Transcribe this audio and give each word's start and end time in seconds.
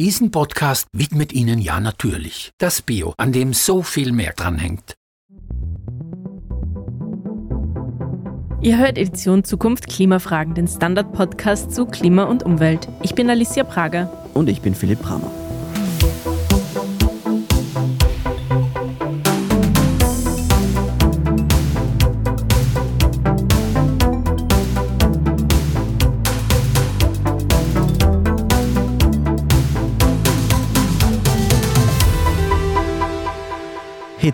Diesen 0.00 0.30
Podcast 0.30 0.86
widmet 0.94 1.34
Ihnen 1.34 1.58
ja 1.58 1.78
natürlich 1.78 2.52
das 2.56 2.80
Bio, 2.80 3.12
an 3.18 3.32
dem 3.32 3.52
so 3.52 3.82
viel 3.82 4.12
mehr 4.12 4.32
dranhängt. 4.34 4.94
Ihr 8.62 8.78
hört 8.78 8.96
Edition 8.96 9.44
Zukunft 9.44 9.90
Klimafragen, 9.90 10.54
den 10.54 10.68
Standard-Podcast 10.68 11.74
zu 11.74 11.84
Klima 11.84 12.24
und 12.24 12.44
Umwelt. 12.44 12.88
Ich 13.02 13.14
bin 13.14 13.28
Alicia 13.28 13.62
Prager. 13.62 14.10
Und 14.32 14.48
ich 14.48 14.62
bin 14.62 14.74
Philipp 14.74 15.02
Bramer. 15.02 15.30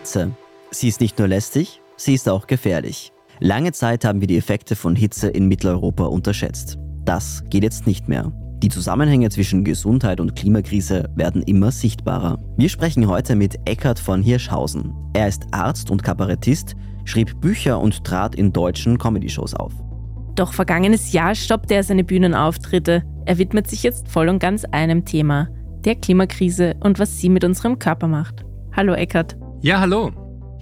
Hitze. 0.06 0.30
Sie 0.70 0.87
ist 0.87 1.01
nicht 1.01 1.19
nur 1.19 1.27
lästig, 1.27 1.83
sie 1.96 2.15
ist 2.15 2.28
auch 2.28 2.46
gefährlich. 2.46 3.12
Lange 3.41 3.73
Zeit 3.73 4.05
haben 4.05 4.20
wir 4.20 4.29
die 4.29 4.37
Effekte 4.37 4.77
von 4.77 4.95
Hitze 4.95 5.27
in 5.27 5.48
Mitteleuropa 5.48 6.05
unterschätzt. 6.05 6.79
Das 7.05 7.42
geht 7.51 7.65
jetzt 7.65 7.88
nicht 7.88 8.09
mehr. 8.09 8.32
Die 8.62 8.69
Zusammenhänge 8.69 9.30
zwischen 9.30 9.65
Gesundheit 9.65 10.20
und 10.20 10.37
Klimakrise 10.37 11.10
werden 11.16 11.42
immer 11.42 11.73
sichtbarer. 11.73 12.38
Wir 12.56 12.69
sprechen 12.69 13.09
heute 13.09 13.34
mit 13.34 13.59
Eckhard 13.65 13.98
von 13.98 14.23
Hirschhausen. 14.23 14.95
Er 15.12 15.27
ist 15.27 15.42
Arzt 15.51 15.91
und 15.91 16.05
Kabarettist, 16.05 16.77
schrieb 17.04 17.41
Bücher 17.41 17.80
und 17.80 18.04
trat 18.04 18.37
in 18.37 18.52
deutschen 18.52 18.98
Comedy-Shows 18.98 19.54
auf. 19.54 19.73
Doch 20.37 20.52
vergangenes 20.52 21.12
Jahr 21.12 21.34
stoppte 21.34 21.74
er 21.74 21.82
seine 21.82 22.04
Bühnenauftritte. 22.04 23.02
Er 23.24 23.38
widmet 23.38 23.68
sich 23.68 23.82
jetzt 23.82 24.07
voll 24.07 24.29
und 24.29 24.38
ganz 24.38 24.65
einem 24.66 25.04
Thema, 25.04 25.48
der 25.85 25.96
Klimakrise 25.96 26.76
und 26.79 27.01
was 27.01 27.18
sie 27.18 27.29
mit 27.29 27.43
unserem 27.43 27.80
Körper 27.80 28.07
macht. 28.07 28.45
Hallo 28.73 28.95
Eckhard. 28.95 29.37
Ja, 29.62 29.80
hallo. 29.80 30.12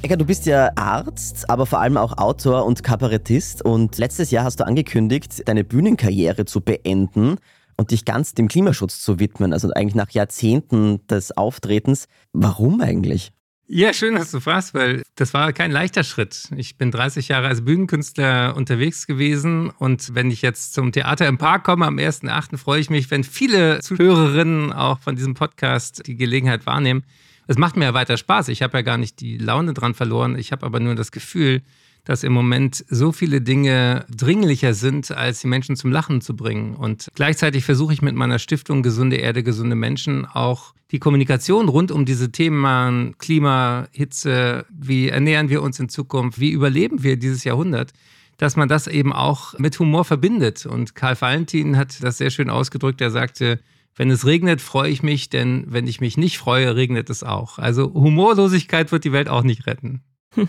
Eckhard, 0.02 0.20
du 0.20 0.24
bist 0.24 0.46
ja 0.46 0.70
Arzt, 0.76 1.50
aber 1.50 1.66
vor 1.66 1.80
allem 1.80 1.96
auch 1.96 2.16
Autor 2.16 2.64
und 2.64 2.82
Kabarettist. 2.82 3.62
Und 3.62 3.98
letztes 3.98 4.30
Jahr 4.30 4.44
hast 4.44 4.60
du 4.60 4.66
angekündigt, 4.66 5.46
deine 5.46 5.64
Bühnenkarriere 5.64 6.44
zu 6.44 6.60
beenden 6.60 7.36
und 7.76 7.90
dich 7.90 8.04
ganz 8.04 8.34
dem 8.34 8.48
Klimaschutz 8.48 9.00
zu 9.00 9.18
widmen. 9.18 9.52
Also 9.52 9.70
eigentlich 9.72 9.96
nach 9.96 10.10
Jahrzehnten 10.10 11.06
des 11.08 11.36
Auftretens. 11.36 12.06
Warum 12.32 12.80
eigentlich? 12.80 13.32
Ja, 13.66 13.94
schön, 13.94 14.14
dass 14.14 14.30
du 14.30 14.40
fragst, 14.40 14.74
weil 14.74 15.02
das 15.16 15.32
war 15.32 15.52
kein 15.54 15.70
leichter 15.70 16.04
Schritt. 16.04 16.50
Ich 16.54 16.76
bin 16.76 16.90
30 16.90 17.28
Jahre 17.28 17.48
als 17.48 17.64
Bühnenkünstler 17.64 18.54
unterwegs 18.54 19.06
gewesen 19.06 19.70
und 19.70 20.14
wenn 20.14 20.30
ich 20.30 20.42
jetzt 20.42 20.74
zum 20.74 20.92
Theater 20.92 21.26
im 21.26 21.38
Park 21.38 21.64
komme 21.64 21.86
am 21.86 21.96
1.8., 21.96 22.58
freue 22.58 22.80
ich 22.80 22.90
mich, 22.90 23.10
wenn 23.10 23.24
viele 23.24 23.80
Zuhörerinnen 23.80 24.72
auch 24.72 25.00
von 25.00 25.16
diesem 25.16 25.32
Podcast 25.32 26.06
die 26.06 26.16
Gelegenheit 26.16 26.66
wahrnehmen, 26.66 27.04
es 27.46 27.58
macht 27.58 27.76
mir 27.76 27.84
ja 27.84 27.94
weiter 27.94 28.16
Spaß. 28.16 28.48
Ich 28.48 28.62
habe 28.62 28.78
ja 28.78 28.82
gar 28.82 28.98
nicht 28.98 29.20
die 29.20 29.38
Laune 29.38 29.74
dran 29.74 29.94
verloren. 29.94 30.36
Ich 30.38 30.52
habe 30.52 30.64
aber 30.64 30.80
nur 30.80 30.94
das 30.94 31.12
Gefühl, 31.12 31.62
dass 32.04 32.22
im 32.22 32.32
Moment 32.32 32.84
so 32.88 33.12
viele 33.12 33.40
Dinge 33.40 34.04
dringlicher 34.14 34.74
sind, 34.74 35.10
als 35.10 35.40
die 35.40 35.46
Menschen 35.46 35.76
zum 35.76 35.90
Lachen 35.90 36.20
zu 36.20 36.36
bringen. 36.36 36.74
Und 36.74 37.08
gleichzeitig 37.14 37.64
versuche 37.64 37.94
ich 37.94 38.02
mit 38.02 38.14
meiner 38.14 38.38
Stiftung 38.38 38.82
Gesunde 38.82 39.16
Erde, 39.16 39.42
gesunde 39.42 39.74
Menschen 39.74 40.26
auch 40.26 40.74
die 40.90 40.98
Kommunikation 40.98 41.68
rund 41.68 41.90
um 41.90 42.04
diese 42.04 42.30
Themen 42.30 43.16
Klima, 43.18 43.88
Hitze, 43.90 44.66
wie 44.70 45.08
ernähren 45.08 45.48
wir 45.48 45.62
uns 45.62 45.80
in 45.80 45.88
Zukunft, 45.88 46.38
wie 46.38 46.50
überleben 46.50 47.02
wir 47.02 47.16
dieses 47.16 47.42
Jahrhundert, 47.44 47.92
dass 48.36 48.56
man 48.56 48.68
das 48.68 48.86
eben 48.86 49.12
auch 49.12 49.58
mit 49.58 49.78
Humor 49.78 50.04
verbindet. 50.04 50.66
Und 50.66 50.94
Karl 50.94 51.20
Valentin 51.20 51.76
hat 51.76 52.02
das 52.02 52.18
sehr 52.18 52.30
schön 52.30 52.50
ausgedrückt. 52.50 53.00
Er 53.00 53.10
sagte, 53.10 53.60
wenn 53.96 54.10
es 54.10 54.26
regnet, 54.26 54.60
freue 54.60 54.90
ich 54.90 55.02
mich, 55.02 55.30
denn 55.30 55.64
wenn 55.68 55.86
ich 55.86 56.00
mich 56.00 56.16
nicht 56.16 56.38
freue, 56.38 56.76
regnet 56.76 57.10
es 57.10 57.22
auch. 57.22 57.58
Also 57.58 57.92
Humorlosigkeit 57.94 58.92
wird 58.92 59.04
die 59.04 59.12
Welt 59.12 59.28
auch 59.28 59.42
nicht 59.42 59.66
retten. 59.66 60.02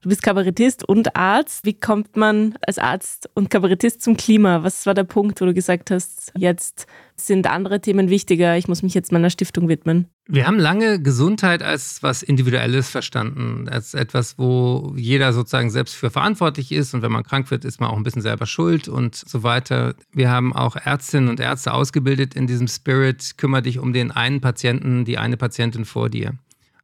Du 0.00 0.08
bist 0.08 0.22
Kabarettist 0.22 0.88
und 0.88 1.16
Arzt. 1.16 1.64
Wie 1.64 1.74
kommt 1.74 2.16
man 2.16 2.54
als 2.64 2.78
Arzt 2.78 3.28
und 3.34 3.50
Kabarettist 3.50 4.00
zum 4.00 4.16
Klima? 4.16 4.62
Was 4.62 4.86
war 4.86 4.94
der 4.94 5.02
Punkt, 5.02 5.40
wo 5.40 5.44
du 5.44 5.52
gesagt 5.52 5.90
hast, 5.90 6.32
jetzt 6.36 6.86
sind 7.16 7.48
andere 7.48 7.80
Themen 7.80 8.08
wichtiger, 8.08 8.56
ich 8.56 8.68
muss 8.68 8.84
mich 8.84 8.94
jetzt 8.94 9.10
meiner 9.10 9.28
Stiftung 9.28 9.68
widmen? 9.68 10.06
Wir 10.28 10.46
haben 10.46 10.60
lange 10.60 11.02
Gesundheit 11.02 11.64
als 11.64 12.00
was 12.00 12.22
Individuelles 12.22 12.88
verstanden, 12.88 13.68
als 13.68 13.94
etwas, 13.94 14.38
wo 14.38 14.94
jeder 14.96 15.32
sozusagen 15.32 15.70
selbst 15.70 15.96
für 15.96 16.10
verantwortlich 16.10 16.70
ist 16.70 16.94
und 16.94 17.02
wenn 17.02 17.10
man 17.10 17.24
krank 17.24 17.50
wird, 17.50 17.64
ist 17.64 17.80
man 17.80 17.90
auch 17.90 17.96
ein 17.96 18.04
bisschen 18.04 18.22
selber 18.22 18.46
schuld 18.46 18.86
und 18.86 19.16
so 19.16 19.42
weiter. 19.42 19.96
Wir 20.12 20.30
haben 20.30 20.54
auch 20.54 20.76
Ärztinnen 20.76 21.28
und 21.28 21.40
Ärzte 21.40 21.74
ausgebildet 21.74 22.36
in 22.36 22.46
diesem 22.46 22.68
Spirit, 22.68 23.36
kümmere 23.36 23.62
dich 23.62 23.80
um 23.80 23.92
den 23.92 24.12
einen 24.12 24.40
Patienten, 24.40 25.04
die 25.04 25.18
eine 25.18 25.36
Patientin 25.36 25.84
vor 25.84 26.08
dir. 26.08 26.34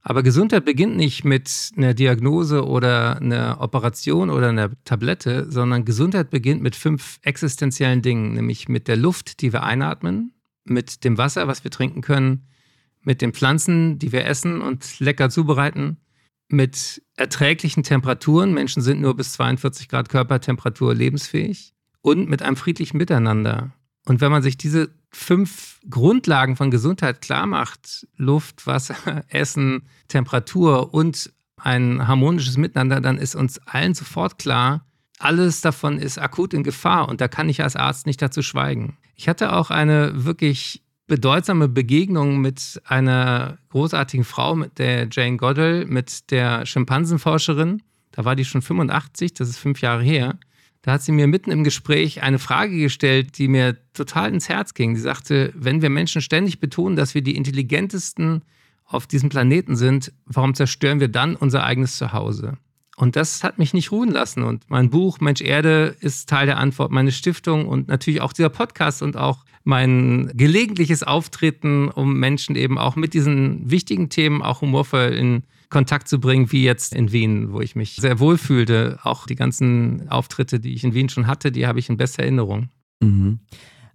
Aber 0.06 0.22
Gesundheit 0.22 0.66
beginnt 0.66 0.96
nicht 0.96 1.24
mit 1.24 1.72
einer 1.78 1.94
Diagnose 1.94 2.66
oder 2.66 3.16
einer 3.22 3.56
Operation 3.60 4.28
oder 4.28 4.50
einer 4.50 4.70
Tablette, 4.84 5.50
sondern 5.50 5.86
Gesundheit 5.86 6.28
beginnt 6.28 6.62
mit 6.62 6.76
fünf 6.76 7.18
existenziellen 7.22 8.02
Dingen, 8.02 8.34
nämlich 8.34 8.68
mit 8.68 8.86
der 8.86 8.98
Luft, 8.98 9.40
die 9.40 9.54
wir 9.54 9.62
einatmen, 9.62 10.34
mit 10.64 11.04
dem 11.04 11.16
Wasser, 11.16 11.48
was 11.48 11.64
wir 11.64 11.70
trinken 11.70 12.02
können, 12.02 12.46
mit 13.00 13.22
den 13.22 13.32
Pflanzen, 13.32 13.98
die 13.98 14.12
wir 14.12 14.26
essen 14.26 14.60
und 14.60 15.00
lecker 15.00 15.30
zubereiten, 15.30 15.96
mit 16.48 17.02
erträglichen 17.16 17.82
Temperaturen, 17.82 18.52
Menschen 18.52 18.82
sind 18.82 19.00
nur 19.00 19.16
bis 19.16 19.32
42 19.32 19.88
Grad 19.88 20.10
Körpertemperatur 20.10 20.94
lebensfähig, 20.94 21.72
und 22.02 22.28
mit 22.28 22.42
einem 22.42 22.56
friedlichen 22.56 22.98
Miteinander. 22.98 23.72
Und 24.04 24.20
wenn 24.20 24.30
man 24.30 24.42
sich 24.42 24.58
diese 24.58 24.90
fünf 25.14 25.80
Grundlagen 25.88 26.56
von 26.56 26.70
Gesundheit 26.70 27.20
klar 27.20 27.46
macht, 27.46 28.06
Luft, 28.16 28.66
Wasser, 28.66 28.96
Essen, 29.28 29.88
Temperatur 30.08 30.92
und 30.92 31.32
ein 31.56 32.06
harmonisches 32.06 32.56
Miteinander, 32.56 33.00
dann 33.00 33.18
ist 33.18 33.34
uns 33.34 33.58
allen 33.66 33.94
sofort 33.94 34.38
klar, 34.38 34.84
alles 35.18 35.60
davon 35.60 35.98
ist 35.98 36.18
akut 36.18 36.52
in 36.52 36.64
Gefahr 36.64 37.08
und 37.08 37.20
da 37.20 37.28
kann 37.28 37.48
ich 37.48 37.62
als 37.62 37.76
Arzt 37.76 38.06
nicht 38.06 38.20
dazu 38.20 38.42
schweigen. 38.42 38.96
Ich 39.14 39.28
hatte 39.28 39.52
auch 39.52 39.70
eine 39.70 40.24
wirklich 40.24 40.82
bedeutsame 41.06 41.68
Begegnung 41.68 42.40
mit 42.40 42.80
einer 42.84 43.58
großartigen 43.70 44.24
Frau, 44.24 44.54
mit 44.54 44.78
der 44.78 45.08
Jane 45.10 45.36
Goodall, 45.36 45.84
mit 45.86 46.30
der 46.30 46.66
Schimpansenforscherin. 46.66 47.82
Da 48.10 48.24
war 48.24 48.36
die 48.36 48.44
schon 48.44 48.62
85, 48.62 49.34
das 49.34 49.48
ist 49.48 49.58
fünf 49.58 49.80
Jahre 49.80 50.02
her. 50.02 50.38
Da 50.84 50.92
hat 50.92 51.02
sie 51.02 51.12
mir 51.12 51.26
mitten 51.26 51.50
im 51.50 51.64
Gespräch 51.64 52.22
eine 52.22 52.38
Frage 52.38 52.78
gestellt, 52.78 53.38
die 53.38 53.48
mir 53.48 53.78
total 53.94 54.34
ins 54.34 54.50
Herz 54.50 54.74
ging. 54.74 54.94
Sie 54.94 55.00
sagte, 55.00 55.50
wenn 55.56 55.80
wir 55.80 55.88
Menschen 55.88 56.20
ständig 56.20 56.60
betonen, 56.60 56.94
dass 56.94 57.14
wir 57.14 57.22
die 57.22 57.36
intelligentesten 57.36 58.42
auf 58.84 59.06
diesem 59.06 59.30
Planeten 59.30 59.76
sind, 59.76 60.12
warum 60.26 60.54
zerstören 60.54 61.00
wir 61.00 61.08
dann 61.08 61.36
unser 61.36 61.64
eigenes 61.64 61.96
Zuhause? 61.96 62.58
Und 62.98 63.16
das 63.16 63.42
hat 63.42 63.58
mich 63.58 63.72
nicht 63.72 63.92
ruhen 63.92 64.10
lassen. 64.10 64.42
Und 64.42 64.64
mein 64.68 64.90
Buch 64.90 65.20
Mensch 65.20 65.40
Erde 65.40 65.96
ist 66.00 66.28
Teil 66.28 66.44
der 66.44 66.58
Antwort, 66.58 66.90
meine 66.90 67.12
Stiftung 67.12 67.66
und 67.66 67.88
natürlich 67.88 68.20
auch 68.20 68.34
dieser 68.34 68.50
Podcast 68.50 69.00
und 69.00 69.16
auch 69.16 69.46
mein 69.64 70.30
gelegentliches 70.34 71.02
Auftreten, 71.02 71.88
um 71.88 72.18
Menschen 72.18 72.56
eben 72.56 72.76
auch 72.76 72.94
mit 72.94 73.14
diesen 73.14 73.70
wichtigen 73.70 74.10
Themen 74.10 74.42
auch 74.42 74.60
humorvoll 74.60 75.14
in 75.14 75.44
Kontakt 75.68 76.08
zu 76.08 76.20
bringen, 76.20 76.52
wie 76.52 76.64
jetzt 76.64 76.94
in 76.94 77.12
Wien, 77.12 77.52
wo 77.52 77.60
ich 77.60 77.76
mich 77.76 77.96
sehr 77.96 78.20
wohl 78.20 78.38
fühlte. 78.38 78.98
Auch 79.02 79.26
die 79.26 79.36
ganzen 79.36 80.08
Auftritte, 80.08 80.60
die 80.60 80.74
ich 80.74 80.84
in 80.84 80.94
Wien 80.94 81.08
schon 81.08 81.26
hatte, 81.26 81.52
die 81.52 81.66
habe 81.66 81.78
ich 81.78 81.88
in 81.88 81.96
bester 81.96 82.22
Erinnerung. 82.22 82.68
Mhm. 83.00 83.40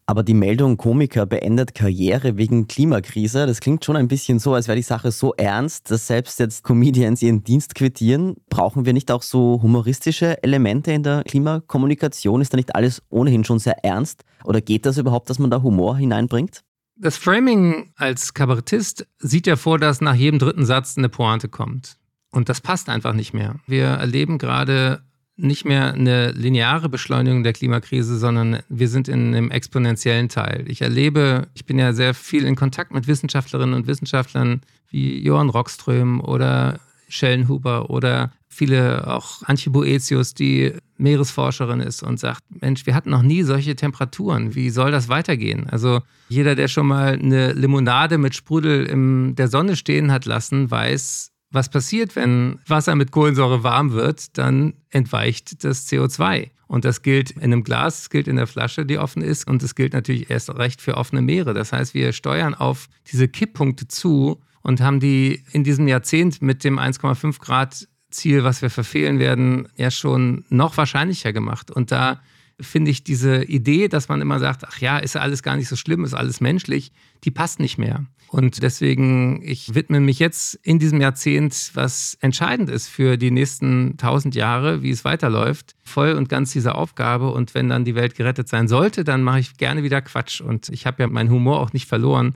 Aber 0.09 0.23
die 0.23 0.33
Meldung, 0.33 0.77
Komiker 0.77 1.27
beendet 1.27 1.75
Karriere 1.75 2.35
wegen 2.35 2.67
Klimakrise, 2.67 3.45
das 3.45 3.59
klingt 3.59 3.85
schon 3.85 3.95
ein 3.95 4.07
bisschen 4.07 4.39
so, 4.39 4.55
als 4.55 4.67
wäre 4.67 4.75
die 4.75 4.81
Sache 4.81 5.11
so 5.11 5.35
ernst, 5.35 5.91
dass 5.91 6.07
selbst 6.07 6.39
jetzt 6.39 6.63
Comedians 6.63 7.21
ihren 7.21 7.43
Dienst 7.43 7.75
quittieren. 7.75 8.37
Brauchen 8.49 8.87
wir 8.87 8.93
nicht 8.93 9.11
auch 9.11 9.21
so 9.21 9.59
humoristische 9.61 10.41
Elemente 10.41 10.91
in 10.91 11.03
der 11.03 11.23
Klimakommunikation? 11.25 12.41
Ist 12.41 12.51
da 12.51 12.57
nicht 12.57 12.73
alles 12.75 13.03
ohnehin 13.11 13.43
schon 13.43 13.59
sehr 13.59 13.85
ernst? 13.85 14.23
Oder 14.45 14.61
geht 14.61 14.87
das 14.87 14.97
überhaupt, 14.97 15.29
dass 15.29 15.37
man 15.37 15.51
da 15.51 15.61
Humor 15.61 15.95
hineinbringt? 15.97 16.63
Das 17.01 17.15
Framing 17.15 17.93
als 17.95 18.33
Kabarettist 18.33 19.07
sieht 19.19 19.47
ja 19.47 19.55
vor, 19.55 19.79
dass 19.79 20.01
nach 20.01 20.15
jedem 20.15 20.37
dritten 20.37 20.65
Satz 20.65 20.97
eine 20.97 21.07
Pointe 21.07 21.47
kommt. 21.47 21.95
Und 22.29 22.49
das 22.49 22.59
passt 22.59 22.89
einfach 22.89 23.13
nicht 23.13 23.33
mehr. 23.33 23.55
Wir 23.67 23.85
erleben 23.85 24.37
gerade 24.37 25.01
nicht 25.37 25.63
mehr 25.63 25.93
eine 25.93 26.31
lineare 26.31 26.89
Beschleunigung 26.89 27.43
der 27.43 27.53
Klimakrise, 27.53 28.17
sondern 28.17 28.59
wir 28.67 28.89
sind 28.89 29.07
in 29.07 29.33
einem 29.33 29.49
exponentiellen 29.49 30.27
Teil. 30.27 30.65
Ich 30.67 30.81
erlebe, 30.81 31.47
ich 31.53 31.65
bin 31.65 31.79
ja 31.79 31.93
sehr 31.93 32.13
viel 32.13 32.45
in 32.45 32.57
Kontakt 32.57 32.91
mit 32.91 33.07
Wissenschaftlerinnen 33.07 33.75
und 33.75 33.87
Wissenschaftlern 33.87 34.61
wie 34.89 35.23
Johann 35.23 35.49
Rockström 35.49 36.19
oder 36.19 36.81
Schellenhuber 37.07 37.89
oder 37.89 38.33
viele 38.49 39.07
auch 39.07 39.43
Antje 39.43 39.71
Boetius, 39.71 40.33
die 40.33 40.73
Meeresforscherin 40.97 41.79
ist 41.79 42.03
und 42.03 42.19
sagt, 42.19 42.43
Mensch, 42.61 42.85
wir 42.85 42.95
hatten 42.95 43.11
noch 43.11 43.21
nie 43.21 43.43
solche 43.43 43.75
Temperaturen. 43.75 44.55
Wie 44.55 44.69
soll 44.69 44.91
das 44.91 45.07
weitergehen? 45.07 45.69
Also 45.69 46.01
jeder, 46.27 46.55
der 46.55 46.67
schon 46.67 46.87
mal 46.87 47.13
eine 47.13 47.53
Limonade 47.53 48.17
mit 48.17 48.35
Sprudel 48.35 48.85
in 48.85 49.35
der 49.35 49.47
Sonne 49.47 49.75
stehen 49.75 50.11
hat 50.11 50.25
lassen, 50.25 50.69
weiß, 50.69 51.31
was 51.51 51.69
passiert, 51.69 52.15
wenn 52.15 52.59
Wasser 52.67 52.95
mit 52.95 53.11
Kohlensäure 53.11 53.63
warm 53.63 53.93
wird, 53.93 54.37
dann 54.37 54.73
entweicht 54.89 55.63
das 55.63 55.87
CO2. 55.87 56.49
Und 56.67 56.85
das 56.85 57.01
gilt 57.01 57.31
in 57.31 57.41
einem 57.41 57.63
Glas, 57.63 58.01
es 58.01 58.09
gilt 58.11 58.27
in 58.27 58.35
der 58.35 58.45
Flasche, 58.45 58.85
die 58.85 58.99
offen 58.99 59.23
ist. 59.23 59.47
Und 59.47 59.63
es 59.63 59.73
gilt 59.73 59.93
natürlich 59.93 60.29
erst 60.29 60.51
recht 60.55 60.81
für 60.81 60.97
offene 60.97 61.23
Meere. 61.23 61.55
Das 61.55 61.73
heißt, 61.73 61.95
wir 61.95 62.13
steuern 62.13 62.53
auf 62.53 62.89
diese 63.11 63.27
Kipppunkte 63.27 63.87
zu 63.87 64.39
und 64.61 64.79
haben 64.81 64.99
die 64.99 65.43
in 65.51 65.63
diesem 65.63 65.87
Jahrzehnt 65.87 66.43
mit 66.43 66.63
dem 66.63 66.77
1,5 66.77 67.39
Grad 67.39 67.87
Ziel, 68.09 68.43
was 68.43 68.61
wir 68.61 68.69
verfehlen 68.69 69.19
werden, 69.19 69.67
ja 69.75 69.91
schon 69.91 70.45
noch 70.49 70.77
wahrscheinlicher 70.77 71.33
gemacht. 71.33 71.71
Und 71.71 71.91
da 71.91 72.21
finde 72.59 72.91
ich 72.91 73.03
diese 73.03 73.43
Idee, 73.43 73.87
dass 73.87 74.09
man 74.09 74.21
immer 74.21 74.39
sagt, 74.39 74.65
ach 74.67 74.79
ja, 74.79 74.97
ist 74.97 75.15
alles 75.15 75.43
gar 75.43 75.55
nicht 75.55 75.67
so 75.67 75.75
schlimm, 75.75 76.03
ist 76.03 76.13
alles 76.13 76.41
menschlich, 76.41 76.91
die 77.23 77.31
passt 77.31 77.59
nicht 77.59 77.77
mehr. 77.77 78.05
Und 78.31 78.61
deswegen, 78.61 79.41
ich 79.43 79.73
widme 79.73 79.99
mich 79.99 80.19
jetzt 80.19 80.53
in 80.61 80.77
diesem 80.77 81.01
Jahrzehnt, 81.01 81.71
was 81.73 82.15
entscheidend 82.21 82.69
ist 82.69 82.87
für 82.87 83.17
die 83.17 83.31
nächsten 83.31 83.97
tausend 83.97 84.35
Jahre, 84.35 84.83
wie 84.83 84.91
es 84.91 85.03
weiterläuft, 85.03 85.75
voll 85.83 86.11
und 86.11 86.29
ganz 86.29 86.51
dieser 86.51 86.75
Aufgabe. 86.75 87.31
Und 87.31 87.55
wenn 87.55 87.69
dann 87.69 87.85
die 87.85 87.95
Welt 87.95 88.15
gerettet 88.15 88.47
sein 88.47 88.67
sollte, 88.67 89.03
dann 89.03 89.23
mache 89.23 89.39
ich 89.39 89.57
gerne 89.57 89.81
wieder 89.81 90.01
Quatsch. 90.01 90.41
Und 90.41 90.69
ich 90.69 90.85
habe 90.85 91.01
ja 91.01 91.07
meinen 91.07 91.31
Humor 91.31 91.59
auch 91.59 91.73
nicht 91.73 91.87
verloren. 91.87 92.35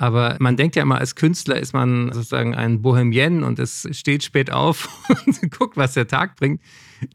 Aber 0.00 0.36
man 0.38 0.56
denkt 0.56 0.76
ja 0.76 0.82
immer, 0.82 0.98
als 0.98 1.16
Künstler 1.16 1.58
ist 1.58 1.72
man 1.72 2.12
sozusagen 2.12 2.54
ein 2.54 2.82
Bohemien 2.82 3.42
und 3.42 3.58
es 3.58 3.88
steht 3.90 4.22
spät 4.22 4.52
auf 4.52 4.88
und 5.26 5.50
guckt, 5.50 5.76
was 5.76 5.94
der 5.94 6.06
Tag 6.06 6.36
bringt. 6.36 6.62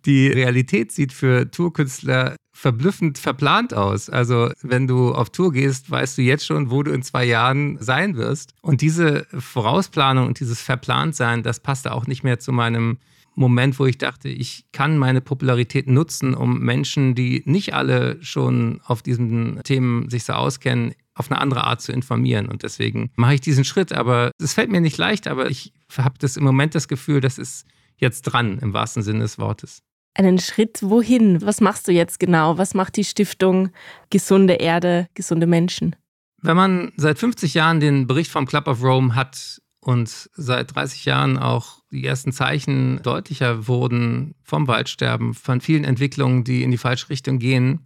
Die 0.06 0.28
Realität 0.28 0.92
sieht 0.92 1.14
für 1.14 1.50
Tourkünstler 1.50 2.36
verblüffend 2.52 3.18
verplant 3.18 3.74
aus. 3.74 4.10
Also 4.10 4.52
wenn 4.62 4.86
du 4.86 5.14
auf 5.14 5.30
Tour 5.30 5.54
gehst, 5.54 5.90
weißt 5.90 6.18
du 6.18 6.24
jetzt 6.24 6.46
schon, 6.46 6.72
wo 6.72 6.84
du 6.84 6.92
in 6.92 7.04
zwei 7.04 7.24
Jahren 7.24 7.78
sein 7.80 8.18
wirst. 8.18 8.54
Und 8.62 8.82
diese 8.82 9.28
Vorausplanung 9.32 10.28
und 10.28 10.42
dieses 10.42 10.62
Verplantsein, 10.62 11.42
das 11.42 11.62
passte 11.62 11.94
auch 11.94 12.06
nicht 12.06 12.24
mehr 12.24 12.40
zu 12.40 12.52
meinem 12.52 12.98
Moment, 13.34 13.80
wo 13.80 13.86
ich 13.86 13.98
dachte, 13.98 14.28
ich 14.28 14.66
kann 14.74 14.98
meine 14.98 15.22
Popularität 15.22 15.88
nutzen, 15.88 16.36
um 16.36 16.60
Menschen, 16.60 17.16
die 17.16 17.44
nicht 17.46 17.74
alle 17.74 18.22
schon 18.22 18.82
auf 18.84 19.02
diesen 19.02 19.62
Themen 19.64 20.10
sich 20.10 20.26
so 20.26 20.34
auskennen, 20.34 20.94
auf 21.16 21.32
eine 21.32 21.40
andere 21.40 21.66
Art 21.66 21.82
zu 21.82 21.92
informieren. 21.92 22.48
Und 22.48 22.64
deswegen 22.64 23.12
mache 23.16 23.36
ich 23.36 23.42
diesen 23.42 23.66
Schritt. 23.66 23.94
Aber 23.94 24.32
es 24.42 24.54
fällt 24.54 24.72
mir 24.72 24.82
nicht 24.82 24.98
leicht, 24.98 25.28
aber 25.28 25.50
ich 25.50 25.74
habe 25.96 26.16
das 26.20 26.38
im 26.38 26.44
Moment 26.44 26.76
das 26.76 26.88
Gefühl, 26.88 27.22
das 27.22 27.38
ist 27.38 27.66
jetzt 27.98 28.24
dran, 28.24 28.60
im 28.60 28.74
wahrsten 28.74 29.04
Sinne 29.04 29.20
des 29.20 29.38
Wortes. 29.38 29.82
Einen 30.16 30.40
Schritt 30.40 30.80
wohin? 30.84 31.42
Was 31.42 31.62
machst 31.62 31.88
du 31.88 31.92
jetzt 31.92 32.20
genau? 32.20 32.58
Was 32.58 32.74
macht 32.74 32.98
die 32.98 33.04
Stiftung 33.04 33.70
Gesunde 34.10 34.54
Erde, 34.54 35.08
gesunde 35.16 35.48
Menschen? 35.48 35.96
Wenn 36.42 36.56
man 36.56 36.92
seit 36.98 37.18
50 37.18 37.54
Jahren 37.54 37.80
den 37.80 38.06
Bericht 38.06 38.30
vom 38.30 38.46
Club 38.46 38.68
of 38.68 38.84
Rome 38.84 39.16
hat 39.16 39.62
und 39.80 40.30
seit 40.34 40.76
30 40.76 41.06
Jahren 41.06 41.38
auch 41.38 41.82
die 41.92 42.06
ersten 42.06 42.32
Zeichen 42.32 43.02
deutlicher 43.02 43.68
wurden 43.68 44.36
vom 44.44 44.68
Waldsterben, 44.68 45.34
von 45.34 45.62
vielen 45.62 45.84
Entwicklungen, 45.84 46.44
die 46.44 46.64
in 46.64 46.72
die 46.72 46.78
falsche 46.78 47.10
Richtung 47.10 47.40
gehen, 47.40 47.80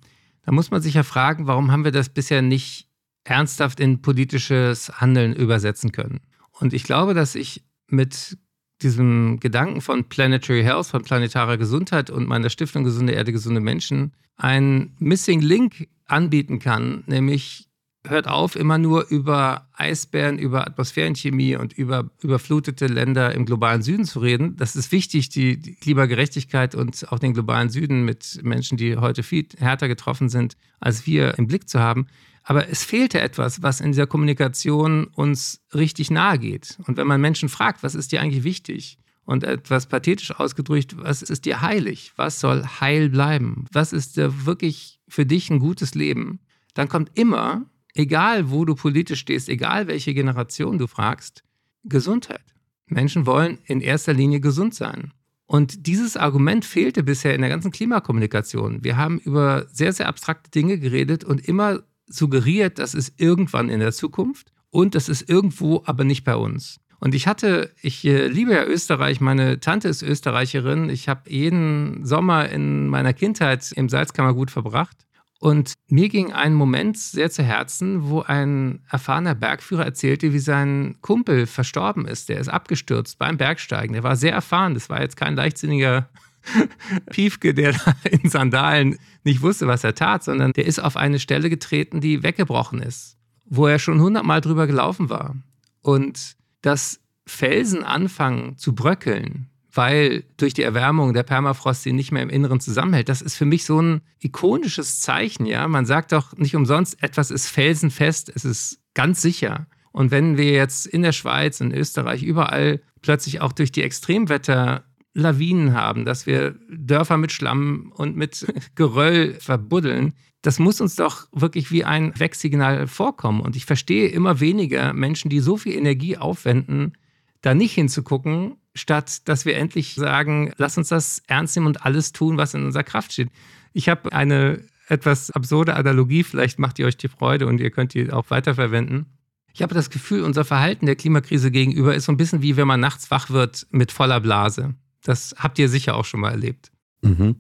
dann 0.46 0.56
muss 0.56 0.72
man 0.72 0.82
sich 0.82 0.96
ja 0.96 1.04
fragen, 1.04 1.48
warum 1.48 1.72
haben 1.72 1.84
wir 1.84 1.92
das 1.92 2.10
bisher 2.10 2.42
nicht 2.42 2.87
ernsthaft 3.30 3.80
in 3.80 4.02
politisches 4.02 4.90
Handeln 5.02 5.34
übersetzen 5.34 5.92
können. 5.92 6.22
Und 6.52 6.74
ich 6.74 6.84
glaube, 6.84 7.14
dass 7.14 7.36
ich 7.36 7.64
mit 7.88 8.38
diesem 8.82 9.40
Gedanken 9.40 9.82
von 9.82 10.06
Planetary 10.06 10.64
Health, 10.64 10.88
von 10.88 11.04
planetarer 11.04 11.58
Gesundheit 11.58 12.10
und 12.10 12.28
meiner 12.28 12.50
Stiftung 12.50 12.84
Gesunde 12.84 13.14
Erde, 13.14 13.32
gesunde 13.32 13.60
Menschen 13.60 14.14
einen 14.38 14.96
Missing 15.00 15.42
Link 15.42 15.88
anbieten 16.06 16.60
kann, 16.60 17.04
nämlich 17.08 17.68
hört 18.06 18.28
auf, 18.28 18.56
immer 18.56 18.78
nur 18.78 19.08
über 19.10 19.68
Eisbären, 19.74 20.38
über 20.38 20.66
Atmosphärenchemie 20.66 21.56
und 21.56 21.74
über 21.74 22.10
überflutete 22.22 22.88
Länder 22.88 23.34
im 23.34 23.46
globalen 23.46 23.82
Süden 23.82 24.06
zu 24.06 24.20
reden. 24.20 24.56
Das 24.56 24.76
ist 24.76 24.92
wichtig, 24.92 25.30
die, 25.30 25.58
die 25.60 25.74
Klimagerechtigkeit 25.74 26.76
und 26.76 27.12
auch 27.12 27.20
den 27.20 27.34
globalen 27.34 27.70
Süden 27.70 28.06
mit 28.06 28.40
Menschen, 28.44 28.78
die 28.78 28.96
heute 28.96 29.24
viel 29.24 29.48
härter 29.58 29.88
getroffen 29.88 30.30
sind, 30.30 30.56
als 30.80 31.06
wir 31.06 31.38
im 31.38 31.48
Blick 31.48 31.68
zu 31.68 31.80
haben. 31.80 32.08
Aber 32.50 32.70
es 32.70 32.86
fehlte 32.86 33.20
etwas, 33.20 33.62
was 33.62 33.82
in 33.82 33.92
dieser 33.92 34.08
Kommunikation 34.08 35.08
uns 35.08 35.60
richtig 35.74 36.10
nahe 36.10 36.40
geht. 36.40 36.78
Und 36.88 36.96
wenn 36.96 37.06
man 37.06 37.20
Menschen 37.20 37.50
fragt, 37.50 37.84
was 37.84 37.94
ist 37.94 38.14
dir 38.14 38.22
eigentlich 38.22 38.46
wichtig? 38.46 39.00
Und 39.26 39.44
etwas 39.44 39.88
pathetisch 39.88 40.32
ausgedrückt, 40.32 40.96
was 40.98 41.22
ist 41.22 41.44
dir 41.44 41.60
heilig? 41.60 42.14
Was 42.16 42.40
soll 42.40 42.64
heil 42.80 43.10
bleiben? 43.10 43.66
Was 43.74 43.92
ist 43.92 44.16
dir 44.16 44.46
wirklich 44.46 45.02
für 45.10 45.26
dich 45.26 45.50
ein 45.50 45.60
gutes 45.60 45.94
Leben? 45.94 46.40
Dann 46.74 46.88
kommt 46.88 47.12
immer, 47.16 47.66
egal 47.94 48.50
wo 48.50 48.64
du 48.64 48.76
politisch 48.76 49.20
stehst, 49.20 49.50
egal 49.50 49.88
welche 49.88 50.14
Generation 50.14 50.78
du 50.78 50.88
fragst, 50.88 51.44
Gesundheit. 51.84 52.56
Menschen 52.86 53.26
wollen 53.26 53.58
in 53.66 53.82
erster 53.82 54.14
Linie 54.14 54.40
gesund 54.40 54.74
sein. 54.74 55.12
Und 55.48 55.86
dieses 55.86 56.16
Argument 56.16 56.64
fehlte 56.64 57.04
bisher 57.04 57.36
in 57.36 57.42
der 57.42 57.50
ganzen 57.50 57.72
Klimakommunikation. 57.72 58.86
Wir 58.86 58.96
haben 58.96 59.20
über 59.20 59.68
sehr, 59.70 59.92
sehr 59.92 60.08
abstrakte 60.08 60.50
Dinge 60.50 60.80
geredet 60.80 61.26
und 61.26 61.46
immer 61.46 61.84
suggeriert, 62.08 62.80
das 62.80 62.94
ist 62.94 63.20
irgendwann 63.20 63.70
in 63.70 63.80
der 63.80 63.92
Zukunft 63.92 64.52
und 64.70 64.96
das 64.96 65.10
ist 65.10 65.30
irgendwo, 65.30 65.84
aber 65.86 66.04
nicht 66.04 66.24
bei 66.24 66.36
uns. 66.36 66.80
Und 67.00 67.14
ich 67.14 67.28
hatte, 67.28 67.72
ich 67.82 68.04
äh, 68.06 68.28
liebe 68.28 68.54
ja 68.54 68.66
Österreich, 68.66 69.22
meine 69.22 69.60
Tante 69.60 69.88
ist 69.88 70.02
Österreicherin. 70.02 70.90
Ich 70.90 71.08
habe 71.08 71.30
jeden 71.30 72.04
Sommer 72.06 72.50
in 72.50 72.88
meiner 72.88 73.14
Kindheit 73.14 73.72
im 73.74 73.88
Salzkammergut 73.88 74.50
verbracht. 74.50 74.98
Und 75.40 75.74
mir 75.88 76.10
ging 76.10 76.34
ein 76.34 76.56
Moment 76.56 76.98
sehr 76.98 77.30
zu 77.30 77.44
Herzen, 77.44 78.10
wo 78.10 78.22
ein 78.22 78.82
erfahrener 78.90 79.36
Bergführer 79.36 79.86
erzählte, 79.86 80.34
wie 80.34 80.40
sein 80.40 80.96
Kumpel 81.02 81.46
verstorben 81.46 82.08
ist. 82.08 82.30
Der 82.30 82.40
ist 82.40 82.48
abgestürzt 82.48 83.20
beim 83.20 83.38
Bergsteigen. 83.38 83.94
Der 83.94 84.02
war 84.02 84.16
sehr 84.16 84.34
erfahren. 84.34 84.74
Das 84.74 84.90
war 84.90 85.00
jetzt 85.00 85.16
kein 85.16 85.36
leichtsinniger 85.36 86.10
Piefke, 87.10 87.54
der 87.54 87.74
da 87.74 87.96
in 88.10 88.30
Sandalen 88.30 88.98
nicht 89.24 89.42
wusste, 89.42 89.68
was 89.68 89.84
er 89.84 89.96
tat, 89.96 90.24
sondern 90.24 90.54
der 90.54 90.66
ist 90.66 90.80
auf 90.80 90.98
eine 90.98 91.20
Stelle 91.20 91.50
getreten, 91.50 92.02
die 92.02 92.24
weggebrochen 92.24 92.82
ist, 92.82 93.18
wo 93.46 93.68
er 93.68 93.80
schon 93.80 94.02
hundertmal 94.02 94.42
drüber 94.42 94.68
gelaufen 94.68 95.10
war. 95.10 95.36
Und 95.82 96.36
dass 96.62 97.00
Felsen 97.26 97.84
anfangen 97.84 98.58
zu 98.58 98.74
bröckeln, 98.74 99.50
weil 99.72 100.24
durch 100.38 100.54
die 100.54 100.64
Erwärmung 100.64 101.14
der 101.14 101.24
Permafrost 101.24 101.84
sie 101.84 101.94
nicht 101.94 102.12
mehr 102.12 102.24
im 102.24 102.30
Inneren 102.30 102.60
zusammenhält. 102.60 103.10
Das 103.10 103.22
ist 103.22 103.36
für 103.36 103.46
mich 103.46 103.64
so 103.64 103.80
ein 103.80 104.02
ikonisches 104.20 105.00
Zeichen, 105.02 105.46
ja. 105.46 105.68
Man 105.68 105.86
sagt 105.86 106.14
doch 106.14 106.36
nicht 106.36 106.56
umsonst, 106.56 107.02
etwas 107.04 107.30
ist 107.30 107.48
felsenfest, 107.48 108.32
es 108.34 108.44
ist 108.44 108.80
ganz 108.96 109.22
sicher. 109.22 109.68
Und 109.92 110.12
wenn 110.12 110.38
wir 110.38 110.52
jetzt 110.52 110.88
in 110.88 111.04
der 111.04 111.12
Schweiz, 111.12 111.60
in 111.60 111.72
Österreich, 111.72 112.24
überall 112.24 112.82
plötzlich 113.02 113.42
auch 113.42 113.52
durch 113.52 113.72
die 113.72 113.84
Extremwetter 113.84 114.84
Lawinen 115.18 115.74
haben, 115.74 116.06
dass 116.06 116.28
wir 116.28 116.56
Dörfer 116.70 117.18
mit 117.18 117.32
Schlamm 117.32 117.92
und 117.96 118.16
mit 118.16 118.46
Geröll 118.76 119.34
verbuddeln, 119.40 120.14
das 120.44 120.60
muss 120.60 120.80
uns 120.80 120.96
doch 120.96 121.28
wirklich 121.32 121.72
wie 121.72 121.84
ein 121.84 122.18
Wegsignal 122.18 122.86
vorkommen. 122.86 123.42
Und 123.42 123.56
ich 123.56 123.66
verstehe 123.66 124.10
immer 124.10 124.40
weniger 124.40 124.94
Menschen, 124.94 125.30
die 125.30 125.40
so 125.40 125.58
viel 125.58 125.76
Energie 125.76 126.18
aufwenden, 126.18 126.94
da 127.42 127.56
nicht 127.56 127.74
hinzugucken, 127.74 128.58
statt 128.76 129.28
dass 129.28 129.46
wir 129.46 129.58
endlich 129.58 129.96
sagen, 129.96 130.54
lass 130.58 130.78
uns 130.78 130.90
das 130.90 131.24
ernst 131.28 131.56
nehmen 131.56 131.68
und 131.68 131.84
alles 131.84 132.12
tun, 132.12 132.38
was 132.38 132.54
in 132.54 132.66
unserer 132.66 132.84
Kraft 132.84 133.14
steht. 133.14 133.30
Ich 133.74 133.90
habe 133.90 134.14
eine 134.14 134.64
etwas 134.88 135.32
absurde 135.32 135.76
Analogie, 135.76 136.24
vielleicht 136.24 136.60
macht 136.60 136.78
ihr 136.78 136.86
euch 136.86 136.98
die 136.98 137.10
Freude 137.10 137.48
und 137.48 137.60
ihr 137.60 137.72
könnt 137.72 137.96
die 137.96 138.12
auch 138.12 138.30
weiterverwenden. 138.30 139.08
Ich 139.54 139.64
habe 139.64 139.74
das 139.74 139.90
Gefühl, 139.90 140.22
unser 140.22 140.46
Verhalten 140.46 140.86
der 140.86 140.96
Klimakrise 140.96 141.50
gegenüber 141.50 141.96
ist 141.96 142.06
so 142.06 142.12
ein 142.12 142.18
bisschen 142.18 142.44
wie 142.44 142.56
wenn 142.56 142.68
man 142.68 142.80
nachts 142.80 143.10
wach 143.10 143.32
wird 143.32 143.66
mit 143.72 143.92
voller 143.92 144.20
Blase. 144.20 144.76
Das 145.08 145.36
habt 145.38 145.58
ihr 145.58 145.70
sicher 145.70 145.96
auch 145.96 146.04
schon 146.04 146.20
mal 146.20 146.32
erlebt. 146.32 146.70
Mhm. 147.02 147.38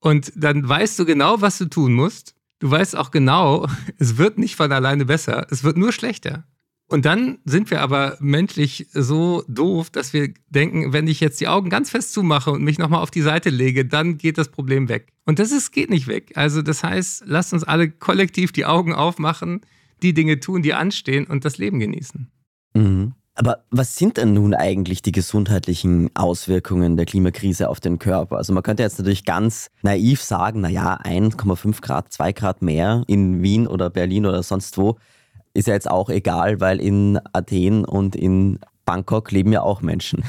Und 0.00 0.32
dann 0.34 0.68
weißt 0.68 0.98
du 0.98 1.04
genau, 1.04 1.40
was 1.40 1.58
du 1.58 1.66
tun 1.66 1.94
musst. 1.94 2.34
Du 2.58 2.70
weißt 2.70 2.96
auch 2.96 3.12
genau, 3.12 3.68
es 3.98 4.18
wird 4.18 4.38
nicht 4.38 4.56
von 4.56 4.72
alleine 4.72 5.04
besser, 5.04 5.46
es 5.50 5.62
wird 5.62 5.76
nur 5.76 5.92
schlechter. 5.92 6.44
Und 6.88 7.04
dann 7.04 7.38
sind 7.44 7.70
wir 7.70 7.80
aber 7.80 8.16
menschlich 8.20 8.88
so 8.92 9.44
doof, 9.48 9.90
dass 9.90 10.12
wir 10.12 10.32
denken, 10.48 10.92
wenn 10.92 11.08
ich 11.08 11.20
jetzt 11.20 11.40
die 11.40 11.48
Augen 11.48 11.70
ganz 11.70 11.90
fest 11.90 12.12
zumache 12.12 12.50
und 12.50 12.62
mich 12.62 12.78
nochmal 12.78 13.02
auf 13.02 13.10
die 13.10 13.22
Seite 13.22 13.50
lege, 13.50 13.84
dann 13.84 14.18
geht 14.18 14.38
das 14.38 14.48
Problem 14.48 14.88
weg. 14.88 15.12
Und 15.24 15.38
das 15.38 15.50
ist, 15.52 15.72
geht 15.72 15.90
nicht 15.90 16.06
weg. 16.06 16.32
Also 16.34 16.62
das 16.62 16.82
heißt, 16.82 17.24
lasst 17.26 17.52
uns 17.52 17.64
alle 17.64 17.90
kollektiv 17.90 18.52
die 18.52 18.66
Augen 18.66 18.94
aufmachen, 18.94 19.60
die 20.02 20.14
Dinge 20.14 20.40
tun, 20.40 20.62
die 20.62 20.74
anstehen 20.74 21.26
und 21.26 21.44
das 21.44 21.58
Leben 21.58 21.80
genießen. 21.80 22.30
Mhm. 22.74 23.14
Aber 23.38 23.64
was 23.70 23.96
sind 23.96 24.16
denn 24.16 24.32
nun 24.32 24.54
eigentlich 24.54 25.02
die 25.02 25.12
gesundheitlichen 25.12 26.10
Auswirkungen 26.14 26.96
der 26.96 27.04
Klimakrise 27.04 27.68
auf 27.68 27.80
den 27.80 27.98
Körper? 27.98 28.38
Also 28.38 28.54
man 28.54 28.62
könnte 28.62 28.82
jetzt 28.82 28.98
natürlich 28.98 29.26
ganz 29.26 29.70
naiv 29.82 30.22
sagen, 30.22 30.62
naja, 30.62 30.98
1,5 31.02 31.82
Grad, 31.82 32.10
2 32.12 32.32
Grad 32.32 32.62
mehr 32.62 33.02
in 33.06 33.42
Wien 33.42 33.66
oder 33.66 33.90
Berlin 33.90 34.24
oder 34.24 34.42
sonst 34.42 34.78
wo 34.78 34.96
ist 35.52 35.68
ja 35.68 35.74
jetzt 35.74 35.90
auch 35.90 36.10
egal, 36.10 36.60
weil 36.60 36.80
in 36.80 37.18
Athen 37.32 37.84
und 37.84 38.14
in 38.14 38.58
Bangkok 38.84 39.32
leben 39.32 39.52
ja 39.52 39.62
auch 39.62 39.80
Menschen. 39.80 40.22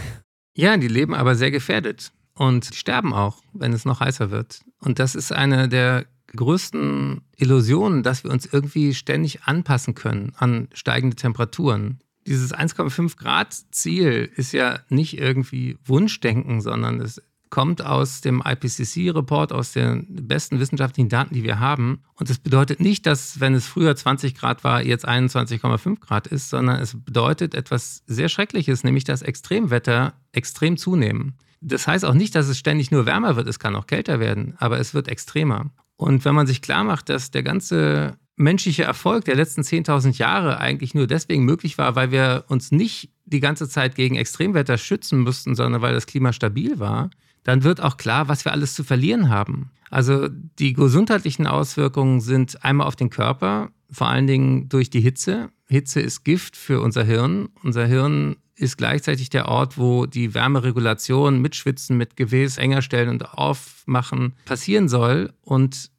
Ja, 0.56 0.76
die 0.76 0.88
leben 0.88 1.14
aber 1.14 1.36
sehr 1.36 1.52
gefährdet 1.52 2.12
und 2.34 2.66
sterben 2.74 3.14
auch, 3.14 3.38
wenn 3.54 3.74
es 3.74 3.86
noch 3.86 4.00
heißer 4.00 4.32
wird. 4.32 4.62
Und 4.80 5.00
das 5.00 5.14
ist 5.14 5.32
eine 5.32 5.70
der 5.70 6.06
größten 6.36 7.22
Illusionen, 7.36 8.04
dass 8.04 8.24
wir 8.24 8.32
uns 8.32 8.46
irgendwie 8.52 8.94
ständig 8.94 9.44
anpassen 9.44 9.94
können 9.96 10.34
an 10.38 10.68
steigende 10.74 11.16
Temperaturen 11.16 12.00
dieses 12.27 12.53
1,5 12.53 13.17
Grad 13.17 13.53
Ziel 13.72 14.29
ist 14.36 14.51
ja 14.51 14.79
nicht 14.89 15.17
irgendwie 15.17 15.77
Wunschdenken, 15.86 16.62
sondern 16.62 17.00
es 17.00 17.22
kommt 17.50 17.81
aus 17.81 18.22
dem 18.22 18.43
IPCC-Report, 18.46 19.53
aus 19.53 19.72
den 19.72 20.27
besten 20.27 20.60
wissenschaftlichen 20.60 21.10
Daten, 21.10 21.34
die 21.34 21.43
wir 21.43 21.60
haben. 21.60 22.03
Und 22.15 22.29
das 22.29 22.39
bedeutet 22.39 22.81
nicht, 22.81 23.05
dass, 23.05 23.39
wenn 23.39 23.53
es 23.53 23.65
früher 23.65 23.96
20 23.96 24.36
Grad 24.36 24.65
war, 24.65 24.84
jetzt 24.84 25.07
21,5 25.07 26.00
Grad 26.01 26.27
ist, 26.27 26.50
sondern 26.50 26.81
es 26.81 27.01
bedeutet 27.01 27.55
etwas 27.55 28.03
sehr 28.05 28.27
Schreckliches, 28.27 28.84
nämlich 28.84 29.05
dass 29.05 29.22
Extremwetter 29.22 30.13
extrem 30.34 30.75
zunehmen. 30.75 31.36
Das 31.62 31.88
heißt 31.88 32.05
auch 32.05 32.13
nicht, 32.13 32.36
dass 32.36 32.50
es 32.50 32.57
ständig 32.57 32.91
nur 32.91 33.05
wärmer 33.05 33.36
wird, 33.36 33.48
es 33.48 33.60
kann 33.60 33.75
auch 33.75 33.88
kälter 33.88 34.19
werden, 34.19 34.55
aber 34.57 34.79
es 34.79 34.93
wird 34.93 35.07
extremer. 35.07 35.72
Und 35.96 36.25
wenn 36.25 36.36
man 36.36 36.46
sich 36.46 36.62
klar 36.62 36.84
macht, 36.84 37.10
dass 37.10 37.31
der 37.31 37.43
ganze 37.43 38.17
menschliche 38.38 38.84
Erfolg 38.84 39.25
der 39.25 39.36
letzten 39.36 39.62
10.000 39.62 40.17
Jahre 40.17 40.60
eigentlich 40.60 40.94
nur 40.94 41.08
deswegen 41.08 41.44
möglich 41.44 41.77
war, 41.77 41.96
weil 41.96 42.12
wir 42.12 42.46
uns 42.48 42.72
nicht 42.72 43.10
die 43.25 43.39
ganze 43.39 43.67
Zeit 43.67 43.96
gegen 43.96 44.15
Extremwetter 44.15 44.77
schützen 44.77 45.22
mussten, 45.22 45.56
sondern 45.56 45.82
weil 45.82 45.94
das 45.94 46.06
Klima 46.06 46.32
stabil 46.32 46.79
war, 46.79 47.10
dann 47.44 47.63
wird 47.63 47.82
auch 47.82 47.98
klar, 47.98 48.27
was 48.27 48.46
wir 48.46 48.51
alles 48.51 48.74
zu 48.74 48.84
verlieren 48.84 49.29
haben. 49.29 49.72
Also 49.89 50.27
die 50.29 50.74
gesundheitlichen 50.74 51.48
Auswirkungen 51.48 52.22
sind 52.22 52.63
einmal 52.63 52.88
auf 52.88 52.96
den 52.96 53.10
Körper, 53.10 53.72
vor 53.89 54.08
allen 54.08 54.27
Dingen 54.27 54.70
durch 54.70 54.89
die 54.89 55.01
Hitze. 55.01 55.50
Hitze 55.67 56.00
ist 56.00 56.24
Gift 56.24 56.56
für 56.56 56.82
unser 56.82 57.03
Hirn. 57.03 57.50
Unser 57.63 57.86
Hirn 57.86 58.36
ist 58.56 58.77
gleichzeitig 58.77 59.29
der 59.29 59.48
Ort, 59.48 59.77
wo 59.77 60.06
die 60.06 60.34
Wärmeregulation 60.34 61.41
mit 61.41 61.56
Schwitzen, 61.56 61.98
mit 61.98 62.17
Gewäß 62.17 62.58
enger 62.58 62.82
stellen 62.82 63.10
und 63.10 63.34
aufmachen 63.34 64.34
passieren 64.46 64.89
soll. 64.89 65.34
Und 65.41 65.91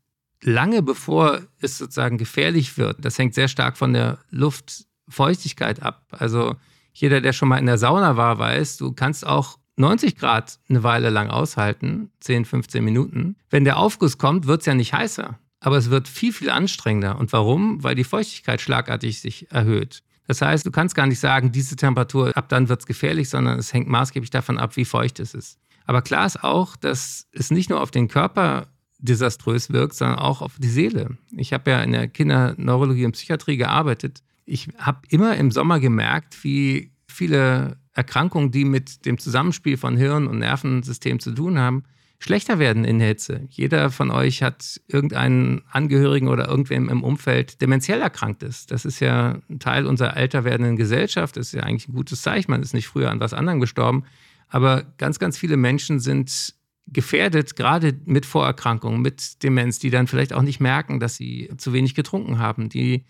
lange 0.43 0.83
bevor 0.83 1.41
es 1.61 1.79
sozusagen 1.79 2.19
gefährlich 2.19 2.79
wird, 2.79 3.05
das 3.05 3.19
hängt 3.19 3.35
sehr 3.35 3.49
stark 3.49 3.77
von 3.77 3.93
der 3.93 4.19
Luftfeuchtigkeit 4.31 5.83
ab. 5.83 6.07
Also 6.11 6.57
jeder, 6.93 7.21
der 7.21 7.33
schon 7.33 7.49
mal 7.49 7.59
in 7.59 7.67
der 7.67 7.79
Sauna 7.79 8.17
war, 8.17 8.39
weiß, 8.39 8.77
du 8.77 8.93
kannst 8.93 9.27
auch 9.27 9.59
90 9.77 10.17
Grad 10.17 10.59
eine 10.69 10.83
Weile 10.83 11.11
lang 11.11 11.31
aushalten, 11.31 12.11
10, 12.21 12.45
15 12.45 12.85
Minuten. 12.85 13.37
Wenn 13.51 13.65
der 13.65 13.77
Aufguss 13.77 14.19
kommt, 14.19 14.47
wird 14.47 14.61
es 14.61 14.67
ja 14.67 14.75
nicht 14.75 14.93
heißer. 14.93 15.39
Aber 15.61 15.77
es 15.77 15.91
wird 15.91 16.09
viel, 16.09 16.33
viel 16.33 16.51
anstrengender. 16.51 17.19
Und 17.19 17.33
warum? 17.33 17.83
Weil 17.83 17.95
die 17.95 18.05
Feuchtigkeit 18.05 18.61
schlagartig 18.61 19.21
sich 19.21 19.51
erhöht. 19.51 20.03
Das 20.27 20.43
heißt, 20.43 20.67
du 20.67 20.71
kannst 20.71 20.95
gar 20.95 21.07
nicht 21.07 21.21
sagen, 21.21 21.53
diese 21.53 21.77
Temperatur, 21.77 22.37
ab 22.37 22.49
dann 22.49 22.69
wird 22.69 22.81
es 22.81 22.87
gefährlich, 22.87 23.31
sondern 23.31 23.59
es 23.59 23.73
hängt 23.73 23.89
maßgeblich 23.89 24.31
davon 24.31 24.59
ab, 24.59 24.77
wie 24.77 24.85
feucht 24.85 25.21
es 25.21 25.35
ist. 25.35 25.59
Aber 25.87 26.03
klar 26.03 26.27
ist 26.27 26.45
auch, 26.45 26.77
dass 26.77 27.27
es 27.33 27.51
nicht 27.51 27.71
nur 27.71 27.81
auf 27.81 27.91
den 27.91 28.09
Körper 28.09 28.67
desaströs 28.99 29.73
wirkt, 29.73 29.95
sondern 29.95 30.19
auch 30.19 30.43
auf 30.43 30.57
die 30.59 30.69
Seele. 30.69 31.17
Ich 31.37 31.53
habe 31.53 31.71
ja 31.71 31.83
in 31.83 31.93
der 31.93 32.09
Kinderneurologie 32.09 33.07
und 33.07 33.13
Psychiatrie 33.13 33.57
gearbeitet. 33.57 34.23
Ich 34.45 34.69
habe 34.79 35.01
immer 35.09 35.37
im 35.37 35.51
Sommer 35.51 35.79
gemerkt, 35.79 36.43
wie 36.43 36.91
viele 37.07 37.79
Erkrankungen, 37.95 38.51
die 38.51 38.65
mit 38.65 39.07
dem 39.07 39.19
Zusammenspiel 39.19 39.77
von 39.77 39.97
Hirn 39.97 40.27
und 40.27 40.39
Nervensystem 40.39 41.21
zu 41.21 41.33
tun 41.33 41.59
haben, 41.59 41.85
schlechter 42.19 42.59
werden 42.59 42.85
in 42.85 43.01
Hitze. 43.01 43.47
Jeder 43.51 43.91
von 43.91 44.11
euch 44.11 44.43
hat 44.43 44.81
irgendeinen 44.89 45.63
Angehörigen 45.71 46.29
oder 46.29 46.49
irgendwem 46.49 46.89
im 46.89 47.05
Umfeld 47.05 47.61
dementiell 47.61 48.01
erkrankt 48.01 48.43
ist. 48.43 48.71
Das 48.71 48.85
ist 48.85 49.01
ja 49.01 49.39
ein 49.49 49.59
Teil 49.61 49.87
unserer 49.87 50.17
älter 50.17 50.45
werdenden 50.45 50.77
Gesellschaft. 50.77 51.37
Das 51.37 51.49
ist 51.49 51.53
ja 51.53 51.63
eigentlich 51.63 51.89
ein 51.89 51.95
gutes 51.95 52.23
Zeichen. 52.23 52.51
Man 52.51 52.63
ist 52.63 52.75
nicht 52.75 52.89
früher 52.89 53.11
an 53.11 53.21
was 53.21 53.35
anderem 53.35 53.61
gestorben. 53.61 54.05
Aber 54.49 54.85
ganz, 54.97 55.19
ganz 55.19 55.39
viele 55.39 55.57
Menschen 55.57 56.01
sind 56.01 56.55
gefährdet, 56.93 57.57
gerade 57.57 57.99
mit 58.05 58.27
Vorerkrankungen, 58.27 59.01
mit 59.01 59.43
Demenz, 59.43 59.79
die 59.79 59.91
dann 59.91 60.07
vielleicht 60.07 60.33
auch 60.33 60.43
nicht 60.43 60.61
merken, 60.61 61.01
dass 61.01 61.17
sie 61.17 61.51
zu 61.57 61.73
wenig 61.73 61.95
getrunken 61.95 62.39
haben, 62.39 62.69
die 62.69 63.05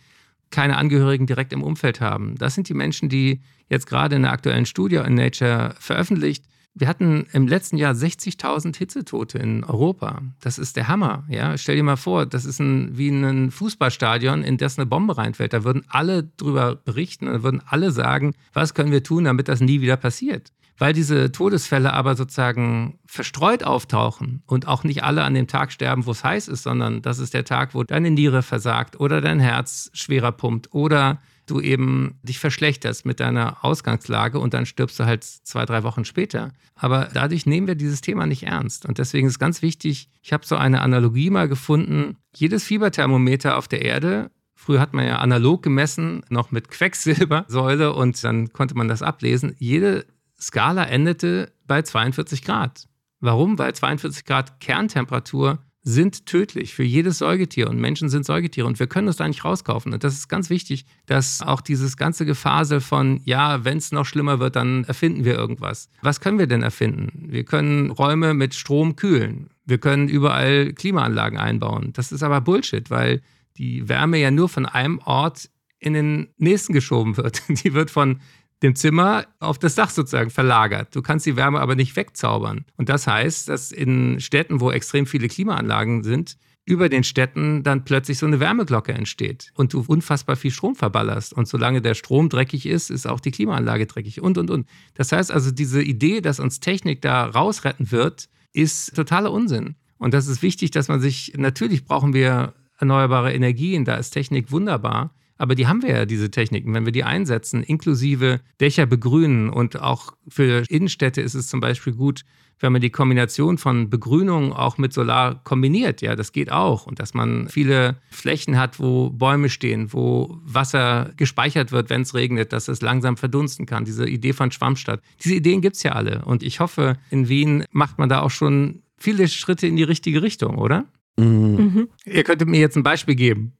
keine 0.50 0.76
Angehörigen 0.76 1.26
direkt 1.26 1.52
im 1.52 1.62
Umfeld 1.62 2.00
haben. 2.00 2.36
Das 2.36 2.54
sind 2.54 2.68
die 2.68 2.74
Menschen, 2.74 3.08
die 3.08 3.40
jetzt 3.68 3.86
gerade 3.86 4.16
in 4.16 4.22
der 4.22 4.32
aktuellen 4.32 4.66
Studie 4.66 4.96
in 4.96 5.14
Nature 5.14 5.74
veröffentlicht. 5.78 6.44
Wir 6.74 6.86
hatten 6.86 7.26
im 7.32 7.48
letzten 7.48 7.76
Jahr 7.76 7.92
60.000 7.92 8.76
Hitzetote 8.76 9.38
in 9.38 9.64
Europa. 9.64 10.22
Das 10.40 10.58
ist 10.58 10.76
der 10.76 10.86
Hammer. 10.86 11.24
Ja? 11.28 11.58
Stell 11.58 11.76
dir 11.76 11.82
mal 11.82 11.96
vor, 11.96 12.24
das 12.24 12.44
ist 12.44 12.60
ein, 12.60 12.96
wie 12.96 13.08
ein 13.08 13.50
Fußballstadion, 13.50 14.42
in 14.42 14.58
das 14.58 14.78
eine 14.78 14.86
Bombe 14.86 15.18
reinfällt. 15.18 15.52
Da 15.52 15.64
würden 15.64 15.84
alle 15.88 16.22
drüber 16.22 16.76
berichten 16.76 17.26
und 17.26 17.42
würden 17.42 17.62
alle 17.66 17.90
sagen, 17.90 18.34
was 18.52 18.74
können 18.74 18.92
wir 18.92 19.02
tun, 19.02 19.24
damit 19.24 19.48
das 19.48 19.60
nie 19.60 19.80
wieder 19.80 19.96
passiert. 19.96 20.52
Weil 20.78 20.92
diese 20.92 21.32
Todesfälle 21.32 21.92
aber 21.92 22.14
sozusagen 22.14 22.98
verstreut 23.04 23.64
auftauchen 23.64 24.42
und 24.46 24.68
auch 24.68 24.84
nicht 24.84 25.02
alle 25.02 25.24
an 25.24 25.34
dem 25.34 25.48
Tag 25.48 25.72
sterben, 25.72 26.06
wo 26.06 26.12
es 26.12 26.22
heiß 26.22 26.46
ist, 26.48 26.62
sondern 26.62 27.02
das 27.02 27.18
ist 27.18 27.34
der 27.34 27.44
Tag, 27.44 27.74
wo 27.74 27.82
deine 27.82 28.10
Niere 28.10 28.42
versagt 28.42 28.98
oder 29.00 29.20
dein 29.20 29.40
Herz 29.40 29.90
schwerer 29.92 30.32
pumpt 30.32 30.72
oder 30.72 31.20
du 31.46 31.60
eben 31.60 32.20
dich 32.22 32.38
verschlechterst 32.38 33.06
mit 33.06 33.20
deiner 33.20 33.64
Ausgangslage 33.64 34.38
und 34.38 34.54
dann 34.54 34.66
stirbst 34.66 35.00
du 35.00 35.04
halt 35.04 35.24
zwei, 35.24 35.64
drei 35.64 35.82
Wochen 35.82 36.04
später. 36.04 36.52
Aber 36.74 37.08
dadurch 37.12 37.46
nehmen 37.46 37.66
wir 37.66 37.74
dieses 37.74 38.00
Thema 38.00 38.26
nicht 38.26 38.44
ernst. 38.44 38.86
Und 38.86 38.98
deswegen 38.98 39.26
ist 39.26 39.38
ganz 39.38 39.62
wichtig, 39.62 40.10
ich 40.22 40.32
habe 40.32 40.46
so 40.46 40.56
eine 40.56 40.82
Analogie 40.82 41.30
mal 41.30 41.48
gefunden, 41.48 42.16
jedes 42.36 42.64
Fieberthermometer 42.64 43.56
auf 43.56 43.66
der 43.66 43.82
Erde 43.82 44.30
Früher 44.60 44.80
hat 44.80 44.92
man 44.92 45.06
ja 45.06 45.20
analog 45.20 45.62
gemessen, 45.62 46.24
noch 46.30 46.50
mit 46.50 46.68
Quecksilbersäule 46.68 47.94
und 47.94 48.22
dann 48.24 48.52
konnte 48.52 48.74
man 48.74 48.88
das 48.88 49.02
ablesen. 49.02 49.54
Jede 49.58 50.04
Skala 50.40 50.84
endete 50.84 51.52
bei 51.66 51.82
42 51.82 52.42
Grad. 52.42 52.86
Warum? 53.20 53.58
Weil 53.58 53.74
42 53.74 54.24
Grad 54.24 54.60
Kerntemperatur 54.60 55.58
sind 55.82 56.26
tödlich 56.26 56.74
für 56.74 56.82
jedes 56.82 57.18
Säugetier 57.18 57.70
und 57.70 57.80
Menschen 57.80 58.10
sind 58.10 58.26
Säugetiere 58.26 58.66
und 58.66 58.78
wir 58.78 58.88
können 58.88 59.06
das 59.06 59.16
da 59.16 59.26
nicht 59.26 59.44
rauskaufen. 59.44 59.94
Und 59.94 60.04
das 60.04 60.14
ist 60.14 60.28
ganz 60.28 60.50
wichtig, 60.50 60.84
dass 61.06 61.40
auch 61.40 61.62
dieses 61.62 61.96
ganze 61.96 62.26
Gefasel 62.26 62.80
von, 62.80 63.20
ja, 63.24 63.64
wenn 63.64 63.78
es 63.78 63.90
noch 63.90 64.04
schlimmer 64.04 64.38
wird, 64.38 64.56
dann 64.56 64.84
erfinden 64.84 65.24
wir 65.24 65.34
irgendwas. 65.34 65.88
Was 66.02 66.20
können 66.20 66.38
wir 66.38 66.46
denn 66.46 66.62
erfinden? 66.62 67.28
Wir 67.30 67.44
können 67.44 67.90
Räume 67.90 68.34
mit 68.34 68.54
Strom 68.54 68.96
kühlen. 68.96 69.48
Wir 69.64 69.78
können 69.78 70.08
überall 70.08 70.74
Klimaanlagen 70.74 71.38
einbauen. 71.38 71.92
Das 71.94 72.12
ist 72.12 72.22
aber 72.22 72.42
Bullshit, 72.42 72.90
weil 72.90 73.22
die 73.56 73.88
Wärme 73.88 74.18
ja 74.18 74.30
nur 74.30 74.48
von 74.48 74.66
einem 74.66 74.98
Ort 74.98 75.48
in 75.78 75.94
den 75.94 76.28
nächsten 76.36 76.72
geschoben 76.72 77.16
wird. 77.16 77.42
Die 77.64 77.72
wird 77.72 77.90
von 77.90 78.20
dem 78.62 78.74
Zimmer 78.74 79.26
auf 79.38 79.58
das 79.58 79.74
Dach 79.74 79.90
sozusagen 79.90 80.30
verlagert. 80.30 80.94
Du 80.94 81.02
kannst 81.02 81.26
die 81.26 81.36
Wärme 81.36 81.60
aber 81.60 81.76
nicht 81.76 81.96
wegzaubern. 81.96 82.64
Und 82.76 82.88
das 82.88 83.06
heißt, 83.06 83.48
dass 83.48 83.72
in 83.72 84.20
Städten, 84.20 84.60
wo 84.60 84.70
extrem 84.70 85.06
viele 85.06 85.28
Klimaanlagen 85.28 86.02
sind, 86.02 86.36
über 86.68 86.90
den 86.90 87.02
Städten 87.02 87.62
dann 87.62 87.86
plötzlich 87.86 88.18
so 88.18 88.26
eine 88.26 88.40
Wärmeglocke 88.40 88.92
entsteht 88.92 89.52
und 89.54 89.72
du 89.72 89.82
unfassbar 89.86 90.36
viel 90.36 90.50
Strom 90.50 90.74
verballerst. 90.74 91.32
Und 91.32 91.48
solange 91.48 91.80
der 91.80 91.94
Strom 91.94 92.28
dreckig 92.28 92.66
ist, 92.66 92.90
ist 92.90 93.06
auch 93.06 93.20
die 93.20 93.30
Klimaanlage 93.30 93.86
dreckig 93.86 94.20
und, 94.20 94.36
und, 94.36 94.50
und. 94.50 94.68
Das 94.92 95.10
heißt 95.10 95.32
also, 95.32 95.50
diese 95.50 95.82
Idee, 95.82 96.20
dass 96.20 96.40
uns 96.40 96.60
Technik 96.60 97.00
da 97.00 97.24
rausretten 97.24 97.90
wird, 97.90 98.28
ist 98.52 98.94
totaler 98.94 99.32
Unsinn. 99.32 99.76
Und 99.96 100.12
das 100.12 100.26
ist 100.26 100.42
wichtig, 100.42 100.70
dass 100.70 100.88
man 100.88 101.00
sich, 101.00 101.32
natürlich 101.38 101.86
brauchen 101.86 102.12
wir 102.12 102.52
erneuerbare 102.78 103.32
Energien, 103.32 103.86
da 103.86 103.96
ist 103.96 104.10
Technik 104.10 104.52
wunderbar. 104.52 105.14
Aber 105.38 105.54
die 105.54 105.66
haben 105.66 105.82
wir 105.82 105.90
ja, 105.90 106.04
diese 106.04 106.30
Techniken. 106.30 106.74
Wenn 106.74 106.84
wir 106.84 106.92
die 106.92 107.04
einsetzen, 107.04 107.62
inklusive 107.62 108.40
Dächer 108.60 108.86
begrünen 108.86 109.48
und 109.48 109.80
auch 109.80 110.12
für 110.28 110.64
Innenstädte 110.68 111.20
ist 111.20 111.34
es 111.34 111.48
zum 111.48 111.60
Beispiel 111.60 111.94
gut, 111.94 112.24
wenn 112.60 112.72
man 112.72 112.80
die 112.80 112.90
Kombination 112.90 113.56
von 113.56 113.88
Begrünung 113.88 114.52
auch 114.52 114.78
mit 114.78 114.92
Solar 114.92 115.42
kombiniert. 115.44 116.02
Ja, 116.02 116.16
das 116.16 116.32
geht 116.32 116.50
auch. 116.50 116.86
Und 116.86 116.98
dass 116.98 117.14
man 117.14 117.48
viele 117.48 117.96
Flächen 118.10 118.58
hat, 118.58 118.80
wo 118.80 119.10
Bäume 119.10 119.48
stehen, 119.48 119.92
wo 119.92 120.38
Wasser 120.44 121.12
gespeichert 121.16 121.70
wird, 121.70 121.88
wenn 121.88 122.02
es 122.02 122.14
regnet, 122.14 122.52
dass 122.52 122.66
es 122.66 122.82
langsam 122.82 123.16
verdunsten 123.16 123.64
kann. 123.66 123.84
Diese 123.84 124.08
Idee 124.08 124.32
von 124.32 124.50
Schwammstadt. 124.50 125.00
Diese 125.22 125.36
Ideen 125.36 125.60
gibt 125.60 125.76
es 125.76 125.84
ja 125.84 125.92
alle. 125.92 126.24
Und 126.24 126.42
ich 126.42 126.58
hoffe, 126.60 126.96
in 127.10 127.28
Wien 127.28 127.64
macht 127.70 127.98
man 127.98 128.08
da 128.08 128.22
auch 128.22 128.30
schon 128.30 128.82
viele 128.96 129.28
Schritte 129.28 129.66
in 129.66 129.76
die 129.76 129.84
richtige 129.84 130.22
Richtung, 130.22 130.58
oder? 130.58 130.84
Mhm. 131.16 131.26
Mhm. 131.26 131.88
Ihr 132.06 132.24
könntet 132.24 132.48
mir 132.48 132.60
jetzt 132.60 132.76
ein 132.76 132.82
Beispiel 132.82 133.14
geben. 133.14 133.52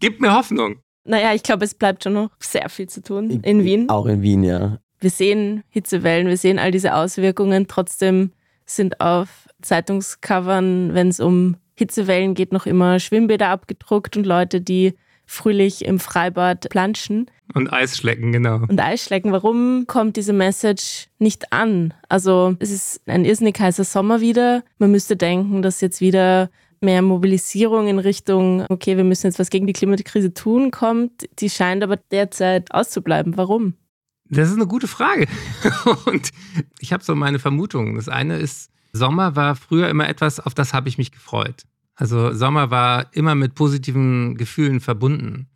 Gebt 0.00 0.20
mir 0.20 0.32
Hoffnung. 0.32 0.80
Naja, 1.04 1.34
ich 1.34 1.42
glaube, 1.42 1.64
es 1.64 1.74
bleibt 1.74 2.04
schon 2.04 2.12
noch 2.12 2.30
sehr 2.38 2.68
viel 2.68 2.88
zu 2.88 3.02
tun 3.02 3.30
in 3.30 3.64
Wien. 3.64 3.88
Auch 3.88 4.06
in 4.06 4.22
Wien, 4.22 4.44
ja. 4.44 4.78
Wir 5.00 5.10
sehen 5.10 5.64
Hitzewellen, 5.70 6.28
wir 6.28 6.36
sehen 6.36 6.58
all 6.58 6.70
diese 6.70 6.94
Auswirkungen. 6.94 7.66
Trotzdem 7.68 8.32
sind 8.66 9.00
auf 9.00 9.48
Zeitungscovern, 9.62 10.94
wenn 10.94 11.08
es 11.08 11.20
um 11.20 11.56
Hitzewellen 11.74 12.34
geht, 12.34 12.52
noch 12.52 12.66
immer 12.66 13.00
Schwimmbäder 13.00 13.48
abgedruckt 13.48 14.16
und 14.16 14.26
Leute, 14.26 14.60
die 14.60 14.94
fröhlich 15.24 15.84
im 15.84 15.98
Freibad 16.00 16.68
planschen. 16.70 17.30
Und 17.54 17.72
Eisschlecken, 17.72 18.32
genau. 18.32 18.56
Und 18.68 18.80
Eisschlecken. 18.80 19.32
Warum 19.32 19.84
kommt 19.86 20.16
diese 20.16 20.32
Message 20.32 21.08
nicht 21.18 21.52
an? 21.52 21.94
Also 22.08 22.56
es 22.58 22.70
ist 22.70 23.00
ein 23.06 23.24
irrsinnig 23.24 23.58
heißer 23.58 23.84
Sommer 23.84 24.20
wieder. 24.20 24.62
Man 24.78 24.90
müsste 24.90 25.16
denken, 25.16 25.62
dass 25.62 25.80
jetzt 25.80 26.00
wieder 26.00 26.50
mehr 26.80 27.02
Mobilisierung 27.02 27.88
in 27.88 27.98
Richtung, 27.98 28.64
okay, 28.68 28.96
wir 28.96 29.04
müssen 29.04 29.26
jetzt 29.26 29.38
was 29.38 29.50
gegen 29.50 29.66
die 29.66 29.72
Klimakrise 29.72 30.32
tun, 30.32 30.70
kommt, 30.70 31.28
die 31.38 31.50
scheint 31.50 31.82
aber 31.82 31.96
derzeit 31.96 32.72
auszubleiben. 32.72 33.36
Warum? 33.36 33.74
Das 34.30 34.48
ist 34.48 34.56
eine 34.56 34.66
gute 34.66 34.88
Frage. 34.88 35.26
Und 36.06 36.30
ich 36.78 36.92
habe 36.92 37.04
so 37.04 37.14
meine 37.14 37.38
Vermutungen. 37.38 37.96
Das 37.96 38.08
eine 38.08 38.38
ist, 38.38 38.70
Sommer 38.92 39.36
war 39.36 39.56
früher 39.56 39.88
immer 39.88 40.08
etwas, 40.08 40.40
auf 40.40 40.54
das 40.54 40.72
habe 40.72 40.88
ich 40.88 40.98
mich 40.98 41.12
gefreut. 41.12 41.64
Also 41.94 42.32
Sommer 42.32 42.70
war 42.70 43.14
immer 43.14 43.34
mit 43.34 43.54
positiven 43.54 44.36
Gefühlen 44.36 44.80
verbunden. 44.80 45.48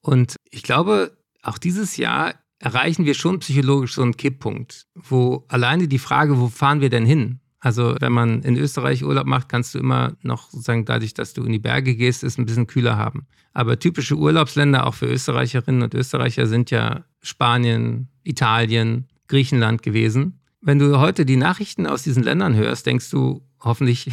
Und 0.00 0.36
ich 0.50 0.62
glaube, 0.62 1.16
auch 1.42 1.58
dieses 1.58 1.96
Jahr 1.96 2.34
erreichen 2.58 3.04
wir 3.04 3.14
schon 3.14 3.40
psychologisch 3.40 3.94
so 3.94 4.02
einen 4.02 4.16
Kipppunkt, 4.16 4.86
wo 4.94 5.44
alleine 5.48 5.88
die 5.88 5.98
Frage, 5.98 6.38
wo 6.38 6.48
fahren 6.48 6.80
wir 6.80 6.90
denn 6.90 7.06
hin? 7.06 7.40
Also 7.60 7.94
wenn 8.00 8.12
man 8.12 8.42
in 8.42 8.56
Österreich 8.56 9.04
Urlaub 9.04 9.26
macht, 9.26 9.50
kannst 9.50 9.74
du 9.74 9.78
immer 9.78 10.14
noch 10.22 10.50
sozusagen 10.50 10.86
dadurch, 10.86 11.12
dass 11.12 11.34
du 11.34 11.44
in 11.44 11.52
die 11.52 11.58
Berge 11.58 11.94
gehst, 11.94 12.24
es 12.24 12.38
ein 12.38 12.46
bisschen 12.46 12.66
kühler 12.66 12.96
haben. 12.96 13.26
Aber 13.52 13.78
typische 13.78 14.16
Urlaubsländer 14.16 14.86
auch 14.86 14.94
für 14.94 15.06
Österreicherinnen 15.06 15.82
und 15.82 15.94
Österreicher 15.94 16.46
sind 16.46 16.70
ja 16.70 17.04
Spanien, 17.20 18.08
Italien, 18.24 19.08
Griechenland 19.28 19.82
gewesen. 19.82 20.40
Wenn 20.62 20.78
du 20.78 20.98
heute 20.98 21.26
die 21.26 21.36
Nachrichten 21.36 21.86
aus 21.86 22.02
diesen 22.02 22.22
Ländern 22.22 22.54
hörst, 22.54 22.86
denkst 22.86 23.10
du, 23.10 23.42
hoffentlich 23.60 24.10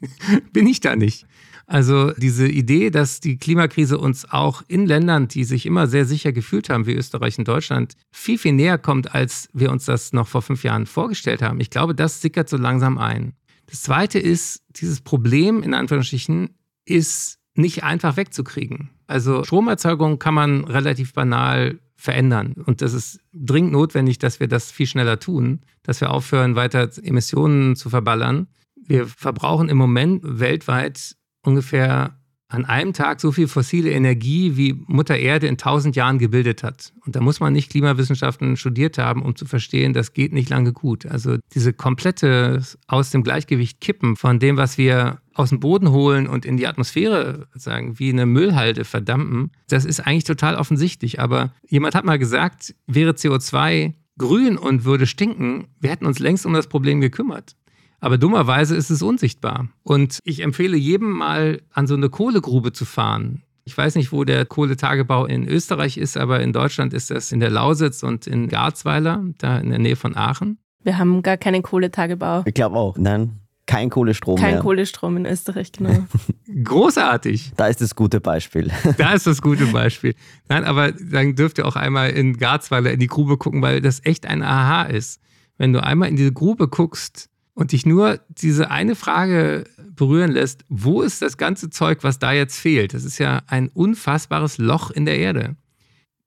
bin 0.52 0.66
ich 0.66 0.80
da 0.80 0.96
nicht. 0.96 1.26
Also 1.70 2.12
diese 2.12 2.48
Idee, 2.48 2.88
dass 2.88 3.20
die 3.20 3.36
Klimakrise 3.36 3.98
uns 3.98 4.30
auch 4.30 4.62
in 4.68 4.86
Ländern, 4.86 5.28
die 5.28 5.44
sich 5.44 5.66
immer 5.66 5.86
sehr 5.86 6.06
sicher 6.06 6.32
gefühlt 6.32 6.70
haben, 6.70 6.86
wie 6.86 6.94
Österreich 6.94 7.38
und 7.38 7.46
Deutschland, 7.46 7.92
viel, 8.10 8.38
viel 8.38 8.54
näher 8.54 8.78
kommt, 8.78 9.14
als 9.14 9.50
wir 9.52 9.70
uns 9.70 9.84
das 9.84 10.14
noch 10.14 10.28
vor 10.28 10.40
fünf 10.40 10.64
Jahren 10.64 10.86
vorgestellt 10.86 11.42
haben. 11.42 11.60
Ich 11.60 11.68
glaube, 11.68 11.94
das 11.94 12.22
sickert 12.22 12.48
so 12.48 12.56
langsam 12.56 12.96
ein. 12.96 13.34
Das 13.66 13.82
Zweite 13.82 14.18
ist, 14.18 14.62
dieses 14.70 15.02
Problem 15.02 15.62
in 15.62 15.74
Anführungsstrichen 15.74 16.56
ist 16.86 17.38
nicht 17.54 17.84
einfach 17.84 18.16
wegzukriegen. 18.16 18.88
Also 19.06 19.44
Stromerzeugung 19.44 20.18
kann 20.18 20.32
man 20.32 20.64
relativ 20.64 21.12
banal 21.12 21.78
verändern. 21.96 22.54
Und 22.64 22.80
das 22.80 22.94
ist 22.94 23.20
dringend 23.34 23.72
notwendig, 23.72 24.18
dass 24.18 24.40
wir 24.40 24.48
das 24.48 24.70
viel 24.70 24.86
schneller 24.86 25.20
tun, 25.20 25.60
dass 25.82 26.00
wir 26.00 26.10
aufhören, 26.12 26.56
weiter 26.56 26.88
Emissionen 27.02 27.76
zu 27.76 27.90
verballern. 27.90 28.46
Wir 28.74 29.06
verbrauchen 29.06 29.68
im 29.68 29.76
Moment 29.76 30.22
weltweit 30.22 31.17
ungefähr 31.42 32.18
an 32.50 32.64
einem 32.64 32.94
Tag 32.94 33.20
so 33.20 33.30
viel 33.30 33.46
fossile 33.46 33.90
Energie, 33.90 34.56
wie 34.56 34.72
Mutter 34.86 35.18
Erde 35.18 35.46
in 35.46 35.58
tausend 35.58 35.96
Jahren 35.96 36.18
gebildet 36.18 36.62
hat. 36.62 36.94
Und 37.04 37.14
da 37.14 37.20
muss 37.20 37.40
man 37.40 37.52
nicht 37.52 37.70
Klimawissenschaften 37.70 38.56
studiert 38.56 38.96
haben, 38.96 39.22
um 39.22 39.36
zu 39.36 39.44
verstehen, 39.44 39.92
das 39.92 40.14
geht 40.14 40.32
nicht 40.32 40.48
lange 40.48 40.72
gut. 40.72 41.04
Also 41.04 41.36
diese 41.54 41.74
komplette 41.74 42.62
aus 42.86 43.10
dem 43.10 43.22
Gleichgewicht 43.22 43.82
kippen 43.82 44.16
von 44.16 44.38
dem, 44.38 44.56
was 44.56 44.78
wir 44.78 45.20
aus 45.34 45.50
dem 45.50 45.60
Boden 45.60 45.90
holen 45.90 46.26
und 46.26 46.46
in 46.46 46.56
die 46.56 46.66
Atmosphäre 46.66 47.48
sagen, 47.54 47.98
wie 47.98 48.10
eine 48.10 48.24
Müllhalde 48.24 48.84
verdampfen, 48.84 49.50
das 49.68 49.84
ist 49.84 50.00
eigentlich 50.00 50.24
total 50.24 50.56
offensichtlich. 50.56 51.20
Aber 51.20 51.52
jemand 51.68 51.94
hat 51.94 52.06
mal 52.06 52.18
gesagt, 52.18 52.74
wäre 52.86 53.12
CO2 53.12 53.92
grün 54.16 54.56
und 54.56 54.84
würde 54.84 55.06
stinken, 55.06 55.68
wir 55.80 55.90
hätten 55.90 56.06
uns 56.06 56.18
längst 56.18 56.46
um 56.46 56.54
das 56.54 56.66
Problem 56.66 57.02
gekümmert. 57.02 57.56
Aber 58.00 58.18
dummerweise 58.18 58.76
ist 58.76 58.90
es 58.90 59.02
unsichtbar. 59.02 59.68
Und 59.82 60.20
ich 60.24 60.40
empfehle 60.40 60.76
jedem 60.76 61.10
mal 61.10 61.60
an 61.72 61.86
so 61.86 61.94
eine 61.94 62.08
Kohlegrube 62.08 62.72
zu 62.72 62.84
fahren. 62.84 63.42
Ich 63.64 63.76
weiß 63.76 63.96
nicht, 63.96 64.12
wo 64.12 64.24
der 64.24 64.46
Kohletagebau 64.46 65.26
in 65.26 65.46
Österreich 65.46 65.98
ist, 65.98 66.16
aber 66.16 66.40
in 66.40 66.52
Deutschland 66.52 66.94
ist 66.94 67.10
das 67.10 67.32
in 67.32 67.40
der 67.40 67.50
Lausitz 67.50 68.02
und 68.02 68.26
in 68.26 68.48
Garzweiler, 68.48 69.24
da 69.38 69.58
in 69.58 69.70
der 69.70 69.78
Nähe 69.78 69.96
von 69.96 70.16
Aachen. 70.16 70.58
Wir 70.82 70.96
haben 70.96 71.22
gar 71.22 71.36
keinen 71.36 71.62
Kohletagebau. 71.62 72.44
Ich 72.46 72.54
glaube 72.54 72.76
auch. 72.76 72.96
Nein, 72.96 73.40
kein 73.68 73.90
Kohlestrom 73.90 74.38
Kein 74.38 74.54
mehr. 74.54 74.62
Kohlestrom 74.62 75.18
in 75.18 75.26
Österreich, 75.26 75.72
genau. 75.72 76.06
Großartig. 76.64 77.52
Da 77.54 77.66
ist 77.66 77.82
das 77.82 77.94
gute 77.94 78.18
Beispiel. 78.18 78.72
Da 78.96 79.12
ist 79.12 79.26
das 79.26 79.42
gute 79.42 79.66
Beispiel. 79.66 80.14
Nein, 80.48 80.64
aber 80.64 80.92
dann 80.92 81.34
dürft 81.34 81.58
ihr 81.58 81.66
auch 81.66 81.76
einmal 81.76 82.10
in 82.10 82.38
Garzweiler 82.38 82.90
in 82.90 82.98
die 82.98 83.08
Grube 83.08 83.36
gucken, 83.36 83.60
weil 83.60 83.82
das 83.82 84.02
echt 84.06 84.24
ein 84.24 84.42
Aha 84.42 84.84
ist. 84.84 85.20
Wenn 85.58 85.74
du 85.74 85.82
einmal 85.82 86.08
in 86.08 86.16
diese 86.16 86.32
Grube 86.32 86.68
guckst, 86.68 87.28
und 87.58 87.72
dich 87.72 87.84
nur 87.84 88.20
diese 88.28 88.70
eine 88.70 88.94
Frage 88.94 89.64
berühren 89.96 90.30
lässt, 90.30 90.64
wo 90.68 91.02
ist 91.02 91.22
das 91.22 91.36
ganze 91.36 91.70
Zeug, 91.70 92.04
was 92.04 92.20
da 92.20 92.30
jetzt 92.30 92.56
fehlt? 92.56 92.94
Das 92.94 93.02
ist 93.02 93.18
ja 93.18 93.42
ein 93.48 93.66
unfassbares 93.66 94.58
Loch 94.58 94.92
in 94.92 95.04
der 95.04 95.18
Erde. 95.18 95.56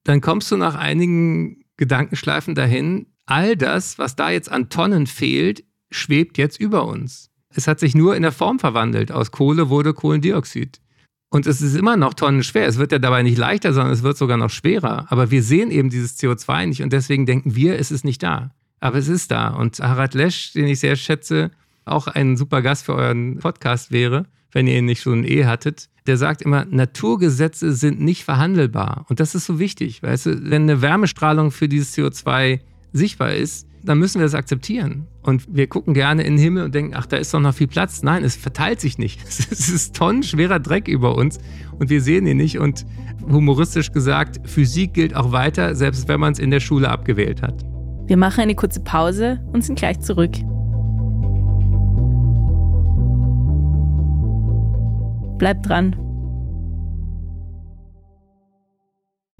Dann 0.03 0.19
kommst 0.19 0.51
du 0.51 0.57
nach 0.57 0.75
einigen 0.75 1.63
Gedankenschleifen 1.77 2.53
dahin, 2.53 3.05
all 3.27 3.55
das, 3.55 3.97
was 3.97 4.17
da 4.17 4.29
jetzt 4.29 4.51
an 4.51 4.67
Tonnen 4.67 5.07
fehlt, 5.07 5.63
schwebt 5.89 6.37
jetzt 6.37 6.59
über 6.59 6.85
uns. 6.85 7.29
Es 7.55 7.65
hat 7.65 7.79
sich 7.79 7.95
nur 7.95 8.17
in 8.17 8.23
der 8.23 8.33
Form 8.33 8.59
verwandelt. 8.59 9.13
Aus 9.13 9.31
Kohle 9.31 9.69
wurde 9.69 9.93
Kohlendioxid. 9.93 10.81
Und 11.29 11.47
es 11.47 11.61
ist 11.61 11.77
immer 11.77 11.95
noch 11.95 12.13
tonnenschwer. 12.13 12.67
Es 12.67 12.77
wird 12.77 12.91
ja 12.91 12.99
dabei 12.99 13.23
nicht 13.23 13.37
leichter, 13.37 13.71
sondern 13.71 13.93
es 13.93 14.03
wird 14.03 14.17
sogar 14.17 14.35
noch 14.35 14.49
schwerer. 14.49 15.09
Aber 15.09 15.31
wir 15.31 15.43
sehen 15.43 15.71
eben 15.71 15.89
dieses 15.89 16.19
CO2 16.19 16.65
nicht 16.65 16.83
und 16.83 16.91
deswegen 16.91 17.25
denken 17.25 17.55
wir, 17.55 17.79
es 17.79 17.89
ist 17.89 18.03
nicht 18.03 18.21
da. 18.21 18.53
Aber 18.81 18.97
es 18.97 19.07
ist 19.07 19.31
da. 19.31 19.49
Und 19.49 19.79
Harald 19.79 20.15
Lesch, 20.15 20.51
den 20.53 20.67
ich 20.67 20.79
sehr 20.79 20.97
schätze, 20.97 21.51
auch 21.85 22.07
ein 22.07 22.35
super 22.35 22.61
Gast 22.61 22.85
für 22.85 22.95
euren 22.95 23.37
Podcast 23.37 23.91
wäre, 23.91 24.25
wenn 24.51 24.67
ihr 24.67 24.77
ihn 24.77 24.85
nicht 24.85 25.01
schon 25.01 25.23
eh 25.23 25.45
hattet, 25.45 25.87
der 26.07 26.17
sagt 26.17 26.41
immer, 26.41 26.65
Naturgesetze 26.65 27.73
sind 27.73 28.01
nicht 28.01 28.23
verhandelbar. 28.23 29.05
Und 29.07 29.19
das 29.19 29.35
ist 29.35 29.45
so 29.45 29.59
wichtig. 29.59 30.03
Weißt 30.03 30.25
du, 30.25 30.49
wenn 30.49 30.63
eine 30.63 30.81
Wärmestrahlung 30.81 31.51
für 31.51 31.69
dieses 31.69 31.95
CO2 31.95 32.59
sichtbar 32.91 33.33
ist, 33.33 33.67
dann 33.83 33.99
müssen 33.99 34.19
wir 34.19 34.25
das 34.25 34.35
akzeptieren. 34.35 35.07
Und 35.21 35.45
wir 35.47 35.67
gucken 35.67 35.93
gerne 35.93 36.23
in 36.23 36.35
den 36.35 36.43
Himmel 36.43 36.63
und 36.65 36.75
denken, 36.75 36.93
ach, 36.95 37.05
da 37.05 37.17
ist 37.17 37.33
doch 37.33 37.39
noch 37.39 37.53
viel 37.53 37.67
Platz. 37.67 38.03
Nein, 38.03 38.23
es 38.23 38.35
verteilt 38.35 38.81
sich 38.81 38.97
nicht. 38.97 39.21
Es 39.27 39.69
ist 39.69 39.95
tonnenschwerer 39.95 40.59
Dreck 40.59 40.87
über 40.87 41.15
uns 41.15 41.39
und 41.79 41.89
wir 41.89 42.01
sehen 42.01 42.27
ihn 42.27 42.37
nicht. 42.37 42.57
Und 42.57 42.85
humoristisch 43.29 43.91
gesagt, 43.91 44.39
Physik 44.49 44.93
gilt 44.93 45.15
auch 45.15 45.31
weiter, 45.31 45.75
selbst 45.75 46.07
wenn 46.07 46.19
man 46.19 46.33
es 46.33 46.39
in 46.39 46.51
der 46.51 46.59
Schule 46.59 46.89
abgewählt 46.89 47.41
hat. 47.41 47.70
Wir 48.11 48.17
machen 48.17 48.41
eine 48.41 48.55
kurze 48.55 48.81
Pause 48.81 49.39
und 49.53 49.63
sind 49.63 49.79
gleich 49.79 50.01
zurück. 50.01 50.33
Bleibt 55.37 55.69
dran. 55.69 55.95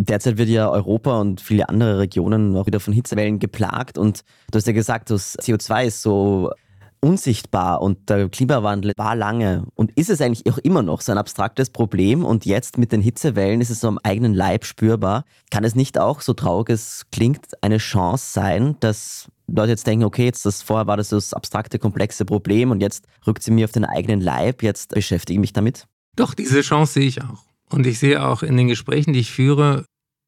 Derzeit 0.00 0.38
wird 0.38 0.48
ja 0.48 0.70
Europa 0.70 1.20
und 1.20 1.40
viele 1.40 1.68
andere 1.68 1.98
Regionen 1.98 2.56
auch 2.56 2.66
wieder 2.66 2.78
von 2.78 2.94
Hitzewellen 2.94 3.40
geplagt 3.40 3.98
und 3.98 4.22
du 4.50 4.56
hast 4.56 4.66
ja 4.68 4.72
gesagt, 4.72 5.10
das 5.10 5.36
CO2 5.38 5.86
ist 5.86 6.02
so 6.02 6.52
unsichtbar 7.00 7.82
und 7.82 8.08
der 8.08 8.28
Klimawandel 8.28 8.92
war 8.96 9.16
lange 9.16 9.64
und 9.74 9.90
ist 9.98 10.08
es 10.08 10.20
eigentlich 10.20 10.50
auch 10.52 10.58
immer 10.58 10.82
noch 10.82 11.00
so 11.00 11.10
ein 11.10 11.18
abstraktes 11.18 11.70
Problem 11.70 12.24
und 12.24 12.46
jetzt 12.46 12.78
mit 12.78 12.92
den 12.92 13.00
Hitzewellen 13.00 13.60
ist 13.60 13.70
es 13.70 13.80
so 13.80 13.88
am 13.88 13.98
eigenen 14.02 14.34
Leib 14.34 14.64
spürbar. 14.64 15.24
Kann 15.50 15.64
es 15.64 15.74
nicht 15.74 15.98
auch, 15.98 16.20
so 16.20 16.32
traurig 16.32 16.70
es 16.70 17.06
klingt, 17.10 17.60
eine 17.60 17.78
Chance 17.78 18.32
sein, 18.32 18.76
dass 18.78 19.28
Leute 19.48 19.70
jetzt 19.70 19.86
denken, 19.86 20.04
okay, 20.04 20.26
jetzt 20.26 20.46
das 20.46 20.62
vorher 20.62 20.86
war 20.86 20.96
das 20.96 21.08
das 21.08 21.34
abstrakte, 21.34 21.80
komplexe 21.80 22.24
Problem 22.24 22.70
und 22.70 22.80
jetzt 22.80 23.04
rückt 23.26 23.42
sie 23.42 23.50
mir 23.50 23.64
auf 23.64 23.72
den 23.72 23.84
eigenen 23.84 24.20
Leib, 24.20 24.62
jetzt 24.62 24.94
beschäftige 24.94 25.38
ich 25.38 25.40
mich 25.40 25.52
damit? 25.52 25.86
Doch, 26.16 26.34
diese 26.34 26.60
Chance 26.60 26.94
sehe 26.94 27.06
ich 27.06 27.22
auch. 27.22 27.47
Und 27.70 27.86
ich 27.86 27.98
sehe 27.98 28.24
auch 28.24 28.42
in 28.42 28.56
den 28.56 28.68
Gesprächen, 28.68 29.12
die 29.12 29.20
ich 29.20 29.30
führe, 29.30 29.84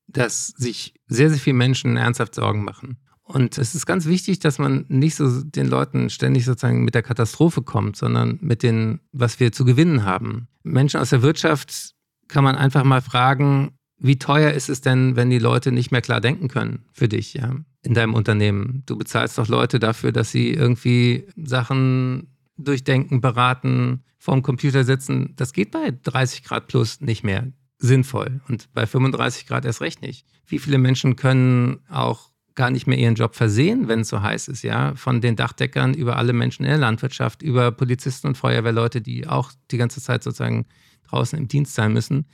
dass 0.07 0.49
sich 0.49 0.95
sehr, 1.07 1.31
sehr 1.31 1.39
viele 1.39 1.57
Menschen 1.57 1.97
ernsthaft 1.97 2.35
Sorgen 2.35 2.65
machen. 2.65 2.99
Und 3.23 3.59
es 3.59 3.77
ist 3.77 3.87
ganz 3.87 4.07
wichtig, 4.07 4.41
dass 4.41 4.59
man 4.59 4.87
nicht 4.89 5.15
so 5.15 5.43
den 5.43 5.69
Leuten 5.69 6.11
ständig 6.11 6.45
sozusagen 6.45 6.85
mit 6.85 6.97
der 6.97 7.05
Katastrophe 7.05 7.63
kommt, 7.63 7.97
sondern 7.97 8.39
mit 8.41 8.65
dem, 8.65 9.01
was 9.13 9.39
wir 9.39 9.53
zu 9.53 9.65
gewinnen 9.65 10.05
haben. 10.05 10.49
Menschen 10.65 10.99
aus 10.99 11.11
der 11.11 11.23
Wirtschaft 11.23 11.93
kann 12.27 12.43
man 12.43 12.57
einfach 12.57 12.83
mal 12.83 13.01
fragen, 13.01 13.71
wie 13.99 14.19
teuer 14.19 14.51
ist 14.53 14.69
es 14.69 14.81
denn, 14.81 15.15
wenn 15.15 15.31
die 15.31 15.39
Leute 15.39 15.73
nicht 15.73 15.93
mehr 15.93 16.01
klar 16.01 16.21
denken 16.21 16.49
können 16.49 16.87
für 16.93 17.07
dich, 17.07 17.35
ja, 17.35 17.55
in 17.83 17.95
deinem 17.95 18.15
Unternehmen? 18.15 18.83
Du 18.87 18.97
bezahlst 18.97 19.39
doch 19.39 19.47
Leute 19.47 19.79
dafür, 19.79 20.11
dass 20.11 20.33
sie 20.33 20.51
irgendwie 20.51 21.29
Sachen 21.37 22.30
durchdenken, 22.65 23.21
beraten, 23.21 24.05
vorm 24.19 24.43
Computer 24.43 24.85
sitzen. 24.85 25.35
Das 25.37 25.53
geht 25.53 25.71
bei 25.71 25.93
30 26.03 26.45
Grad 26.45 26.69
plus 26.69 27.01
nicht 27.01 27.25
mehr 27.25 27.53
sinnvoll 27.79 28.41
und 28.49 28.73
bei 28.73 28.87
35 28.87 29.47
Grad 29.47 29.65
erst 29.65 29.81
recht 29.81 30.03
nicht. 30.03 30.27
Wie 30.47 30.59
viele 30.59 30.79
Menschen 30.79 31.17
können 31.17 31.81
auch 31.89 32.31
gar 32.55 32.71
nicht 32.71 32.87
mehr 32.87 32.99
ihren 32.99 33.15
Job 33.15 33.35
versehen, 33.35 33.89
wenn 33.89 34.01
es 34.01 34.09
so 34.09 34.21
heiß 34.21 34.49
ist, 34.49 34.63
ja, 34.63 34.95
von 34.95 35.21
den 35.21 35.37
Dachdeckern 35.37 35.95
über 35.95 36.17
alle 36.17 36.35
Menschen 36.35 36.65
in 36.65 36.71
der 36.71 36.79
Landwirtschaft, 36.79 37.43
über 37.43 37.73
Polizisten 37.73 38.27
und 38.27 38.37
Feuerwehrleute, 38.37 39.01
die 39.01 39.27
auch 39.27 39.53
die 39.71 39.79
ganze 39.79 40.03
Zeit 40.03 40.23
sozusagen 40.23 40.67
draußen 41.09 41.39
im 41.39 41.49
Dienst 41.49 41.75
sein 41.75 41.93
müssen 41.93 42.27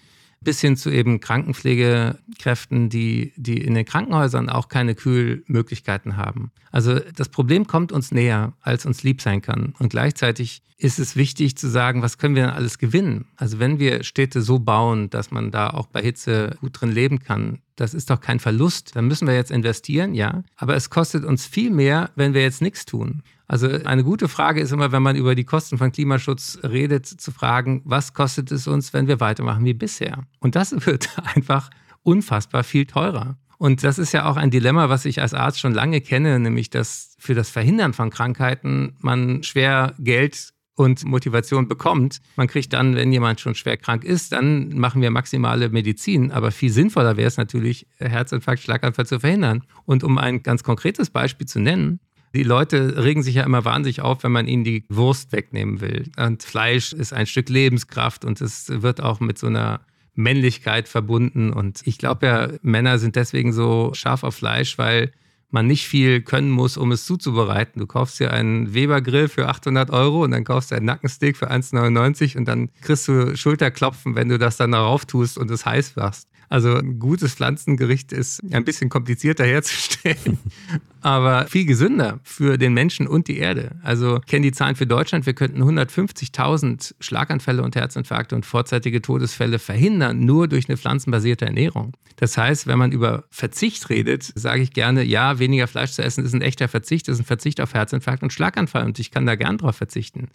bis 0.47 0.61
hin 0.61 0.77
zu 0.77 0.91
eben 0.91 1.19
Krankenpflegekräften, 1.19 2.89
die, 2.89 3.33
die 3.35 3.59
in 3.59 3.75
den 3.75 3.85
Krankenhäusern 3.85 4.49
auch 4.49 4.69
keine 4.69 4.95
Kühlmöglichkeiten 4.95 6.17
haben. 6.17 6.53
Also 6.71 7.01
das 7.17 7.29
Problem 7.31 7.67
kommt 7.67 7.91
uns 7.91 8.13
näher, 8.13 8.53
als 8.61 8.87
uns 8.87 9.03
lieb 9.03 9.21
sein 9.21 9.43
kann. 9.43 9.75
Und 9.81 9.89
gleichzeitig 9.89 10.63
ist 10.79 11.01
es 11.01 11.17
wichtig 11.17 11.57
zu 11.59 11.69
sagen, 11.69 12.01
was 12.01 12.17
können 12.17 12.37
wir 12.37 12.45
denn 12.45 12.55
alles 12.55 12.79
gewinnen? 12.79 13.27
Also 13.37 13.59
wenn 13.59 13.81
wir 13.81 14.05
Städte 14.05 14.41
so 14.41 14.61
bauen, 14.61 15.11
dass 15.11 15.33
man 15.33 15.51
da 15.51 15.71
auch 15.71 15.87
bei 15.87 16.01
Hitze 16.01 16.57
gut 16.61 16.81
drin 16.81 16.93
leben 16.93 17.19
kann, 17.19 17.59
das 17.77 17.95
ist 17.95 18.11
doch 18.11 18.21
kein 18.21 18.41
Verlust. 18.41 18.97
Dann 18.97 19.07
müssen 19.07 19.29
wir 19.29 19.35
jetzt 19.35 19.51
investieren, 19.51 20.15
ja. 20.15 20.43
Aber 20.57 20.75
es 20.75 20.91
kostet 20.91 21.25
uns 21.25 21.47
viel 21.47 21.71
mehr, 21.71 22.11
wenn 22.17 22.35
wir 22.35 22.43
jetzt 22.43 22.63
nichts 22.63 22.87
tun. 22.87 23.23
Also 23.49 23.69
eine 23.69 24.03
gute 24.03 24.29
Frage 24.29 24.61
ist 24.61 24.73
immer, 24.73 24.91
wenn 24.91 25.03
man 25.03 25.15
über 25.15 25.35
die 25.35 25.45
Kosten 25.45 25.79
von 25.79 25.93
Klimaschutz 25.93 26.59
redet, 26.65 27.07
zu 27.07 27.31
fragen, 27.31 27.83
was 27.85 28.13
kostet 28.13 28.51
es 28.51 28.67
uns, 28.67 28.93
wenn 28.93 29.07
wir 29.07 29.21
weitermachen 29.21 29.65
wie 29.65 29.75
bisher? 29.75 30.25
Und 30.41 30.57
das 30.57 30.73
wird 30.87 31.11
einfach 31.35 31.71
unfassbar 32.03 32.65
viel 32.65 32.87
teurer. 32.87 33.37
Und 33.59 33.85
das 33.85 33.99
ist 33.99 34.13
ja 34.13 34.27
auch 34.27 34.37
ein 34.37 34.51
Dilemma, 34.51 34.89
was 34.89 35.05
ich 35.05 35.21
als 35.21 35.33
Arzt 35.33 35.61
schon 35.61 35.73
lange 35.73 36.01
kenne, 36.01 36.39
nämlich 36.39 36.69
dass 36.71 37.15
für 37.19 37.35
das 37.35 37.49
Verhindern 37.49 37.95
von 37.95 38.11
Krankheiten 38.11 38.97
man 39.01 39.43
schwer 39.43 39.95
Geld 39.99 40.53
und 40.77 41.05
Motivation 41.05 41.67
bekommt. 41.67 42.21
Man 42.37 42.47
kriegt 42.47 42.73
dann, 42.73 42.95
wenn 42.95 43.13
jemand 43.13 43.41
schon 43.41 43.55
schwer 43.55 43.77
krank 43.77 44.05
ist, 44.05 44.33
dann 44.33 44.79
machen 44.79 45.03
wir 45.03 45.11
maximale 45.11 45.71
Medizin. 45.71 46.31
Aber 46.31 46.53
viel 46.53 46.71
sinnvoller 46.71 47.17
wäre 47.17 47.29
es 47.29 47.39
natürlich, 47.39 47.87
Herzinfarkt, 47.99 48.63
Schlaganfall 48.63 49.07
zu 49.07 49.19
verhindern. 49.19 49.65
Und 49.87 50.05
um 50.05 50.19
ein 50.19 50.43
ganz 50.43 50.63
konkretes 50.63 51.11
Beispiel 51.11 51.47
zu 51.47 51.59
nennen, 51.61 51.99
die 52.35 52.43
Leute 52.43 53.03
regen 53.03 53.23
sich 53.23 53.37
ja 53.37 53.45
immer 53.45 53.65
wahnsinnig 53.65 54.03
auf, 54.03 54.23
wenn 54.23 54.33
man 54.33 54.47
ihnen 54.47 54.65
die 54.65 54.85
Wurst 54.91 55.33
wegnehmen 55.33 55.81
will. 55.81 56.11
Und 56.19 56.43
Fleisch 56.43 56.93
ist 56.93 57.15
ein 57.15 57.27
Stück 57.27 57.49
Lebenskraft 57.49 58.27
und 58.27 58.43
es 58.43 58.69
wird 58.69 59.01
auch 59.01 59.21
mit 59.21 59.39
so 59.39 59.47
einer 59.47 59.81
Männlichkeit 60.15 60.89
verbunden. 60.89 61.51
Und 61.51 61.81
ich 61.87 61.97
glaube 61.97 62.27
ja, 62.27 62.49
Männer 62.61 62.99
sind 62.99 63.17
deswegen 63.17 63.55
so 63.55 63.93
scharf 63.95 64.23
auf 64.23 64.35
Fleisch, 64.35 64.77
weil 64.77 65.13
man 65.57 65.67
nicht 65.67 65.89
viel 65.89 66.21
können 66.21 66.51
muss, 66.51 66.77
um 66.77 66.93
es 66.93 67.07
zuzubereiten. 67.07 67.81
Du 67.81 67.87
kaufst 67.87 68.21
dir 68.21 68.31
einen 68.31 68.75
Weber-Grill 68.75 69.29
für 69.29 69.49
800 69.49 69.91
Euro 69.91 70.23
und 70.23 70.33
dann 70.33 70.45
kaufst 70.45 70.71
du 70.71 70.75
einen 70.75 70.85
Nackensteak 70.85 71.35
für 71.35 71.51
1,99 71.51 72.37
und 72.37 72.45
dann 72.45 72.69
kriegst 72.83 73.09
du 73.09 73.35
Schulterklopfen, 73.35 74.17
wenn 74.17 74.29
du 74.29 74.39
das 74.39 74.59
dann 74.59 74.73
darauf 74.73 75.07
tust 75.07 75.39
und 75.39 75.51
es 75.51 75.65
heiß 75.65 75.97
machst. 75.97 76.29
Also 76.49 76.77
ein 76.77 76.99
gutes 76.99 77.35
Pflanzengericht 77.35 78.13
ist 78.13 78.41
ein 78.53 78.65
bisschen 78.65 78.89
komplizierter 78.89 79.45
herzustellen, 79.45 80.39
aber 81.01 81.47
viel 81.47 81.67
gesünder 81.67 82.21
für 82.23 82.57
den 82.57 82.73
Menschen 82.73 83.07
und 83.07 83.29
die 83.29 83.39
Erde. 83.39 83.77
Also 83.83 84.19
ich 84.19 84.27
kenne 84.27 84.43
die 84.43 84.53
Zahlen 84.53 84.77
für 84.77 84.87
Deutschland. 84.87 85.27
Wir 85.27 85.35
könnten 85.35 85.63
150.000 85.63 86.95
Schlaganfälle 87.01 87.63
und 87.63 87.75
Herzinfarkte 87.75 88.37
und 88.37 88.47
vorzeitige 88.47 89.03
Todesfälle 89.03 89.59
verhindern, 89.59 90.21
nur 90.21 90.49
durch 90.49 90.69
eine 90.69 90.77
pflanzenbasierte 90.77 91.47
Ernährung. 91.47 91.97
Das 92.17 92.39
heißt, 92.39 92.67
wenn 92.67 92.79
man 92.79 92.93
über 92.93 93.25
Verzicht 93.31 93.91
redet, 93.91 94.33
sage 94.35 94.63
ich 94.63 94.73
gerne, 94.73 95.03
ja, 95.03 95.39
weniger 95.39 95.67
Fleisch 95.67 95.93
zu 95.93 96.03
essen 96.03 96.25
ist 96.25 96.35
ein 96.35 96.43
echter 96.43 96.69
Verzicht, 96.69 97.09
ist 97.09 97.19
ein 97.19 97.25
Verzicht 97.25 97.61
auf 97.61 97.75
Herzinfarkt 97.75 98.23
und 98.23 98.33
Schlaganfall 98.33 98.85
und 98.85 98.99
ich 98.99 99.11
kann 99.11 99.27
da 99.27 99.35
gern 99.35 99.59
drauf 99.59 99.77
verzichten. 99.77 100.29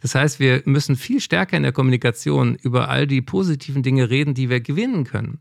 Das 0.00 0.14
heißt, 0.14 0.40
wir 0.40 0.62
müssen 0.66 0.96
viel 0.96 1.20
stärker 1.20 1.56
in 1.56 1.62
der 1.62 1.72
Kommunikation 1.72 2.56
über 2.56 2.88
all 2.88 3.06
die 3.06 3.22
positiven 3.22 3.82
Dinge 3.82 4.10
reden, 4.10 4.34
die 4.34 4.50
wir 4.50 4.60
gewinnen 4.60 5.04
können. 5.04 5.38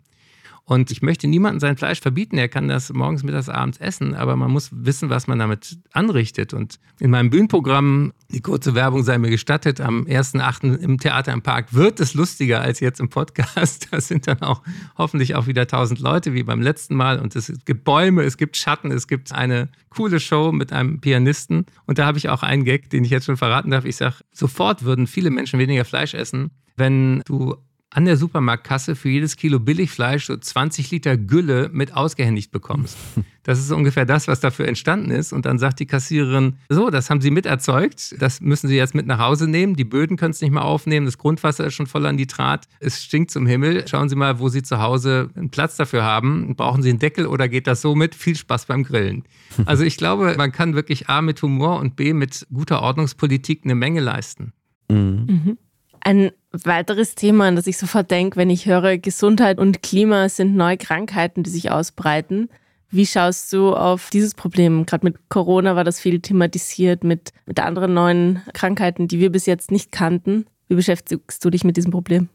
Und 0.68 0.90
ich 0.90 1.04
möchte 1.04 1.28
niemandem 1.28 1.60
sein 1.60 1.78
Fleisch 1.78 2.02
verbieten. 2.02 2.40
Er 2.40 2.50
kann 2.50 2.68
das 2.68 2.92
morgens, 2.92 3.22
mittags, 3.22 3.50
abends 3.50 3.78
essen, 3.78 4.16
aber 4.16 4.36
man 4.36 4.50
muss 4.50 4.70
wissen, 4.72 5.12
was 5.12 5.28
man 5.28 5.38
damit 5.38 5.78
anrichtet. 5.94 6.56
Und 6.56 6.80
in 7.00 7.12
meinem 7.12 7.30
Bühnenprogramm, 7.30 8.14
die 8.32 8.42
kurze 8.42 8.74
Werbung 8.74 9.04
sei 9.04 9.20
mir 9.20 9.30
gestattet, 9.30 9.80
am 9.80 10.06
1.8. 10.06 10.76
im 10.78 10.98
Theater 10.98 11.34
im 11.34 11.44
Park 11.44 11.76
wird 11.76 12.00
es 12.00 12.16
lustiger 12.16 12.62
als 12.62 12.80
jetzt 12.80 13.00
im 13.00 13.10
Podcast. 13.10 13.90
Da 13.96 14.02
sind 14.02 14.28
dann 14.28 14.42
auch 14.42 14.64
hoffentlich 14.98 15.36
auch 15.36 15.46
wieder 15.46 15.62
1000 15.64 16.00
Leute 16.00 16.34
wie 16.34 16.44
beim 16.44 16.62
letzten 16.62 16.96
Mal. 16.96 17.20
Und 17.20 17.36
es 17.36 17.54
gibt 17.66 17.84
Bäume, 17.84 18.24
es 18.24 18.36
gibt 18.36 18.58
Schatten, 18.58 18.92
es 18.92 19.08
gibt 19.08 19.32
eine 19.32 19.70
coole 19.90 20.20
Show 20.20 20.52
mit 20.52 20.74
einem 20.74 21.00
Pianisten. 21.00 21.68
Und 21.86 22.00
da 22.00 22.08
habe 22.08 22.18
ich 22.18 22.30
auch 22.30 22.42
einen 22.42 22.64
Gag, 22.64 22.90
den 22.90 23.04
ich 23.04 23.12
jetzt 23.12 23.26
schon 23.26 23.38
verraten 23.38 23.70
darf. 23.70 23.86
Ich 23.86 23.98
sage, 23.98 24.16
sofort 24.32 24.84
würden 24.84 25.06
viele 25.06 25.30
Menschen 25.30 25.60
weniger 25.60 25.86
Fleisch 25.86 26.16
essen, 26.16 26.52
wenn 26.76 27.22
du 27.26 27.56
an 27.96 28.04
der 28.04 28.18
Supermarktkasse 28.18 28.94
für 28.98 29.08
jedes 29.08 29.38
Kilo 29.38 29.58
Billigfleisch 29.58 30.26
so 30.26 30.36
20 30.36 30.92
Liter 30.92 31.16
Gülle 31.16 31.70
mit 31.72 31.96
ausgehändigt 31.96 32.52
bekommst. 32.52 32.98
Das 33.48 33.60
ist 33.60 33.72
ungefähr 33.72 34.08
das, 34.08 34.28
was 34.28 34.40
dafür 34.40 34.68
entstanden 34.68 35.12
ist. 35.12 35.32
Und 35.32 35.46
dann 35.46 35.60
sagt 35.60 35.80
die 35.80 35.86
Kassiererin, 35.86 36.56
so, 36.68 36.90
das 36.90 37.12
haben 37.12 37.22
Sie 37.22 37.30
miterzeugt, 37.30 38.16
das 38.20 38.42
müssen 38.42 38.68
Sie 38.68 38.76
jetzt 38.76 38.96
mit 38.96 39.06
nach 39.06 39.20
Hause 39.20 39.48
nehmen. 39.48 39.76
Die 39.76 39.84
Böden 39.84 40.18
können 40.18 40.32
es 40.32 40.42
nicht 40.42 40.50
mehr 40.50 40.66
aufnehmen, 40.66 41.06
das 41.06 41.20
Grundwasser 41.20 41.68
ist 41.68 41.76
schon 41.76 41.86
voller 41.86 42.12
Nitrat, 42.12 42.68
es 42.80 43.04
stinkt 43.04 43.30
zum 43.30 43.46
Himmel. 43.46 43.88
Schauen 43.88 44.10
Sie 44.10 44.16
mal, 44.16 44.40
wo 44.40 44.50
Sie 44.50 44.64
zu 44.64 44.82
Hause 44.82 45.30
einen 45.36 45.52
Platz 45.52 45.76
dafür 45.78 46.02
haben. 46.02 46.56
Brauchen 46.56 46.82
Sie 46.82 46.90
einen 46.90 46.98
Deckel 46.98 47.28
oder 47.28 47.48
geht 47.48 47.68
das 47.68 47.84
so 47.84 47.94
mit? 47.94 48.16
Viel 48.16 48.36
Spaß 48.36 48.66
beim 48.66 48.84
Grillen. 48.84 49.26
Also 49.68 49.84
ich 49.84 49.98
glaube, 49.98 50.34
man 50.38 50.52
kann 50.52 50.74
wirklich 50.74 51.08
A 51.08 51.22
mit 51.22 51.40
Humor 51.44 51.80
und 51.80 51.96
B 51.96 52.14
mit 52.14 52.48
guter 52.52 52.82
Ordnungspolitik 52.82 53.62
eine 53.64 53.76
Menge 53.76 54.00
leisten. 54.00 54.54
Mhm. 54.90 55.26
Mhm. 55.28 55.58
Ein 56.06 56.30
weiteres 56.52 57.16
Thema, 57.16 57.48
an 57.48 57.56
das 57.56 57.66
ich 57.66 57.80
sofort 57.80 58.12
denke, 58.12 58.38
wenn 58.38 58.52
ich 58.52 58.68
höre, 58.68 59.00
Gesundheit 59.00 59.58
und 59.58 59.82
Klima 59.82 60.30
sind 60.30 60.56
neue 60.56 60.78
Krankheiten, 60.78 61.42
die 61.42 61.50
sich 61.50 61.72
ausbreiten. 61.72 62.48
Wie 62.92 63.08
schaust 63.08 63.52
du 63.52 63.74
auf 63.74 64.12
dieses 64.12 64.36
Problem? 64.36 64.86
Gerade 64.86 65.04
mit 65.04 65.30
Corona 65.30 65.76
war 65.76 65.84
das 65.84 66.00
viel 66.00 66.20
thematisiert, 66.20 67.04
mit, 67.04 67.34
mit 67.48 67.60
anderen 67.60 67.96
neuen 67.96 68.44
Krankheiten, 68.54 69.08
die 69.08 69.20
wir 69.20 69.32
bis 69.32 69.48
jetzt 69.48 69.72
nicht 69.72 69.92
kannten. 69.92 70.46
Wie 70.68 70.76
beschäftigst 70.76 71.44
du 71.44 71.50
dich 71.50 71.64
mit 71.64 71.76
diesem 71.76 71.90
Problem? 71.90 72.30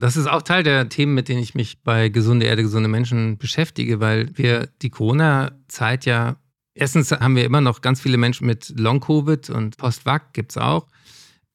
Das 0.00 0.16
ist 0.16 0.26
auch 0.26 0.42
Teil 0.42 0.64
der 0.64 0.88
Themen, 0.88 1.14
mit 1.14 1.28
denen 1.28 1.40
ich 1.40 1.54
mich 1.54 1.80
bei 1.84 2.08
Gesunde 2.08 2.46
Erde, 2.46 2.62
gesunde 2.62 2.88
Menschen 2.88 3.38
beschäftige, 3.38 4.00
weil 4.00 4.36
wir 4.36 4.68
die 4.82 4.90
Corona-Zeit 4.90 6.06
ja, 6.06 6.34
erstens 6.74 7.12
haben 7.12 7.36
wir 7.36 7.44
immer 7.44 7.60
noch 7.60 7.82
ganz 7.82 8.00
viele 8.00 8.16
Menschen 8.16 8.48
mit 8.48 8.74
Long-Covid 8.76 9.48
und 9.50 9.76
Post-Vac 9.76 10.32
gibt 10.32 10.50
es 10.50 10.58
auch. 10.58 10.88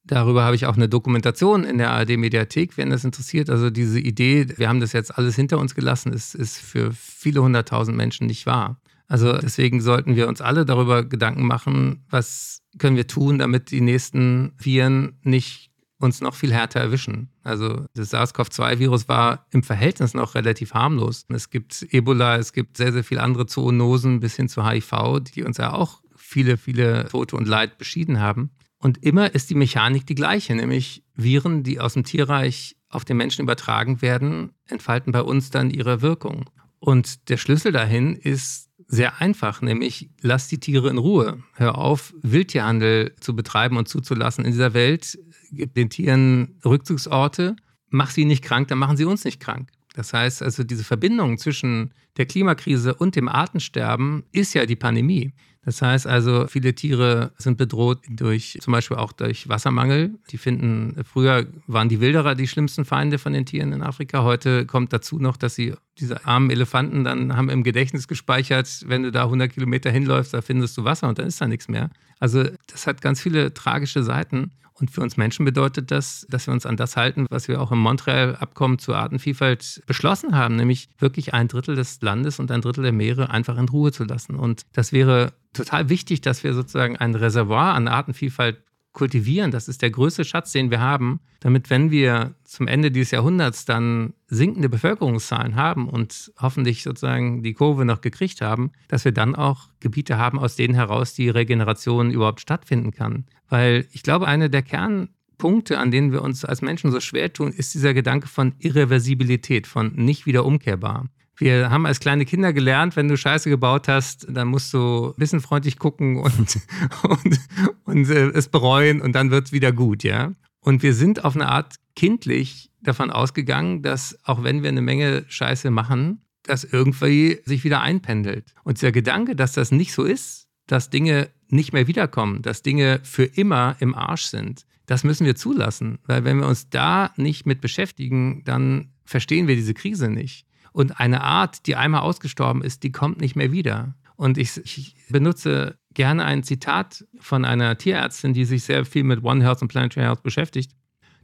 Darüber 0.08 0.44
habe 0.44 0.56
ich 0.56 0.66
auch 0.66 0.76
eine 0.76 0.90
Dokumentation 0.90 1.66
in 1.66 1.78
der 1.78 1.92
ARD-Mediathek, 1.92 2.78
wenn 2.78 2.90
das 2.90 3.04
interessiert. 3.04 3.50
Also 3.50 3.70
diese 3.70 4.00
Idee, 4.00 4.48
wir 4.58 4.70
haben 4.70 4.80
das 4.80 4.94
jetzt 4.94 5.18
alles 5.18 5.36
hinter 5.36 5.60
uns 5.60 5.76
gelassen, 5.76 6.14
ist, 6.14 6.34
ist 6.34 6.58
für 6.58 6.92
viele 6.94 7.42
hunderttausend 7.44 7.96
Menschen 7.96 8.28
nicht 8.28 8.46
wahr. 8.46 8.80
Also 9.08 9.38
deswegen 9.38 9.82
sollten 9.82 10.16
wir 10.16 10.28
uns 10.28 10.42
alle 10.42 10.66
darüber 10.66 11.04
Gedanken 11.04 11.46
machen, 11.46 12.06
was 12.10 12.62
können 12.78 12.98
wir 12.98 13.08
tun, 13.08 13.40
damit 13.40 13.72
die 13.72 13.82
nächsten 13.82 14.54
Viren 14.58 15.18
nicht 15.24 15.72
uns 16.00 16.22
noch 16.22 16.36
viel 16.36 16.54
härter 16.54 16.80
erwischen. 16.80 17.30
Also 17.44 17.86
das 17.96 18.12
SARS-CoV-2-Virus 18.14 19.08
war 19.08 19.48
im 19.52 19.64
Verhältnis 19.64 20.14
noch 20.14 20.36
relativ 20.36 20.74
harmlos. 20.74 21.26
Es 21.30 21.50
gibt 21.50 21.88
Ebola, 21.92 22.38
es 22.38 22.54
gibt 22.54 22.78
sehr, 22.78 22.94
sehr 22.94 23.04
viele 23.04 23.24
andere 23.24 23.48
Zoonosen 23.48 24.20
bis 24.20 24.36
hin 24.36 24.48
zu 24.48 24.68
HIV, 24.68 25.22
die 25.34 25.44
uns 25.44 25.58
ja 25.58 25.74
auch 25.74 26.02
viele, 26.16 26.58
viele 26.58 27.08
Tote 27.10 27.36
und 27.36 27.48
Leid 27.48 27.78
beschieden 27.78 28.20
haben. 28.20 28.52
Und 28.80 29.04
immer 29.04 29.34
ist 29.34 29.50
die 29.50 29.56
Mechanik 29.56 30.06
die 30.06 30.16
gleiche, 30.16 30.56
nämlich 30.56 31.04
Viren, 31.16 31.64
die 31.64 31.80
aus 31.80 31.94
dem 31.94 32.04
Tierreich 32.04 32.76
auf 32.90 33.06
den 33.06 33.18
Menschen 33.18 33.42
übertragen 33.42 34.02
werden, 34.02 34.52
entfalten 34.68 35.12
bei 35.12 35.22
uns 35.22 35.50
dann 35.50 35.70
ihre 35.70 36.02
Wirkung. 36.02 36.50
Und 36.80 37.30
der 37.30 37.38
Schlüssel 37.38 37.72
dahin 37.72 38.16
ist 38.16 38.70
sehr 38.88 39.20
einfach, 39.20 39.62
nämlich 39.62 40.10
lass 40.22 40.48
die 40.48 40.60
Tiere 40.60 40.90
in 40.90 40.98
Ruhe. 40.98 41.44
Hör 41.56 41.78
auf, 41.78 42.14
Wildtierhandel 42.22 43.16
zu 43.20 43.36
betreiben 43.36 43.78
und 43.78 43.90
zuzulassen 43.90 44.46
in 44.46 44.52
dieser 44.52 44.74
Welt. 44.74 45.18
Gib 45.52 45.74
den 45.74 45.90
Tieren 45.90 46.60
Rückzugsorte. 46.64 47.56
Mach 47.90 48.12
sie 48.12 48.26
nicht 48.26 48.44
krank, 48.44 48.68
dann 48.68 48.78
machen 48.78 48.98
sie 48.98 49.06
uns 49.06 49.26
nicht 49.26 49.40
krank. 49.40 49.70
Das 49.94 50.14
heißt 50.14 50.44
also, 50.44 50.64
diese 50.64 50.84
Verbindung 50.84 51.38
zwischen 51.38 51.94
der 52.18 52.28
Klimakrise 52.28 52.94
und 52.94 53.16
dem 53.16 53.28
Artensterben 53.28 54.24
ist 54.32 54.54
ja 54.54 54.66
die 54.66 54.76
Pandemie. 54.76 55.34
Das 55.68 55.82
heißt 55.82 56.08
also, 56.08 56.48
viele 56.48 56.74
Tiere 56.76 57.34
sind 57.38 57.58
bedroht 57.58 58.00
durch 58.08 58.58
zum 58.62 58.72
Beispiel 58.72 58.96
auch 58.96 59.12
durch 59.12 59.50
Wassermangel. 59.50 60.18
Die 60.30 60.38
finden, 60.38 60.96
früher 61.04 61.46
waren 61.68 61.90
die 61.90 62.00
Wilderer 62.00 62.36
die 62.36 62.48
schlimmsten 62.48 62.86
Feinde 62.86 63.18
von 63.20 63.34
den 63.34 63.46
Tieren 63.46 63.74
in 63.74 63.84
Afrika. 63.84 64.24
Heute 64.24 64.66
kommt 64.66 64.94
dazu 64.94 65.20
noch, 65.20 65.36
dass 65.36 65.56
sie 65.56 65.74
diese 66.00 66.26
armen 66.26 66.52
Elefanten 66.52 67.04
dann 67.04 67.36
haben 67.36 67.50
im 67.50 67.66
Gedächtnis 67.66 68.08
gespeichert, 68.08 68.86
wenn 68.88 69.04
du 69.04 69.12
da 69.12 69.26
100 69.26 69.52
Kilometer 69.52 69.92
hinläufst, 69.92 70.34
da 70.34 70.42
findest 70.42 70.78
du 70.78 70.86
Wasser 70.86 71.10
und 71.10 71.20
dann 71.20 71.28
ist 71.28 71.42
da 71.42 71.48
nichts 71.48 71.68
mehr. 71.68 71.90
Also 72.18 72.46
das 72.68 72.88
hat 72.88 73.02
ganz 73.02 73.20
viele 73.20 73.54
tragische 73.54 74.04
Seiten. 74.04 74.52
Und 74.80 74.92
für 74.92 75.02
uns 75.02 75.18
Menschen 75.18 75.44
bedeutet 75.44 75.90
das, 75.90 76.28
dass 76.30 76.48
wir 76.48 76.54
uns 76.54 76.66
an 76.66 76.78
das 76.78 76.96
halten, 76.96 77.26
was 77.30 77.48
wir 77.48 77.62
auch 77.62 77.72
im 77.72 77.80
Montreal-Abkommen 77.80 78.78
zur 78.78 78.98
Artenvielfalt 78.98 79.82
beschlossen 79.88 80.36
haben, 80.36 80.56
nämlich 80.56 80.90
wirklich 81.00 81.34
ein 81.34 81.48
Drittel 81.48 81.76
des 81.76 82.00
Landes 82.02 82.40
und 82.40 82.52
ein 82.52 82.62
Drittel 82.62 82.84
der 82.84 82.92
Meere 82.92 83.32
einfach 83.32 83.58
in 83.58 83.70
Ruhe 83.70 83.92
zu 83.92 84.04
lassen. 84.04 84.36
Und 84.36 84.64
das 84.74 84.92
wäre 84.92 85.34
total 85.54 85.90
wichtig, 85.90 86.22
dass 86.22 86.44
wir 86.44 86.54
sozusagen 86.54 86.96
ein 86.96 87.16
Reservoir 87.16 87.74
an 87.74 87.88
Artenvielfalt 87.88 88.62
kultivieren. 88.98 89.52
Das 89.52 89.68
ist 89.68 89.84
der 89.84 89.92
größte 89.92 90.26
Schatz, 90.26 90.52
den 90.52 90.72
wir 90.72 90.80
haben, 90.80 91.20
damit, 91.40 91.70
wenn 91.70 91.92
wir 91.92 92.34
zum 92.44 92.68
Ende 92.68 92.90
dieses 92.90 93.12
Jahrhunderts 93.12 93.66
dann 93.66 94.14
sinkende 94.26 94.70
Bevölkerungszahlen 94.70 95.56
haben 95.56 95.88
und 95.88 96.32
hoffentlich 96.40 96.82
sozusagen 96.82 97.44
die 97.44 97.54
Kurve 97.54 97.86
noch 97.86 98.02
gekriegt 98.02 98.42
haben, 98.42 98.72
dass 98.88 99.06
wir 99.06 99.12
dann 99.12 99.36
auch 99.36 99.70
Gebiete 99.80 100.18
haben, 100.18 100.40
aus 100.40 100.56
denen 100.56 100.74
heraus 100.74 101.14
die 101.14 101.30
Regeneration 101.30 102.10
überhaupt 102.10 102.42
stattfinden 102.42 102.92
kann. 102.92 103.26
Weil 103.50 103.88
ich 103.92 104.04
glaube, 104.04 104.28
eine 104.28 104.50
der 104.50 104.62
Kernpunkte, 104.62 105.80
an 105.80 105.92
denen 105.92 106.12
wir 106.12 106.22
uns 106.22 106.46
als 106.46 106.62
Menschen 106.62 106.92
so 106.92 107.00
schwer 107.00 107.32
tun, 107.32 107.52
ist 107.52 107.74
dieser 107.74 107.94
Gedanke 107.94 108.28
von 108.28 108.54
Irreversibilität, 108.60 109.68
von 109.68 109.94
nicht 109.96 110.26
wieder 110.26 110.46
umkehrbar. 110.46 111.08
Wir 111.40 111.70
haben 111.70 111.86
als 111.86 112.00
kleine 112.00 112.26
Kinder 112.26 112.52
gelernt, 112.52 112.96
wenn 112.96 113.08
du 113.08 113.16
Scheiße 113.16 113.50
gebaut 113.50 113.88
hast, 113.88 114.26
dann 114.30 114.48
musst 114.48 114.74
du 114.74 115.14
ein 115.18 115.78
gucken 115.78 116.18
und, 116.18 116.60
und, 117.04 117.40
und 117.86 118.10
äh, 118.10 118.30
es 118.30 118.50
bereuen 118.50 119.02
und 119.02 119.14
dann 119.14 119.30
wird 119.30 119.46
es 119.46 119.52
wieder 119.52 119.72
gut, 119.72 120.04
ja. 120.04 120.32
Und 120.62 120.82
wir 120.84 120.94
sind 120.94 121.24
auf 121.24 121.36
eine 121.36 121.48
Art 121.48 121.76
kindlich 121.96 122.72
davon 122.82 123.12
ausgegangen, 123.12 123.84
dass 123.84 124.18
auch 124.24 124.44
wenn 124.44 124.64
wir 124.64 124.70
eine 124.70 124.82
Menge 124.82 125.26
Scheiße 125.28 125.70
machen, 125.70 126.22
das 126.44 126.64
irgendwie 126.64 127.40
sich 127.46 127.64
wieder 127.64 127.82
einpendelt. 127.82 128.54
Und 128.64 128.78
dieser 128.78 128.92
Gedanke, 128.92 129.36
dass 129.36 129.54
das 129.54 129.72
nicht 129.72 129.94
so 129.94 130.04
ist, 130.04 130.48
dass 130.66 130.90
Dinge 130.90 131.30
nicht 131.50 131.74
mehr 131.74 131.88
wiederkommen, 131.88 132.42
dass 132.42 132.62
Dinge 132.62 133.00
für 133.04 133.24
immer 133.24 133.76
im 133.80 133.96
Arsch 133.96 134.24
sind, 134.24 134.66
das 134.86 135.04
müssen 135.04 135.26
wir 135.26 135.36
zulassen. 135.36 136.00
Weil 136.06 136.24
wenn 136.24 136.40
wir 136.40 136.48
uns 136.48 136.70
da 136.70 137.12
nicht 137.18 137.46
mit 137.46 137.62
beschäftigen, 137.62 138.44
dann 138.46 138.90
verstehen 139.06 139.48
wir 139.48 139.56
diese 139.56 139.74
Krise 139.74 140.10
nicht. 140.10 140.46
Und 140.72 141.00
eine 141.00 141.22
Art, 141.22 141.66
die 141.68 141.76
einmal 141.76 142.02
ausgestorben 142.02 142.62
ist, 142.62 142.84
die 142.84 142.92
kommt 142.92 143.20
nicht 143.20 143.36
mehr 143.36 143.52
wieder. 143.52 143.96
Und 144.16 144.38
ich, 144.38 144.58
ich, 144.58 144.96
benutze 145.10 145.78
gerne 145.94 146.26
ein 146.26 146.44
Zitat 146.44 147.06
von 147.20 147.46
einer 147.46 147.78
Tierärztin, 147.78 148.34
die 148.34 148.46
sich 148.46 148.64
sehr 148.64 148.86
viel 148.86 149.04
mit 149.04 149.24
One 149.24 149.44
Health 149.44 149.62
und 149.62 149.68
Planetary 149.68 150.06
Health 150.06 150.24
beschäftigt. 150.24 150.72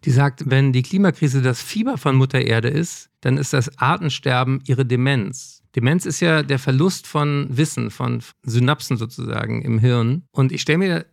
Die 0.05 0.11
sagt, 0.11 0.49
wenn 0.49 0.73
die 0.73 0.83
Klimakrise 0.83 1.41
das 1.41 1.61
Fieber 1.61 1.97
von 1.97 2.15
Mutter 2.15 2.41
Erde 2.41 2.67
ist, 2.67 3.09
dann 3.21 3.37
ist 3.37 3.53
das 3.53 3.77
Artensterben 3.77 4.61
ihre 4.65 4.85
Demenz. 4.85 5.62
Demenz 5.75 6.05
ist 6.05 6.19
ja 6.19 6.43
der 6.43 6.59
Verlust 6.59 7.07
von 7.07 7.47
Wissen, 7.49 7.89
von 7.89 8.21
Synapsen 8.43 8.97
sozusagen 8.97 9.61
im 9.61 9.79
Hirn. 9.79 10.23
Und 10.31 10.51
ich 10.51 10.61
stelle 10.61 10.77
mir 10.77 11.05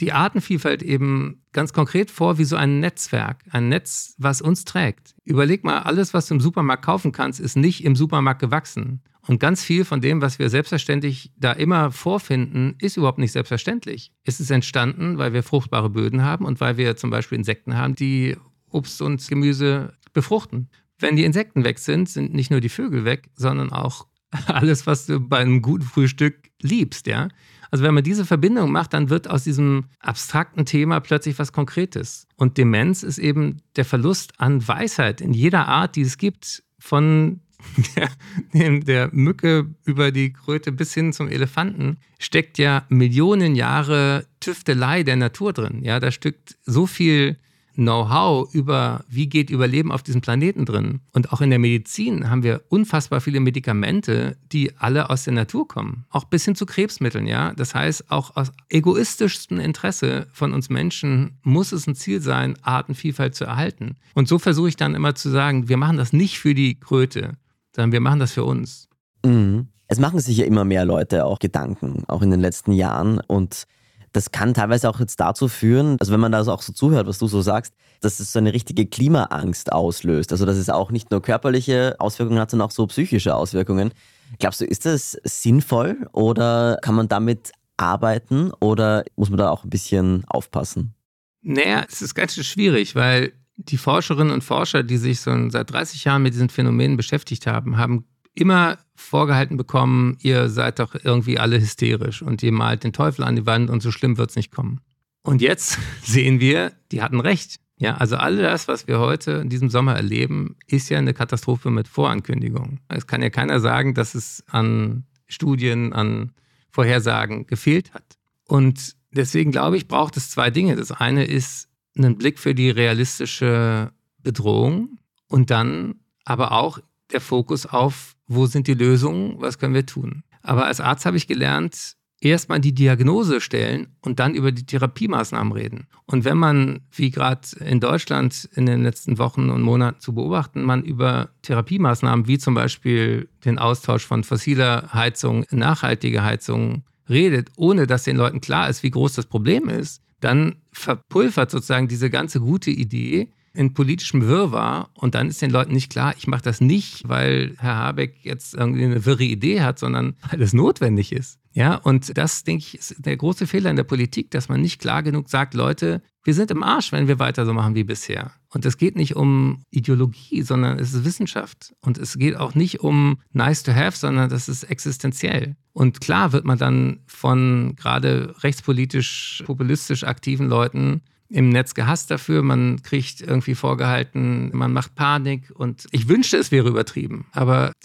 die 0.00 0.12
Artenvielfalt 0.12 0.82
eben 0.82 1.42
ganz 1.52 1.72
konkret 1.72 2.10
vor 2.10 2.38
wie 2.38 2.44
so 2.44 2.56
ein 2.56 2.80
Netzwerk, 2.80 3.44
ein 3.50 3.68
Netz, 3.68 4.14
was 4.18 4.40
uns 4.40 4.64
trägt. 4.64 5.14
Überleg 5.24 5.64
mal, 5.64 5.80
alles, 5.80 6.14
was 6.14 6.26
du 6.26 6.34
im 6.34 6.40
Supermarkt 6.40 6.84
kaufen 6.84 7.12
kannst, 7.12 7.40
ist 7.40 7.56
nicht 7.56 7.84
im 7.84 7.96
Supermarkt 7.96 8.40
gewachsen. 8.40 9.02
Und 9.26 9.40
ganz 9.40 9.62
viel 9.62 9.84
von 9.84 10.00
dem, 10.00 10.22
was 10.22 10.38
wir 10.38 10.48
selbstverständlich 10.48 11.32
da 11.36 11.52
immer 11.52 11.90
vorfinden, 11.90 12.76
ist 12.80 12.96
überhaupt 12.96 13.18
nicht 13.18 13.32
selbstverständlich. 13.32 14.12
Es 14.24 14.40
ist 14.40 14.50
entstanden, 14.50 15.18
weil 15.18 15.32
wir 15.32 15.42
fruchtbare 15.42 15.90
Böden 15.90 16.22
haben 16.22 16.44
und 16.44 16.60
weil 16.60 16.76
wir 16.76 16.96
zum 16.96 17.10
Beispiel 17.10 17.36
Insekten 17.36 17.76
haben, 17.76 17.94
die 17.94 18.36
Obst 18.70 19.02
und 19.02 19.26
Gemüse 19.28 19.94
befruchten. 20.12 20.70
Wenn 20.98 21.16
die 21.16 21.24
Insekten 21.24 21.62
weg 21.64 21.78
sind, 21.78 22.08
sind 22.08 22.34
nicht 22.34 22.50
nur 22.50 22.60
die 22.60 22.68
Vögel 22.68 23.04
weg, 23.04 23.30
sondern 23.34 23.70
auch 23.70 24.06
alles, 24.46 24.86
was 24.86 25.06
du 25.06 25.20
bei 25.20 25.38
einem 25.38 25.62
guten 25.62 25.84
Frühstück 25.84 26.50
liebst, 26.60 27.06
ja. 27.06 27.28
Also 27.70 27.84
wenn 27.84 27.94
man 27.94 28.04
diese 28.04 28.24
Verbindung 28.24 28.72
macht, 28.72 28.94
dann 28.94 29.10
wird 29.10 29.28
aus 29.28 29.44
diesem 29.44 29.84
abstrakten 30.00 30.64
Thema 30.64 31.00
plötzlich 31.00 31.38
was 31.38 31.52
Konkretes. 31.52 32.26
Und 32.36 32.56
Demenz 32.56 33.02
ist 33.02 33.18
eben 33.18 33.60
der 33.76 33.84
Verlust 33.84 34.32
an 34.38 34.66
Weisheit 34.66 35.20
in 35.20 35.34
jeder 35.34 35.68
Art, 35.68 35.96
die 35.96 36.02
es 36.02 36.16
gibt, 36.16 36.62
von 36.78 37.40
der, 38.54 38.80
der 38.80 39.10
Mücke 39.12 39.74
über 39.84 40.12
die 40.12 40.32
Kröte 40.32 40.72
bis 40.72 40.94
hin 40.94 41.12
zum 41.12 41.28
Elefanten, 41.28 41.98
steckt 42.18 42.56
ja 42.56 42.84
Millionen 42.88 43.54
Jahre 43.54 44.26
Tüftelei 44.40 45.02
der 45.02 45.16
Natur 45.16 45.52
drin. 45.52 45.82
Ja, 45.82 46.00
da 46.00 46.10
steckt 46.10 46.56
so 46.64 46.86
viel 46.86 47.36
Know-how 47.78 48.52
über, 48.52 49.04
wie 49.08 49.28
geht 49.28 49.50
Überleben 49.50 49.92
auf 49.92 50.02
diesem 50.02 50.20
Planeten 50.20 50.66
drin. 50.66 50.98
Und 51.12 51.32
auch 51.32 51.40
in 51.40 51.50
der 51.50 51.60
Medizin 51.60 52.28
haben 52.28 52.42
wir 52.42 52.62
unfassbar 52.68 53.20
viele 53.20 53.38
Medikamente, 53.38 54.36
die 54.50 54.76
alle 54.78 55.10
aus 55.10 55.22
der 55.22 55.34
Natur 55.34 55.68
kommen. 55.68 56.04
Auch 56.10 56.24
bis 56.24 56.44
hin 56.44 56.56
zu 56.56 56.66
Krebsmitteln, 56.66 57.28
ja. 57.28 57.52
Das 57.54 57.76
heißt, 57.76 58.10
auch 58.10 58.34
aus 58.34 58.50
egoistischstem 58.68 59.60
Interesse 59.60 60.26
von 60.32 60.54
uns 60.54 60.70
Menschen 60.70 61.38
muss 61.44 61.70
es 61.70 61.86
ein 61.86 61.94
Ziel 61.94 62.20
sein, 62.20 62.56
Artenvielfalt 62.62 63.36
zu 63.36 63.44
erhalten. 63.44 63.94
Und 64.12 64.26
so 64.26 64.40
versuche 64.40 64.70
ich 64.70 64.76
dann 64.76 64.96
immer 64.96 65.14
zu 65.14 65.30
sagen, 65.30 65.68
wir 65.68 65.76
machen 65.76 65.98
das 65.98 66.12
nicht 66.12 66.40
für 66.40 66.54
die 66.54 66.80
Kröte, 66.80 67.36
sondern 67.76 67.92
wir 67.92 68.00
machen 68.00 68.18
das 68.18 68.32
für 68.32 68.42
uns. 68.42 68.88
Mhm. 69.24 69.68
Es 69.86 70.00
machen 70.00 70.18
sich 70.18 70.36
ja 70.36 70.46
immer 70.46 70.64
mehr 70.64 70.84
Leute 70.84 71.24
auch 71.24 71.38
Gedanken, 71.38 72.02
auch 72.08 72.22
in 72.22 72.32
den 72.32 72.40
letzten 72.40 72.72
Jahren. 72.72 73.20
Und 73.20 73.68
das 74.12 74.30
kann 74.30 74.54
teilweise 74.54 74.88
auch 74.88 75.00
jetzt 75.00 75.20
dazu 75.20 75.48
führen, 75.48 75.96
also 76.00 76.12
wenn 76.12 76.20
man 76.20 76.32
da 76.32 76.40
auch 76.40 76.62
so 76.62 76.72
zuhört, 76.72 77.06
was 77.06 77.18
du 77.18 77.26
so 77.26 77.42
sagst, 77.42 77.74
dass 78.00 78.20
es 78.20 78.32
so 78.32 78.38
eine 78.38 78.52
richtige 78.52 78.86
Klimaangst 78.86 79.72
auslöst. 79.72 80.32
Also 80.32 80.46
dass 80.46 80.56
es 80.56 80.70
auch 80.70 80.90
nicht 80.90 81.10
nur 81.10 81.22
körperliche 81.22 81.96
Auswirkungen 81.98 82.40
hat, 82.40 82.50
sondern 82.50 82.68
auch 82.68 82.72
so 82.72 82.86
psychische 82.86 83.34
Auswirkungen. 83.34 83.92
Glaubst 84.38 84.60
du, 84.60 84.64
ist 84.64 84.86
das 84.86 85.18
sinnvoll 85.24 86.06
oder 86.12 86.78
kann 86.82 86.94
man 86.94 87.08
damit 87.08 87.52
arbeiten 87.76 88.52
oder 88.60 89.04
muss 89.16 89.30
man 89.30 89.38
da 89.38 89.50
auch 89.50 89.64
ein 89.64 89.70
bisschen 89.70 90.24
aufpassen? 90.26 90.94
Naja, 91.42 91.84
es 91.88 92.02
ist 92.02 92.14
ganz 92.14 92.34
schön 92.34 92.44
schwierig, 92.44 92.94
weil 92.94 93.32
die 93.56 93.78
Forscherinnen 93.78 94.32
und 94.32 94.44
Forscher, 94.44 94.82
die 94.82 94.98
sich 94.98 95.20
so 95.20 95.32
seit 95.50 95.72
30 95.72 96.04
Jahren 96.04 96.22
mit 96.22 96.34
diesen 96.34 96.48
Phänomenen 96.48 96.96
beschäftigt 96.96 97.46
haben, 97.46 97.76
haben 97.76 98.06
immer 98.38 98.78
vorgehalten 98.94 99.56
bekommen, 99.56 100.16
ihr 100.20 100.48
seid 100.48 100.78
doch 100.78 100.94
irgendwie 101.02 101.38
alle 101.38 101.60
hysterisch 101.60 102.22
und 102.22 102.42
ihr 102.42 102.52
malt 102.52 102.84
den 102.84 102.92
Teufel 102.92 103.24
an 103.24 103.36
die 103.36 103.46
Wand 103.46 103.70
und 103.70 103.82
so 103.82 103.90
schlimm 103.90 104.18
wird 104.18 104.30
es 104.30 104.36
nicht 104.36 104.52
kommen. 104.52 104.80
Und 105.22 105.42
jetzt 105.42 105.78
sehen 106.02 106.40
wir, 106.40 106.72
die 106.92 107.02
hatten 107.02 107.20
recht. 107.20 107.60
Ja, 107.80 107.96
also 107.96 108.16
all 108.16 108.36
das, 108.36 108.66
was 108.66 108.88
wir 108.88 108.98
heute 108.98 109.32
in 109.32 109.50
diesem 109.50 109.70
Sommer 109.70 109.94
erleben, 109.94 110.56
ist 110.66 110.88
ja 110.88 110.98
eine 110.98 111.14
Katastrophe 111.14 111.70
mit 111.70 111.86
Vorankündigung. 111.86 112.80
Es 112.88 113.06
kann 113.06 113.22
ja 113.22 113.30
keiner 113.30 113.60
sagen, 113.60 113.94
dass 113.94 114.16
es 114.16 114.42
an 114.48 115.04
Studien, 115.28 115.92
an 115.92 116.32
Vorhersagen 116.70 117.46
gefehlt 117.46 117.94
hat. 117.94 118.18
Und 118.44 118.96
deswegen 119.12 119.52
glaube 119.52 119.76
ich, 119.76 119.86
braucht 119.86 120.16
es 120.16 120.30
zwei 120.30 120.50
Dinge. 120.50 120.74
Das 120.74 120.90
eine 120.90 121.24
ist 121.24 121.68
einen 121.96 122.18
Blick 122.18 122.40
für 122.40 122.54
die 122.54 122.70
realistische 122.70 123.92
Bedrohung 124.22 124.98
und 125.28 125.50
dann 125.50 126.00
aber 126.24 126.52
auch 126.52 126.80
der 127.12 127.20
Fokus 127.20 127.66
auf, 127.66 128.14
wo 128.26 128.46
sind 128.46 128.66
die 128.66 128.74
Lösungen, 128.74 129.36
was 129.40 129.58
können 129.58 129.74
wir 129.74 129.86
tun. 129.86 130.22
Aber 130.42 130.66
als 130.66 130.80
Arzt 130.80 131.06
habe 131.06 131.16
ich 131.16 131.26
gelernt, 131.26 131.96
erstmal 132.20 132.60
die 132.60 132.74
Diagnose 132.74 133.40
stellen 133.40 133.88
und 134.00 134.18
dann 134.18 134.34
über 134.34 134.52
die 134.52 134.66
Therapiemaßnahmen 134.66 135.52
reden. 135.52 135.86
Und 136.06 136.24
wenn 136.24 136.36
man, 136.36 136.80
wie 136.90 137.10
gerade 137.10 137.46
in 137.64 137.80
Deutschland 137.80 138.48
in 138.54 138.66
den 138.66 138.82
letzten 138.82 139.18
Wochen 139.18 139.50
und 139.50 139.62
Monaten 139.62 140.00
zu 140.00 140.14
beobachten, 140.14 140.62
man 140.62 140.82
über 140.82 141.30
Therapiemaßnahmen 141.42 142.26
wie 142.26 142.38
zum 142.38 142.54
Beispiel 142.54 143.28
den 143.44 143.58
Austausch 143.58 144.04
von 144.04 144.24
fossiler 144.24 144.92
Heizung, 144.92 145.44
nachhaltige 145.50 146.24
Heizung 146.24 146.82
redet, 147.08 147.50
ohne 147.56 147.86
dass 147.86 148.04
den 148.04 148.16
Leuten 148.16 148.40
klar 148.40 148.68
ist, 148.68 148.82
wie 148.82 148.90
groß 148.90 149.14
das 149.14 149.26
Problem 149.26 149.68
ist, 149.68 150.02
dann 150.20 150.56
verpulvert 150.72 151.50
sozusagen 151.50 151.88
diese 151.88 152.10
ganze 152.10 152.40
gute 152.40 152.70
Idee 152.70 153.30
in 153.58 153.74
politischem 153.74 154.24
Wirrwarr 154.24 154.88
und 154.94 155.16
dann 155.16 155.26
ist 155.26 155.42
den 155.42 155.50
Leuten 155.50 155.72
nicht 155.72 155.90
klar, 155.90 156.14
ich 156.16 156.28
mache 156.28 156.42
das 156.42 156.60
nicht, 156.60 157.08
weil 157.08 157.56
Herr 157.58 157.74
Habeck 157.74 158.18
jetzt 158.22 158.54
irgendwie 158.54 158.84
eine 158.84 159.04
wirre 159.04 159.24
Idee 159.24 159.62
hat, 159.62 159.80
sondern 159.80 160.14
weil 160.30 160.40
es 160.40 160.52
notwendig 160.52 161.10
ist. 161.10 161.40
Ja, 161.52 161.74
und 161.74 162.16
das, 162.16 162.44
denke 162.44 162.62
ich, 162.64 162.78
ist 162.78 162.94
der 162.98 163.16
große 163.16 163.48
Fehler 163.48 163.70
in 163.70 163.74
der 163.74 163.82
Politik, 163.82 164.30
dass 164.30 164.48
man 164.48 164.60
nicht 164.60 164.80
klar 164.80 165.02
genug 165.02 165.28
sagt, 165.28 165.54
Leute, 165.54 166.02
wir 166.22 166.34
sind 166.34 166.52
im 166.52 166.62
Arsch, 166.62 166.92
wenn 166.92 167.08
wir 167.08 167.18
weiter 167.18 167.44
so 167.46 167.52
machen 167.52 167.74
wie 167.74 167.82
bisher. 167.82 168.30
Und 168.50 168.64
es 168.64 168.76
geht 168.76 168.94
nicht 168.94 169.16
um 169.16 169.64
Ideologie, 169.70 170.42
sondern 170.42 170.78
es 170.78 170.94
ist 170.94 171.04
Wissenschaft. 171.04 171.74
Und 171.80 171.98
es 171.98 172.16
geht 172.16 172.36
auch 172.36 172.54
nicht 172.54 172.78
um 172.78 173.18
nice 173.32 173.64
to 173.64 173.74
have, 173.74 173.96
sondern 173.96 174.30
das 174.30 174.48
ist 174.48 174.62
existenziell. 174.64 175.56
Und 175.72 176.00
klar 176.00 176.32
wird 176.32 176.44
man 176.44 176.58
dann 176.58 177.00
von 177.06 177.74
gerade 177.74 178.36
rechtspolitisch, 178.44 179.42
populistisch 179.44 180.04
aktiven 180.04 180.48
Leuten 180.48 181.02
im 181.28 181.50
Netz 181.50 181.74
gehasst 181.74 182.10
dafür. 182.10 182.42
Man 182.42 182.82
kriegt 182.82 183.20
irgendwie 183.20 183.54
vorgehalten, 183.54 184.50
man 184.56 184.72
macht 184.72 184.94
Panik 184.94 185.50
und 185.54 185.86
ich 185.90 186.08
wünschte, 186.08 186.36
es 186.38 186.50
wäre 186.50 186.68
übertrieben. 186.68 187.26
Aber 187.32 187.72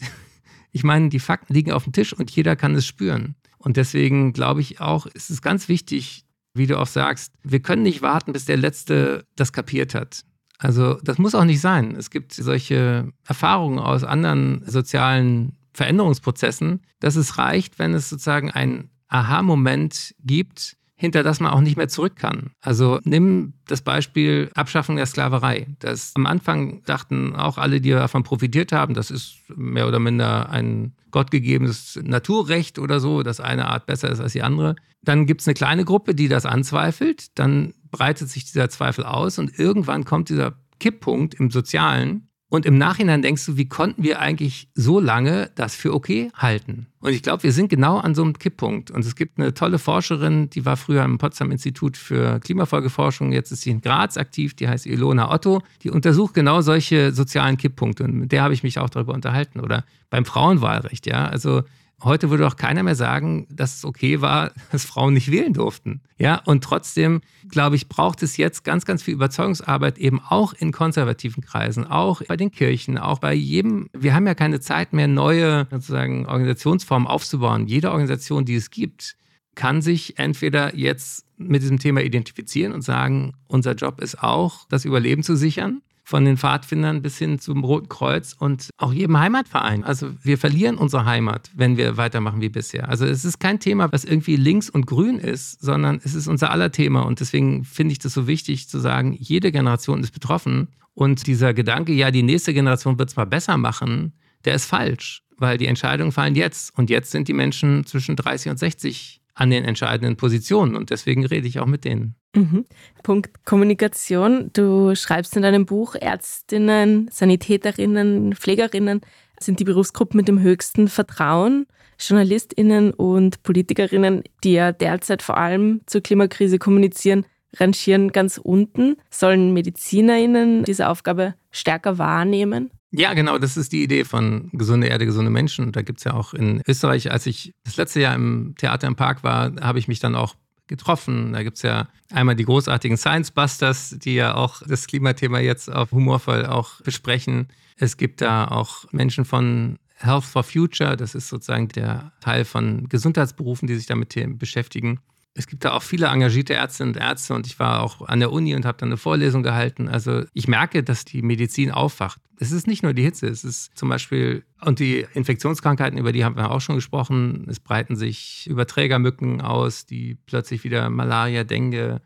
Ich 0.74 0.84
meine, 0.84 1.10
die 1.10 1.20
Fakten 1.20 1.54
liegen 1.54 1.72
auf 1.72 1.84
dem 1.84 1.94
Tisch 1.94 2.14
und 2.14 2.32
jeder 2.32 2.56
kann 2.56 2.76
es 2.76 2.86
spüren. 2.86 3.36
Und 3.60 3.78
deswegen 3.78 4.34
glaube 4.34 4.60
ich 4.60 4.82
auch, 4.82 5.06
ist 5.06 5.30
es 5.30 5.42
ganz 5.42 5.70
wichtig, 5.70 6.26
wie 6.56 6.68
du 6.68 6.80
auch 6.80 6.88
sagst, 6.88 7.32
wir 7.44 7.62
können 7.62 7.84
nicht 7.84 8.02
warten, 8.02 8.34
bis 8.34 8.46
der 8.46 8.58
Letzte 8.58 9.26
das 9.36 9.54
kapiert 9.54 9.94
hat. 9.94 10.26
Also 10.58 10.96
das 11.04 11.20
muss 11.20 11.36
auch 11.36 11.46
nicht 11.46 11.62
sein. 11.62 11.96
Es 11.96 12.10
gibt 12.10 12.34
solche 12.34 13.12
Erfahrungen 13.26 13.80
aus 13.80 14.04
anderen 14.04 14.64
sozialen 14.66 15.58
Veränderungsprozessen, 15.74 16.82
dass 17.00 17.16
es 17.16 17.38
reicht, 17.38 17.78
wenn 17.78 17.94
es 17.94 18.10
sozusagen 18.10 18.50
einen 18.50 18.90
Aha-Moment 19.10 20.16
gibt, 20.24 20.76
hinter 21.04 21.22
das 21.22 21.42
man 21.42 21.52
auch 21.52 21.60
nicht 21.60 21.76
mehr 21.76 21.90
zurück 21.90 22.16
kann. 22.16 22.52
Also 22.62 22.98
nimm 23.04 23.56
das 23.68 23.82
Beispiel 23.82 24.50
Abschaffung 24.56 24.96
der 24.96 25.06
Sklaverei. 25.06 25.68
Das 25.80 26.14
am 26.16 26.26
Anfang 26.26 26.82
dachten 26.86 27.36
auch 27.36 27.58
alle, 27.58 27.82
die 27.82 27.90
davon 27.90 28.24
profitiert 28.24 28.72
haben, 28.72 28.94
das 28.94 29.12
ist 29.12 29.36
mehr 29.54 29.86
oder 29.86 30.00
minder 30.00 30.50
ein 30.50 30.94
gottgegebenes 31.12 32.00
Naturrecht 32.02 32.80
oder 32.80 33.02
so, 33.02 33.22
dass 33.22 33.42
eine 33.42 33.68
Art 33.68 33.86
besser 33.86 34.12
ist 34.12 34.22
als 34.22 34.32
die 34.32 34.44
andere. 34.44 34.78
Dann 35.02 35.26
gibt 35.26 35.42
es 35.42 35.48
eine 35.48 35.56
kleine 35.56 35.84
Gruppe, 35.84 36.16
die 36.16 36.30
das 36.30 36.46
anzweifelt. 36.46 37.38
Dann 37.38 37.74
breitet 37.92 38.30
sich 38.30 38.46
dieser 38.46 38.70
Zweifel 38.70 39.04
aus 39.04 39.40
und 39.40 39.60
irgendwann 39.60 40.06
kommt 40.06 40.30
dieser 40.30 40.54
Kipppunkt 40.80 41.34
im 41.34 41.52
Sozialen, 41.52 42.30
und 42.54 42.68
im 42.68 42.78
Nachhinein 42.78 43.24
denkst 43.24 43.48
du, 43.48 43.58
wie 43.58 43.68
konnten 43.68 44.04
wir 44.04 44.20
eigentlich 44.20 44.68
so 44.76 45.00
lange 45.00 45.50
das 45.56 45.74
für 45.74 45.92
okay 45.92 46.30
halten? 46.36 46.86
Und 47.00 47.12
ich 47.14 47.24
glaube, 47.24 47.42
wir 47.42 47.52
sind 47.52 47.68
genau 47.68 47.98
an 47.98 48.14
so 48.14 48.22
einem 48.22 48.38
Kipppunkt. 48.38 48.92
Und 48.92 49.04
es 49.04 49.16
gibt 49.16 49.40
eine 49.40 49.56
tolle 49.56 49.80
Forscherin, 49.80 50.52
die 50.52 50.64
war 50.64 50.78
früher 50.78 51.02
am 51.02 51.18
Potsdam 51.18 51.50
Institut 51.50 51.98
für 51.98 52.40
Klimafolgeforschung, 52.42 53.32
jetzt 53.32 53.52
ist 53.52 53.62
sie 53.62 53.72
in 53.72 53.82
Graz 53.82 54.18
aktiv, 54.18 54.54
die 54.54 54.68
heißt 54.68 54.86
Ilona 54.86 55.32
Otto. 55.32 55.64
Die 55.82 55.90
untersucht 55.90 56.36
genau 56.36 56.62
solche 56.62 57.12
sozialen 57.12 57.58
Kipppunkte. 57.58 58.04
Und 58.04 58.14
mit 58.14 58.32
der 58.32 58.44
habe 58.44 58.54
ich 58.54 58.62
mich 58.62 58.78
auch 58.78 58.92
darüber 58.92 59.16
unterhalten. 59.16 59.60
Oder 59.60 59.84
beim 60.12 60.24
Frauenwahlrecht, 60.24 61.08
ja. 61.08 61.26
Also 61.26 61.64
Heute 62.02 62.30
würde 62.30 62.48
auch 62.48 62.56
keiner 62.56 62.84
mehr 62.84 62.96
sagen, 62.96 63.48
dass 63.50 63.78
es 63.78 63.86
okay 63.86 64.22
war, 64.22 64.52
dass 64.72 64.86
Frauen 64.86 65.14
nicht 65.14 65.32
wählen 65.32 65.54
durften. 65.54 66.02
Ja, 66.18 66.42
und 66.46 66.64
trotzdem, 66.64 67.22
glaube 67.50 67.76
ich, 67.76 67.88
braucht 67.88 68.24
es 68.24 68.38
jetzt 68.38 68.64
ganz, 68.64 68.86
ganz 68.86 69.04
viel 69.04 69.14
Überzeugungsarbeit 69.14 69.98
eben 69.98 70.20
auch 70.20 70.54
in 70.54 70.72
konservativen 70.72 71.44
Kreisen, 71.44 71.86
auch 71.86 72.22
bei 72.28 72.38
den 72.38 72.52
Kirchen, 72.52 72.98
auch 72.98 73.20
bei 73.20 73.34
jedem. 73.34 73.90
Wir 73.94 74.14
haben 74.14 74.28
ja 74.28 74.36
keine 74.36 74.60
Zeit 74.60 74.94
mehr, 74.94 75.08
neue 75.08 75.68
sozusagen 75.72 76.26
Organisationsformen 76.26 77.08
aufzubauen. 77.08 77.68
Jede 77.68 77.92
Organisation, 77.92 78.46
die 78.46 78.56
es 78.56 78.70
gibt, 78.70 79.16
kann 79.56 79.82
sich 79.82 80.18
entweder 80.18 80.76
jetzt 80.76 81.26
mit 81.38 81.62
diesem 81.62 81.80
Thema 81.80 82.02
identifizieren 82.02 82.74
und 82.74 82.82
sagen, 82.82 83.34
unser 83.48 83.74
Job 83.74 84.02
ist 84.02 84.22
auch, 84.24 84.66
das 84.70 84.86
Überleben 84.86 85.24
zu 85.24 85.36
sichern 85.36 85.82
von 86.04 86.26
den 86.26 86.38
Pfadfindern 86.38 87.02
bis 87.02 87.18
hin 87.18 87.40
zum 87.40 87.64
Roten 87.64 87.88
Kreuz 87.88 88.36
und 88.38 88.70
auch 88.78 88.92
jedem 88.92 89.18
Heimatverein. 89.18 89.84
Also 89.84 90.12
wir 90.22 90.38
verlieren 90.38 90.78
unsere 90.78 91.06
Heimat, 91.06 91.50
wenn 91.56 91.78
wir 91.78 91.96
weitermachen 91.96 92.42
wie 92.42 92.50
bisher. 92.50 92.90
Also 92.90 93.06
es 93.06 93.24
ist 93.24 93.40
kein 93.40 93.60
Thema, 93.60 93.92
was 93.92 94.04
irgendwie 94.04 94.36
links 94.36 94.70
und 94.70 94.86
grün 94.86 95.18
ist, 95.18 95.62
sondern 95.62 96.02
es 96.04 96.14
ist 96.14 96.28
unser 96.28 96.52
aller 96.52 96.72
Thema. 96.72 97.02
Und 97.02 97.22
deswegen 97.22 97.64
finde 97.64 97.94
ich 97.94 98.00
das 98.00 98.14
so 98.14 98.28
wichtig 98.28 98.68
zu 98.68 98.80
sagen, 98.80 99.16
jede 99.18 99.52
Generation 99.52 100.02
ist 100.02 100.12
betroffen. 100.12 100.68
Und 100.94 101.26
dieser 101.26 101.54
Gedanke, 101.54 101.94
ja, 101.94 102.12
die 102.12 102.24
nächste 102.24 102.54
Generation 102.54 103.00
wird 103.00 103.10
es 103.10 103.16
mal 103.16 103.26
besser 103.26 103.58
machen, 103.58 104.14
der 104.46 104.56
ist 104.56 104.66
falsch, 104.66 105.24
weil 105.38 105.58
die 105.58 105.68
Entscheidungen 105.68 106.12
fallen 106.12 106.36
jetzt. 106.36 106.78
Und 106.78 106.90
jetzt 106.90 107.12
sind 107.12 107.30
die 107.30 107.34
Menschen 107.34 107.86
zwischen 107.86 108.18
30 108.18 108.52
und 108.52 108.60
60 108.60 109.23
an 109.36 109.50
den 109.50 109.66
entscheidenden 109.66 110.16
Positionen. 110.16 110.76
Und 110.76 110.90
deswegen 110.90 111.26
rede 111.26 111.48
ich 111.48 111.60
auch 111.60 111.66
mit 111.66 111.86
denen. 111.86 112.16
Mhm. 112.36 112.66
Punkt 113.04 113.46
Kommunikation. 113.46 114.50
Du 114.54 114.96
schreibst 114.96 115.36
in 115.36 115.44
deinem 115.44 115.66
Buch, 115.66 115.96
Ärztinnen, 115.96 117.10
Sanitäterinnen, 117.12 118.36
Pflegerinnen 118.36 119.02
sind 119.40 119.60
die 119.60 119.66
Berufsgruppen 119.66 120.18
mit 120.18 120.28
dem 120.28 120.40
höchsten 120.40 120.88
Vertrauen. 120.88 121.68
Journalistinnen 122.00 122.92
und 122.92 123.44
Politikerinnen, 123.44 124.24
die 124.44 124.54
ja 124.54 124.72
derzeit 124.72 125.22
vor 125.22 125.38
allem 125.38 125.82
zur 125.86 126.02
Klimakrise 126.02 126.58
kommunizieren, 126.58 127.26
rangieren 127.58 128.12
ganz 128.12 128.40
unten. 128.42 128.98
Sollen 129.10 129.54
Medizinerinnen 129.54 130.64
diese 130.64 130.90
Aufgabe 130.90 131.36
stärker 131.52 131.98
wahrnehmen? 131.98 132.72
Ja, 132.96 133.16
genau, 133.16 133.40
das 133.40 133.58
ist 133.58 133.72
die 133.72 133.84
Idee 133.84 134.04
von 134.04 134.50
gesunde 134.54 134.86
Erde, 134.86 135.08
gesunde 135.08 135.32
Menschen. 135.32 135.72
Da 135.72 135.82
gibt 135.82 135.98
es 135.98 136.04
ja 136.04 136.14
auch 136.14 136.36
in 136.36 136.62
Österreich, 136.68 137.12
als 137.12 137.26
ich 137.26 137.56
das 137.64 137.76
letzte 137.76 138.02
Jahr 138.02 138.14
im 138.14 138.54
Theater 138.56 138.86
im 138.86 138.96
Park 138.96 139.24
war, 139.24 139.52
habe 139.62 139.80
ich 139.80 139.88
mich 139.88 140.00
dann 140.00 140.16
auch 140.16 140.36
getroffen. 140.68 141.34
Da 141.34 141.42
gibt 141.42 141.58
es 141.58 141.64
ja 141.64 141.88
einmal 142.12 142.36
die 142.36 142.46
großartigen 142.46 142.96
Science 142.98 143.32
Busters, 143.32 143.98
die 143.98 144.14
ja 144.14 144.36
auch 144.36 144.62
das 144.68 144.86
Klimathema 144.86 145.40
jetzt 145.40 145.72
auf 145.72 145.92
humorvoll 145.92 146.46
auch 146.46 146.82
besprechen. 146.82 147.48
Es 147.78 147.98
gibt 147.98 148.22
da 148.22 148.48
auch 148.48 148.86
Menschen 148.92 149.26
von 149.26 149.80
Health 149.96 150.26
for 150.26 150.44
Future, 150.44 150.96
das 150.96 151.16
ist 151.16 151.30
sozusagen 151.30 151.70
der 151.70 152.12
Teil 152.22 152.46
von 152.46 152.88
Gesundheitsberufen, 152.90 153.68
die 153.68 153.76
sich 153.76 153.88
damit 153.88 154.16
beschäftigen 154.38 155.00
es 155.36 155.48
gibt 155.48 155.66
da 155.66 155.72
auch 155.74 155.82
viele 155.82 156.08
engagierte 156.08 156.54
Ärztinnen 156.54 156.94
und 156.94 157.02
Ärzte 157.02 157.34
und 157.34 157.48
ich 157.48 157.60
war 157.60 157.82
auch 157.82 158.02
an 158.02 158.20
der 158.20 158.32
Uni 158.32 158.56
und 158.56 158.66
habe 158.66 158.78
dann 158.78 158.90
eine 158.90 158.98
Vorlesung 158.98 159.42
gehalten. 159.42 159.88
Also 159.88 160.24
ich 160.34 160.48
merke, 160.48 160.84
dass 160.84 161.06
die 161.06 161.24
Medizin 161.24 161.72
aufwacht. 161.72 162.22
Es 162.38 162.52
ist 162.52 162.68
nicht 162.68 162.84
nur 162.84 162.94
die 162.94 163.04
Hitze, 163.04 163.28
es 163.28 163.44
ist 163.44 163.76
zum 163.76 163.90
Beispiel, 163.90 164.44
und 164.62 164.80
die 164.80 165.06
Infektionskrankheiten, 165.14 165.98
über 165.98 166.12
die 166.12 166.24
haben 166.24 166.36
wir 166.36 166.52
auch 166.52 166.62
schon 166.62 166.76
gesprochen, 166.76 167.48
es 167.50 167.60
breiten 167.60 167.96
sich 167.96 168.48
Überträgermücken 168.48 169.42
aus, 169.42 169.86
die 169.86 170.16
plötzlich 170.26 170.64
wieder 170.64 170.90
Malaria, 170.90 171.44
Dengue, 171.44 172.02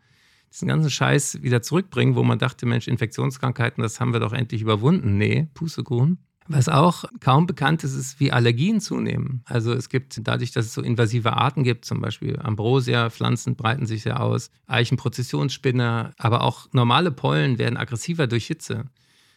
diesen 0.50 0.68
ganzen 0.68 0.90
Scheiß 0.90 1.42
wieder 1.42 1.60
zurückbringen, 1.60 2.14
wo 2.14 2.22
man 2.22 2.38
dachte, 2.38 2.64
Mensch, 2.64 2.88
Infektionskrankheiten, 2.88 3.82
das 3.82 4.00
haben 4.00 4.12
wir 4.12 4.20
doch 4.20 4.32
endlich 4.32 4.62
überwunden. 4.62 5.18
Nee, 5.18 5.48
Pustekuchen. 5.52 6.18
Was 6.50 6.70
auch 6.70 7.04
kaum 7.20 7.46
bekannt 7.46 7.84
ist, 7.84 7.94
ist, 7.94 8.20
wie 8.20 8.32
Allergien 8.32 8.80
zunehmen. 8.80 9.42
Also 9.44 9.74
es 9.74 9.90
gibt 9.90 10.18
dadurch, 10.26 10.50
dass 10.50 10.64
es 10.64 10.72
so 10.72 10.80
invasive 10.80 11.34
Arten 11.34 11.62
gibt, 11.62 11.84
zum 11.84 12.00
Beispiel 12.00 12.38
Ambrosia, 12.38 13.10
Pflanzen 13.10 13.54
breiten 13.54 13.84
sich 13.84 14.02
sehr 14.02 14.22
aus, 14.22 14.50
Eichenprozessionsspinner, 14.66 16.14
aber 16.16 16.42
auch 16.42 16.66
normale 16.72 17.10
Pollen 17.10 17.58
werden 17.58 17.76
aggressiver 17.76 18.26
durch 18.26 18.46
Hitze. 18.46 18.86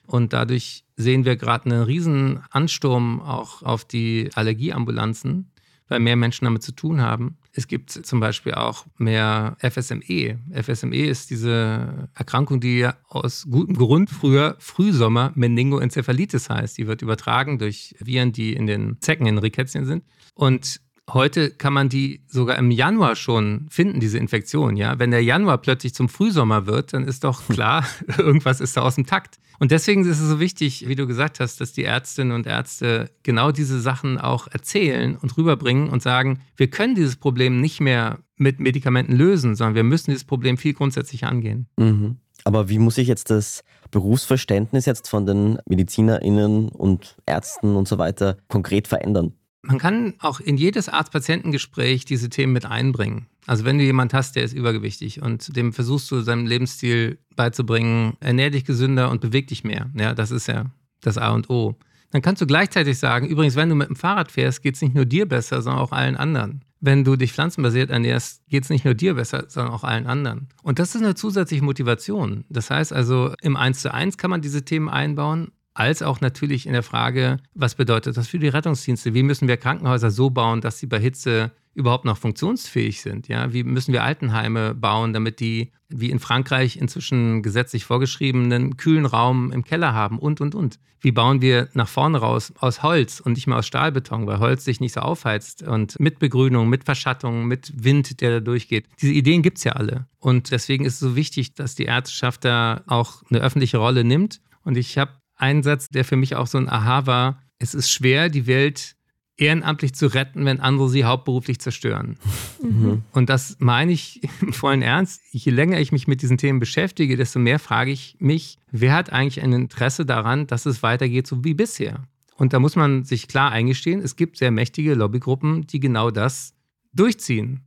Und 0.08 0.32
dadurch 0.32 0.86
sehen 0.96 1.26
wir 1.26 1.36
gerade 1.36 1.66
einen 1.66 1.84
riesen 1.84 2.44
Ansturm 2.50 3.22
auch 3.22 3.62
auf 3.62 3.84
die 3.84 4.30
Allergieambulanzen, 4.34 5.52
weil 5.90 6.00
mehr 6.00 6.16
Menschen 6.16 6.46
damit 6.46 6.64
zu 6.64 6.72
tun 6.72 7.02
haben. 7.02 7.38
Es 7.54 7.68
gibt 7.68 7.92
zum 7.92 8.20
Beispiel 8.20 8.54
auch 8.54 8.86
mehr 8.98 9.58
FSME. 9.60 10.40
FSME 10.54 11.06
ist 11.06 11.30
diese 11.30 12.10
Erkrankung, 12.14 12.62
die 12.62 12.88
aus 13.08 13.46
gutem 13.50 13.76
Grund 13.76 14.10
früher 14.10 14.56
Frühsommer 14.60 15.34
Meningoenzephalitis 15.36 16.50
heißt. 16.50 16.78
Die 16.78 16.88
wird 16.88 17.02
übertragen 17.02 17.60
durch 17.60 17.96
Viren, 18.00 18.32
die 18.32 18.54
in 18.54 18.68
den 18.68 19.02
Zecken, 19.02 19.26
in 19.26 19.38
Rickettchen 19.38 19.86
sind. 19.86 20.06
Und 20.34 20.80
Heute 21.10 21.52
kann 21.52 21.74
man 21.74 21.90
die 21.90 22.22
sogar 22.28 22.58
im 22.58 22.72
Januar 22.72 23.16
schon 23.16 23.68
finden, 23.70 24.00
diese 24.00 24.18
Infektion. 24.18 24.78
Ja? 24.78 24.98
Wenn 25.00 25.12
der 25.12 25.24
Januar 25.24 25.58
plötzlich 25.58 25.94
zum 25.94 26.08
Frühsommer 26.08 26.68
wird, 26.68 26.94
dann 26.94 27.06
ist 27.06 27.24
doch 27.24 27.46
klar, 27.48 27.86
irgendwas 28.18 28.62
ist 28.62 28.78
da 28.78 28.82
aus 28.82 28.96
dem 28.96 29.06
Takt. 29.06 29.40
Und 29.60 29.72
deswegen 29.72 30.04
ist 30.06 30.20
es 30.20 30.28
so 30.28 30.40
wichtig, 30.40 30.88
wie 30.88 30.96
du 30.96 31.06
gesagt 31.06 31.40
hast, 31.40 31.62
dass 31.62 31.74
die 31.74 31.84
Ärztinnen 31.84 32.34
und 32.34 32.48
Ärzte 32.48 33.12
genau 33.24 33.52
diese 33.52 33.80
Sachen 33.80 34.18
auch 34.18 34.48
erzählen 34.48 35.18
und 35.18 35.38
rüberbringen 35.38 35.90
und 35.90 36.02
sagen, 36.02 36.40
wir 36.56 36.70
können 36.70 36.96
dieses 36.96 37.16
Problem 37.16 37.62
nicht 37.62 37.80
mehr 37.80 38.20
mit 38.38 38.60
Medikamenten 38.60 39.14
lösen, 39.14 39.56
sondern 39.56 39.76
wir 39.76 39.84
müssen 39.84 40.12
dieses 40.12 40.24
Problem 40.24 40.58
viel 40.58 40.74
grundsätzlicher 40.74 41.28
angehen. 41.28 41.68
Mhm. 41.78 42.18
Aber 42.44 42.70
wie 42.70 42.80
muss 42.80 42.96
sich 42.96 43.08
jetzt 43.08 43.30
das 43.30 43.64
Berufsverständnis 43.92 44.86
jetzt 44.86 45.10
von 45.10 45.26
den 45.26 45.60
MedizinerInnen 45.68 46.70
und 46.70 47.18
Ärzten 47.26 47.76
und 47.76 47.88
so 47.88 47.98
weiter 47.98 48.38
konkret 48.48 48.88
verändern? 48.88 49.34
Man 49.72 49.80
kann 49.80 50.16
auch 50.20 50.42
in 50.42 50.58
jedes 50.58 50.90
Arzt-Patientengespräch 50.90 52.04
diese 52.04 52.30
Themen 52.30 52.52
mit 52.52 52.66
einbringen. 52.66 53.28
Also 53.48 53.64
wenn 53.64 53.78
du 53.78 53.86
jemand 53.86 54.14
hast, 54.14 54.36
der 54.36 54.44
ist 54.44 54.52
übergewichtig 54.52 55.22
und 55.22 55.56
dem 55.56 55.72
versuchst 55.72 56.12
du 56.12 56.20
seinem 56.20 56.46
Lebensstil 56.46 57.20
beizubringen, 57.38 58.18
ernähr 58.20 58.50
dich 58.50 58.66
gesünder 58.66 59.10
und 59.10 59.22
beweg 59.22 59.48
dich 59.48 59.64
mehr. 59.64 59.90
Ja, 59.96 60.14
das 60.14 60.30
ist 60.30 60.48
ja 60.48 60.66
das 61.00 61.18
A 61.18 61.30
und 61.30 61.50
O. 61.50 61.78
Dann 62.12 62.22
kannst 62.22 62.42
du 62.42 62.46
gleichzeitig 62.46 63.00
sagen, 63.00 63.28
übrigens, 63.28 63.56
wenn 63.56 63.70
du 63.70 63.76
mit 63.76 63.88
dem 63.88 63.96
Fahrrad 63.96 64.30
fährst, 64.30 64.62
geht 64.62 64.76
es 64.76 64.82
nicht 64.82 64.94
nur 64.94 65.06
dir 65.06 65.26
besser, 65.26 65.62
sondern 65.62 65.82
auch 65.82 65.94
allen 65.94 66.18
anderen. 66.18 66.66
Wenn 66.82 67.06
du 67.06 67.16
dich 67.16 67.32
pflanzenbasiert 67.32 67.92
ernährst, 67.92 68.42
geht 68.50 68.66
es 68.66 68.70
nicht 68.70 68.84
nur 68.84 68.94
dir 68.94 69.14
besser, 69.14 69.46
sondern 69.48 69.74
auch 69.74 69.86
allen 69.86 70.06
anderen. 70.06 70.50
Und 70.64 70.80
das 70.80 70.96
ist 70.96 71.02
eine 71.02 71.16
zusätzliche 71.16 71.64
Motivation. 71.64 72.44
Das 72.50 72.70
heißt 72.70 72.92
also, 72.92 73.34
im 73.42 73.56
1 73.56 73.80
zu 73.80 73.94
1 73.94 74.18
kann 74.18 74.32
man 74.32 74.42
diese 74.42 74.66
Themen 74.66 74.90
einbauen, 74.90 75.54
als 75.74 76.02
auch 76.02 76.22
natürlich 76.22 76.66
in 76.66 76.74
der 76.74 76.84
Frage, 76.84 77.38
was 77.54 77.76
bedeutet 77.76 78.18
das 78.18 78.28
für 78.28 78.40
die 78.40 78.48
Rettungsdienste? 78.48 79.14
Wie 79.14 79.24
müssen 79.24 79.48
wir 79.48 79.58
Krankenhäuser 79.58 80.12
so 80.12 80.30
bauen, 80.30 80.62
dass 80.62 80.80
sie 80.80 80.88
bei 80.88 81.00
Hitze 81.00 81.52
überhaupt 81.74 82.06
noch 82.06 82.18
funktionsfähig 82.18 83.02
sind? 83.02 83.28
Ja? 83.28 83.54
Wie 83.54 83.64
müssen 83.64 83.94
wir 83.94 84.04
Altenheime 84.04 84.76
bauen, 84.76 85.14
damit 85.14 85.40
die, 85.40 85.72
wie 85.88 86.10
in 86.10 86.20
Frankreich 86.20 86.78
inzwischen 86.78 87.42
gesetzlich 87.42 87.86
vorgeschriebenen, 87.86 88.76
kühlen 88.78 89.06
Raum 89.06 89.52
im 89.52 89.64
Keller 89.64 89.94
haben 89.94 90.20
und, 90.20 90.42
und, 90.42 90.56
und? 90.56 90.80
Wie 91.04 91.12
bauen 91.12 91.42
wir 91.42 91.68
nach 91.74 91.88
vorne 91.88 92.20
raus 92.20 92.54
aus 92.60 92.84
Holz 92.84 93.20
und 93.22 93.34
nicht 93.34 93.48
mehr 93.48 93.58
aus 93.58 93.66
Stahlbeton, 93.66 94.28
weil 94.28 94.38
Holz 94.38 94.66
sich 94.66 94.80
nicht 94.80 94.94
so 94.94 95.00
aufheizt 95.00 95.64
und 95.64 96.00
mit 96.00 96.20
Begrünung, 96.20 96.70
mit 96.70 96.84
Verschattung, 96.84 97.46
mit 97.46 97.72
Wind, 97.84 98.22
der 98.22 98.30
da 98.30 98.40
durchgeht? 98.40 98.88
Diese 99.02 99.14
Ideen 99.14 99.42
gibt 99.42 99.58
es 99.58 99.64
ja 99.64 99.72
alle. 99.72 100.06
Und 100.20 100.52
deswegen 100.52 100.86
ist 100.86 100.96
es 100.96 101.00
so 101.00 101.16
wichtig, 101.16 101.56
dass 101.56 101.74
die 101.74 101.86
Ärzteschaft 101.86 102.46
da 102.46 102.84
auch 102.86 103.24
eine 103.32 103.40
öffentliche 103.40 103.80
Rolle 103.80 104.04
nimmt. 104.04 104.42
Und 104.64 104.78
ich 104.78 105.00
habe 105.00 105.14
ein 105.42 105.64
Satz, 105.64 105.90
der 105.90 106.06
für 106.06 106.16
mich 106.16 106.36
auch 106.36 106.48
so 106.48 106.58
ein 106.58 106.70
Aha 106.70 107.06
war. 107.06 107.42
Es 107.60 107.74
ist 107.74 107.92
schwer, 107.92 108.30
die 108.30 108.48
Welt 108.48 108.96
ehrenamtlich 109.38 109.94
zu 109.94 110.08
retten, 110.08 110.46
wenn 110.46 110.60
andere 110.60 110.90
sie 110.90 111.04
hauptberuflich 111.04 111.60
zerstören. 111.60 112.18
Mhm. 112.62 113.04
Und 113.12 113.30
das 113.30 113.58
meine 113.60 113.92
ich 113.92 114.22
im 114.42 114.54
vollen 114.54 114.82
Ernst. 114.82 115.22
Je 115.32 115.52
länger 115.52 115.80
ich 115.80 115.92
mich 115.92 116.08
mit 116.08 116.22
diesen 116.22 116.38
Themen 116.38 116.60
beschäftige, 116.60 117.18
desto 117.18 117.40
mehr 117.40 117.60
frage 117.60 117.92
ich 117.92 118.16
mich, 118.20 118.58
wer 118.72 118.94
hat 118.94 119.12
eigentlich 119.12 119.42
ein 119.42 119.54
Interesse 119.54 120.06
daran, 120.06 120.48
dass 120.48 120.66
es 120.66 120.84
weitergeht 120.84 121.28
so 121.28 121.44
wie 121.44 121.56
bisher? 121.56 122.04
Und 122.36 122.54
da 122.54 122.60
muss 122.60 122.76
man 122.76 123.04
sich 123.04 123.28
klar 123.28 123.52
eingestehen, 123.52 124.02
es 124.02 124.16
gibt 124.16 124.38
sehr 124.38 124.52
mächtige 124.52 124.94
Lobbygruppen, 124.94 125.68
die 125.68 125.80
genau 125.80 126.12
das 126.12 126.54
durchziehen. 126.94 127.62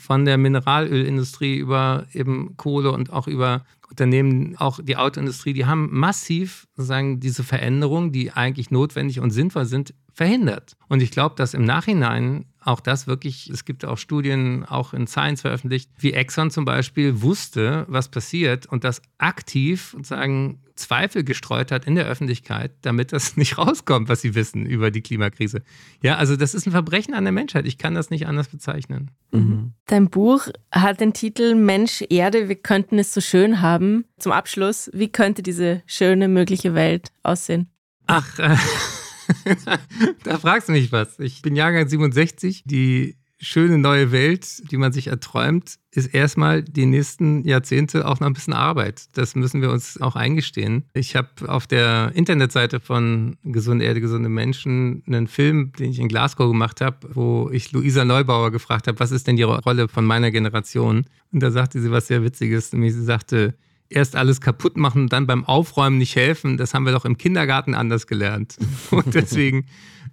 Von 0.00 0.24
der 0.24 0.38
Mineralölindustrie 0.38 1.56
über 1.58 2.06
eben 2.12 2.56
Kohle 2.56 2.90
und 2.90 3.12
auch 3.12 3.26
über 3.26 3.64
Unternehmen, 3.90 4.56
auch 4.56 4.80
die 4.82 4.96
Autoindustrie, 4.96 5.52
die 5.52 5.66
haben 5.66 5.88
massiv 5.92 6.66
sozusagen 6.74 7.20
diese 7.20 7.44
Veränderungen, 7.44 8.10
die 8.10 8.32
eigentlich 8.32 8.70
notwendig 8.70 9.20
und 9.20 9.30
sinnvoll 9.30 9.66
sind, 9.66 9.92
verhindert. 10.20 10.76
Und 10.88 11.00
ich 11.00 11.10
glaube, 11.12 11.34
dass 11.34 11.54
im 11.54 11.64
Nachhinein 11.64 12.44
auch 12.62 12.80
das 12.80 13.06
wirklich, 13.06 13.48
es 13.48 13.64
gibt 13.64 13.86
auch 13.86 13.96
Studien, 13.96 14.66
auch 14.66 14.92
in 14.92 15.06
Science 15.06 15.40
veröffentlicht, 15.40 15.90
wie 15.98 16.12
Exxon 16.12 16.50
zum 16.50 16.66
Beispiel 16.66 17.22
wusste, 17.22 17.86
was 17.88 18.10
passiert 18.10 18.66
und 18.66 18.84
das 18.84 19.00
aktiv 19.16 19.92
sozusagen 19.92 20.60
Zweifel 20.74 21.24
gestreut 21.24 21.72
hat 21.72 21.86
in 21.86 21.94
der 21.94 22.04
Öffentlichkeit, 22.04 22.72
damit 22.82 23.14
das 23.14 23.36
nicht 23.38 23.56
rauskommt, 23.56 24.10
was 24.10 24.20
sie 24.20 24.34
wissen 24.34 24.66
über 24.66 24.90
die 24.90 25.00
Klimakrise. 25.00 25.62
Ja, 26.02 26.16
also 26.16 26.36
das 26.36 26.52
ist 26.52 26.66
ein 26.66 26.72
Verbrechen 26.72 27.14
an 27.14 27.24
der 27.24 27.32
Menschheit. 27.32 27.64
Ich 27.64 27.78
kann 27.78 27.94
das 27.94 28.10
nicht 28.10 28.26
anders 28.26 28.48
bezeichnen. 28.48 29.10
Mhm. 29.30 29.72
Dein 29.86 30.10
Buch 30.10 30.48
hat 30.70 31.00
den 31.00 31.14
Titel 31.14 31.54
Mensch, 31.54 32.04
Erde, 32.10 32.50
wir 32.50 32.56
könnten 32.56 32.98
es 32.98 33.14
so 33.14 33.22
schön 33.22 33.62
haben. 33.62 34.04
Zum 34.18 34.32
Abschluss, 34.32 34.90
wie 34.92 35.08
könnte 35.08 35.42
diese 35.42 35.82
schöne 35.86 36.28
mögliche 36.28 36.74
Welt 36.74 37.10
aussehen? 37.22 37.70
Ach, 38.06 38.38
äh, 38.38 38.56
da 40.24 40.38
fragst 40.38 40.68
du 40.68 40.72
mich 40.72 40.92
was. 40.92 41.18
Ich 41.18 41.42
bin 41.42 41.56
Jahrgang 41.56 41.88
67. 41.88 42.62
Die 42.64 43.16
schöne 43.40 43.78
neue 43.78 44.12
Welt, 44.12 44.70
die 44.70 44.76
man 44.76 44.92
sich 44.92 45.06
erträumt, 45.06 45.76
ist 45.92 46.14
erstmal 46.14 46.62
die 46.62 46.86
nächsten 46.86 47.44
Jahrzehnte 47.46 48.06
auch 48.06 48.20
noch 48.20 48.26
ein 48.26 48.34
bisschen 48.34 48.52
Arbeit. 48.52 49.08
Das 49.14 49.34
müssen 49.34 49.62
wir 49.62 49.70
uns 49.70 50.00
auch 50.00 50.14
eingestehen. 50.14 50.84
Ich 50.92 51.16
habe 51.16 51.28
auf 51.48 51.66
der 51.66 52.12
Internetseite 52.14 52.80
von 52.80 53.36
Gesunde 53.42 53.86
Erde, 53.86 54.00
gesunde 54.00 54.28
Menschen 54.28 55.02
einen 55.06 55.26
Film, 55.26 55.72
den 55.78 55.90
ich 55.90 55.98
in 55.98 56.08
Glasgow 56.08 56.50
gemacht 56.50 56.80
habe, 56.80 57.08
wo 57.14 57.50
ich 57.50 57.72
Luisa 57.72 58.04
Neubauer 58.04 58.50
gefragt 58.50 58.86
habe, 58.86 59.00
was 59.00 59.10
ist 59.10 59.26
denn 59.26 59.36
die 59.36 59.42
Rolle 59.42 59.88
von 59.88 60.04
meiner 60.04 60.30
Generation? 60.30 61.06
Und 61.32 61.42
da 61.42 61.50
sagte 61.50 61.80
sie 61.80 61.90
was 61.90 62.08
sehr 62.08 62.22
Witziges, 62.22 62.72
nämlich 62.72 62.92
sie 62.92 63.04
sagte, 63.04 63.54
erst 63.90 64.16
alles 64.16 64.40
kaputt 64.40 64.76
machen 64.76 65.02
und 65.02 65.12
dann 65.12 65.26
beim 65.26 65.44
Aufräumen 65.44 65.98
nicht 65.98 66.16
helfen, 66.16 66.56
das 66.56 66.72
haben 66.72 66.84
wir 66.84 66.92
doch 66.92 67.04
im 67.04 67.18
Kindergarten 67.18 67.74
anders 67.74 68.06
gelernt. 68.06 68.56
Und 68.90 69.14
deswegen 69.14 69.66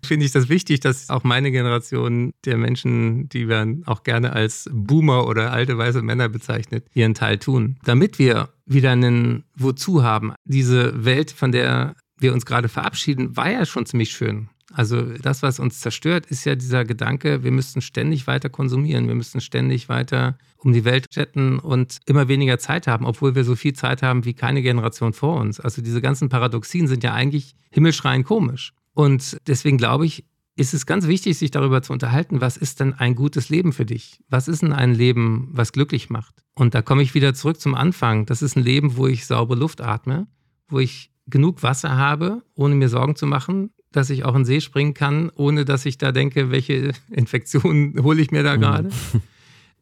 finde 0.04 0.26
ich 0.26 0.32
das 0.32 0.50
wichtig, 0.50 0.80
dass 0.80 1.10
auch 1.10 1.24
meine 1.24 1.52
Generation 1.52 2.34
der 2.46 2.58
Menschen, 2.58 3.30
die 3.30 3.48
werden 3.48 3.84
auch 3.86 4.04
gerne 4.04 4.34
als 4.34 4.70
Boomer 4.72 5.28
oder 5.28 5.52
alte 5.52 5.78
weiße 5.78 6.02
Männer 6.02 6.30
bezeichnet, 6.30 6.88
ihren 6.94 7.14
Teil 7.14 7.38
tun. 7.38 7.78
Damit 7.84 8.20
wir 8.20 8.50
wieder 8.66 8.92
einen 8.92 9.44
Wozu 9.56 10.04
haben. 10.04 10.34
Diese 10.44 11.06
Welt, 11.06 11.32
von 11.32 11.52
der 11.52 11.96
wir 12.20 12.34
uns 12.34 12.46
gerade 12.46 12.70
verabschieden, 12.70 13.38
war 13.38 13.50
ja 13.50 13.66
schon 13.66 13.86
ziemlich 13.86 14.12
schön. 14.12 14.50
Also 14.74 15.02
das, 15.02 15.44
was 15.44 15.60
uns 15.60 15.80
zerstört, 15.80 16.26
ist 16.26 16.46
ja 16.46 16.56
dieser 16.56 16.84
Gedanke, 16.84 17.44
wir 17.44 17.52
müssten 17.52 17.82
ständig 17.82 18.28
weiter 18.28 18.50
konsumieren, 18.50 19.08
wir 19.08 19.16
müssten 19.16 19.40
ständig 19.40 19.88
weiter 19.88 20.38
um 20.58 20.74
die 20.74 20.86
Welt 20.86 21.08
jetten 21.12 21.60
und 21.60 22.00
immer 22.06 22.28
weniger 22.28 22.58
Zeit 22.60 22.88
haben, 22.88 23.06
obwohl 23.06 23.36
wir 23.36 23.44
so 23.44 23.56
viel 23.56 23.74
Zeit 23.74 24.02
haben 24.02 24.26
wie 24.26 24.34
keine 24.34 24.62
Generation 24.62 25.14
vor 25.14 25.40
uns. 25.40 25.60
Also 25.60 25.82
diese 25.82 26.02
ganzen 26.02 26.30
Paradoxien 26.30 26.88
sind 26.88 27.04
ja 27.04 27.14
eigentlich 27.14 27.56
himmelschreiend 27.72 28.26
komisch. 28.26 28.74
Und 28.94 29.38
deswegen 29.48 29.78
glaube 29.78 30.06
ich, 30.06 30.26
ist 30.56 30.74
es 30.74 30.88
ganz 30.88 31.08
wichtig, 31.08 31.38
sich 31.38 31.52
darüber 31.52 31.84
zu 31.84 31.94
unterhalten, 31.94 32.42
was 32.42 32.58
ist 32.58 32.80
denn 32.80 32.94
ein 32.94 33.14
gutes 33.14 33.50
Leben 33.50 33.74
für 33.74 33.86
dich? 33.86 34.20
Was 34.28 34.48
ist 34.48 34.64
denn 34.64 34.74
ein 34.74 34.96
Leben, 34.96 35.50
was 35.52 35.72
glücklich 35.72 36.10
macht? 36.10 36.34
Und 36.56 36.74
da 36.74 36.82
komme 36.82 37.04
ich 37.04 37.14
wieder 37.14 37.36
zurück 37.36 37.62
zum 37.62 37.76
Anfang. 37.76 38.26
Das 38.26 38.42
ist 38.42 38.58
ein 38.58 38.64
Leben, 38.64 38.98
wo 38.98 39.06
ich 39.06 39.28
saubere 39.28 39.60
Luft 39.60 39.82
atme, 39.82 40.26
wo 40.68 40.80
ich 40.80 41.12
genug 41.28 41.62
Wasser 41.62 41.96
habe, 41.96 42.42
ohne 42.56 42.74
mir 42.74 42.90
Sorgen 42.90 43.16
zu 43.16 43.28
machen, 43.28 43.70
dass 43.92 44.10
ich 44.10 44.26
auch 44.26 44.34
in 44.34 44.42
den 44.42 44.46
See 44.46 44.62
springen 44.62 44.96
kann, 44.96 45.30
ohne 45.36 45.64
dass 45.64 45.86
ich 45.86 46.00
da 46.00 46.12
denke, 46.12 46.50
welche 46.50 46.94
Infektionen 47.12 48.02
hole 48.02 48.20
ich 48.22 48.32
mir 48.32 48.42
da 48.44 48.56
mhm. 48.56 48.62
gerade. 48.62 48.90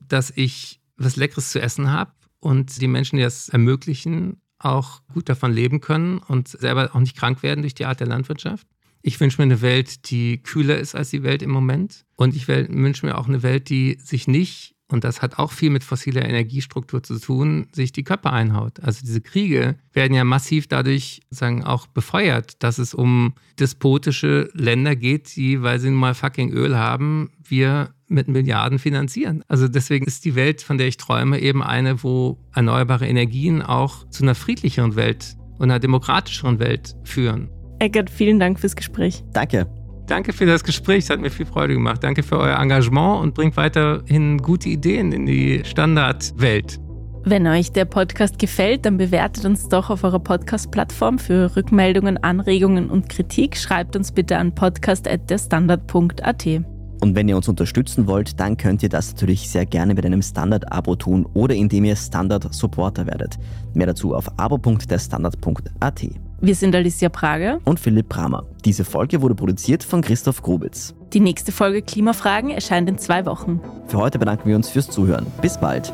dass 0.07 0.31
ich 0.35 0.79
was 0.97 1.15
Leckeres 1.15 1.51
zu 1.51 1.61
essen 1.61 1.91
habe 1.91 2.11
und 2.39 2.81
die 2.81 2.87
Menschen, 2.87 3.17
die 3.17 3.23
das 3.23 3.49
ermöglichen, 3.49 4.41
auch 4.59 5.01
gut 5.13 5.29
davon 5.29 5.51
leben 5.51 5.81
können 5.81 6.19
und 6.19 6.47
selber 6.47 6.89
auch 6.93 6.99
nicht 6.99 7.17
krank 7.17 7.43
werden 7.43 7.61
durch 7.61 7.75
die 7.75 7.85
Art 7.85 7.99
der 7.99 8.07
Landwirtschaft. 8.07 8.67
Ich 9.01 9.19
wünsche 9.19 9.39
mir 9.39 9.43
eine 9.43 9.61
Welt, 9.61 10.09
die 10.09 10.41
kühler 10.41 10.77
ist 10.77 10.95
als 10.95 11.11
die 11.11 11.21
Welt 11.21 11.43
im 11.43 11.51
Moment. 11.51 12.05
Und 12.15 12.35
ich 12.35 12.47
wünsche 12.47 13.05
mir 13.05 13.17
auch 13.17 13.27
eine 13.27 13.43
Welt, 13.43 13.69
die 13.69 13.99
sich 14.01 14.27
nicht 14.27 14.75
und 14.87 15.03
das 15.03 15.21
hat 15.21 15.39
auch 15.39 15.51
viel 15.51 15.71
mit 15.71 15.83
fossiler 15.83 16.23
Energiestruktur 16.25 17.01
zu 17.01 17.19
tun, 17.19 17.67
sich 17.71 17.91
die 17.91 18.03
Köpfe 18.03 18.31
einhaut. 18.31 18.79
Also 18.81 19.01
diese 19.03 19.21
Kriege 19.21 19.77
werden 19.93 20.13
ja 20.13 20.23
massiv 20.23 20.67
dadurch 20.67 21.21
sagen 21.31 21.63
auch 21.63 21.87
befeuert, 21.87 22.61
dass 22.61 22.77
es 22.77 22.93
um 22.93 23.33
despotische 23.59 24.49
Länder 24.53 24.95
geht, 24.95 25.35
die, 25.35 25.63
weil 25.63 25.79
sie 25.79 25.89
nun 25.89 25.99
mal 25.99 26.13
fucking 26.13 26.51
Öl 26.51 26.77
haben, 26.77 27.31
wir 27.43 27.94
mit 28.07 28.27
Milliarden 28.27 28.79
finanzieren. 28.79 29.43
Also 29.47 29.67
deswegen 29.67 30.05
ist 30.05 30.25
die 30.25 30.35
Welt, 30.35 30.61
von 30.61 30.77
der 30.77 30.87
ich 30.87 30.97
träume, 30.97 31.39
eben 31.39 31.63
eine, 31.63 32.03
wo 32.03 32.37
erneuerbare 32.53 33.07
Energien 33.07 33.61
auch 33.61 34.07
zu 34.09 34.23
einer 34.23 34.35
friedlicheren 34.35 34.95
Welt 34.95 35.35
und 35.57 35.63
einer 35.63 35.79
demokratischeren 35.79 36.59
Welt 36.59 36.95
führen. 37.03 37.49
Eckert, 37.79 38.09
vielen 38.09 38.39
Dank 38.39 38.59
fürs 38.59 38.75
Gespräch. 38.75 39.23
Danke. 39.33 39.67
Danke 40.07 40.33
für 40.33 40.45
das 40.45 40.63
Gespräch, 40.63 41.05
es 41.05 41.09
hat 41.09 41.19
mir 41.19 41.31
viel 41.31 41.47
Freude 41.47 41.73
gemacht. 41.73 42.03
Danke 42.03 42.21
für 42.21 42.37
euer 42.37 42.59
Engagement 42.59 43.23
und 43.23 43.33
bringt 43.33 43.57
weiterhin 43.57 44.37
gute 44.37 44.69
Ideen 44.69 45.11
in 45.11 45.25
die 45.25 45.63
Standardwelt. 45.65 46.79
Wenn 47.27 47.47
euch 47.47 47.71
der 47.71 47.85
Podcast 47.85 48.37
gefällt, 48.37 48.85
dann 48.85 48.97
bewertet 48.97 49.45
uns 49.45 49.67
doch 49.67 49.89
auf 49.89 50.03
eurer 50.03 50.19
Podcast-Plattform. 50.19 51.17
Für 51.17 51.55
Rückmeldungen, 51.55 52.23
Anregungen 52.23 52.91
und 52.91 53.09
Kritik 53.09 53.57
schreibt 53.57 53.95
uns 53.95 54.11
bitte 54.11 54.37
an 54.37 54.53
podcast.derstandard.at. 54.53 56.74
Und 57.01 57.15
wenn 57.15 57.27
ihr 57.27 57.35
uns 57.35 57.47
unterstützen 57.47 58.07
wollt, 58.07 58.39
dann 58.39 58.57
könnt 58.57 58.83
ihr 58.83 58.89
das 58.89 59.13
natürlich 59.13 59.49
sehr 59.49 59.65
gerne 59.65 59.93
mit 59.93 60.05
einem 60.05 60.21
Standard-Abo 60.21 60.95
tun 60.95 61.25
oder 61.33 61.55
indem 61.55 61.85
ihr 61.85 61.95
Standard-Supporter 61.95 63.05
werdet. 63.07 63.37
Mehr 63.73 63.87
dazu 63.87 64.15
auf 64.15 64.27
abo.derstandard.at. 64.37 66.05
Wir 66.41 66.55
sind 66.55 66.75
Alicia 66.75 67.09
Prager 67.09 67.59
und 67.63 67.79
Philipp 67.79 68.09
Bramer. 68.09 68.45
Diese 68.65 68.83
Folge 68.83 69.21
wurde 69.21 69.35
produziert 69.35 69.83
von 69.83 70.01
Christoph 70.01 70.41
Grubitz. 70.41 70.93
Die 71.13 71.19
nächste 71.19 71.51
Folge 71.51 71.81
Klimafragen 71.81 72.51
erscheint 72.51 72.89
in 72.89 72.97
zwei 72.97 73.25
Wochen. 73.25 73.61
Für 73.87 73.97
heute 73.97 74.19
bedanken 74.19 74.49
wir 74.49 74.55
uns 74.55 74.69
fürs 74.69 74.89
Zuhören. 74.89 75.25
Bis 75.41 75.57
bald. 75.57 75.93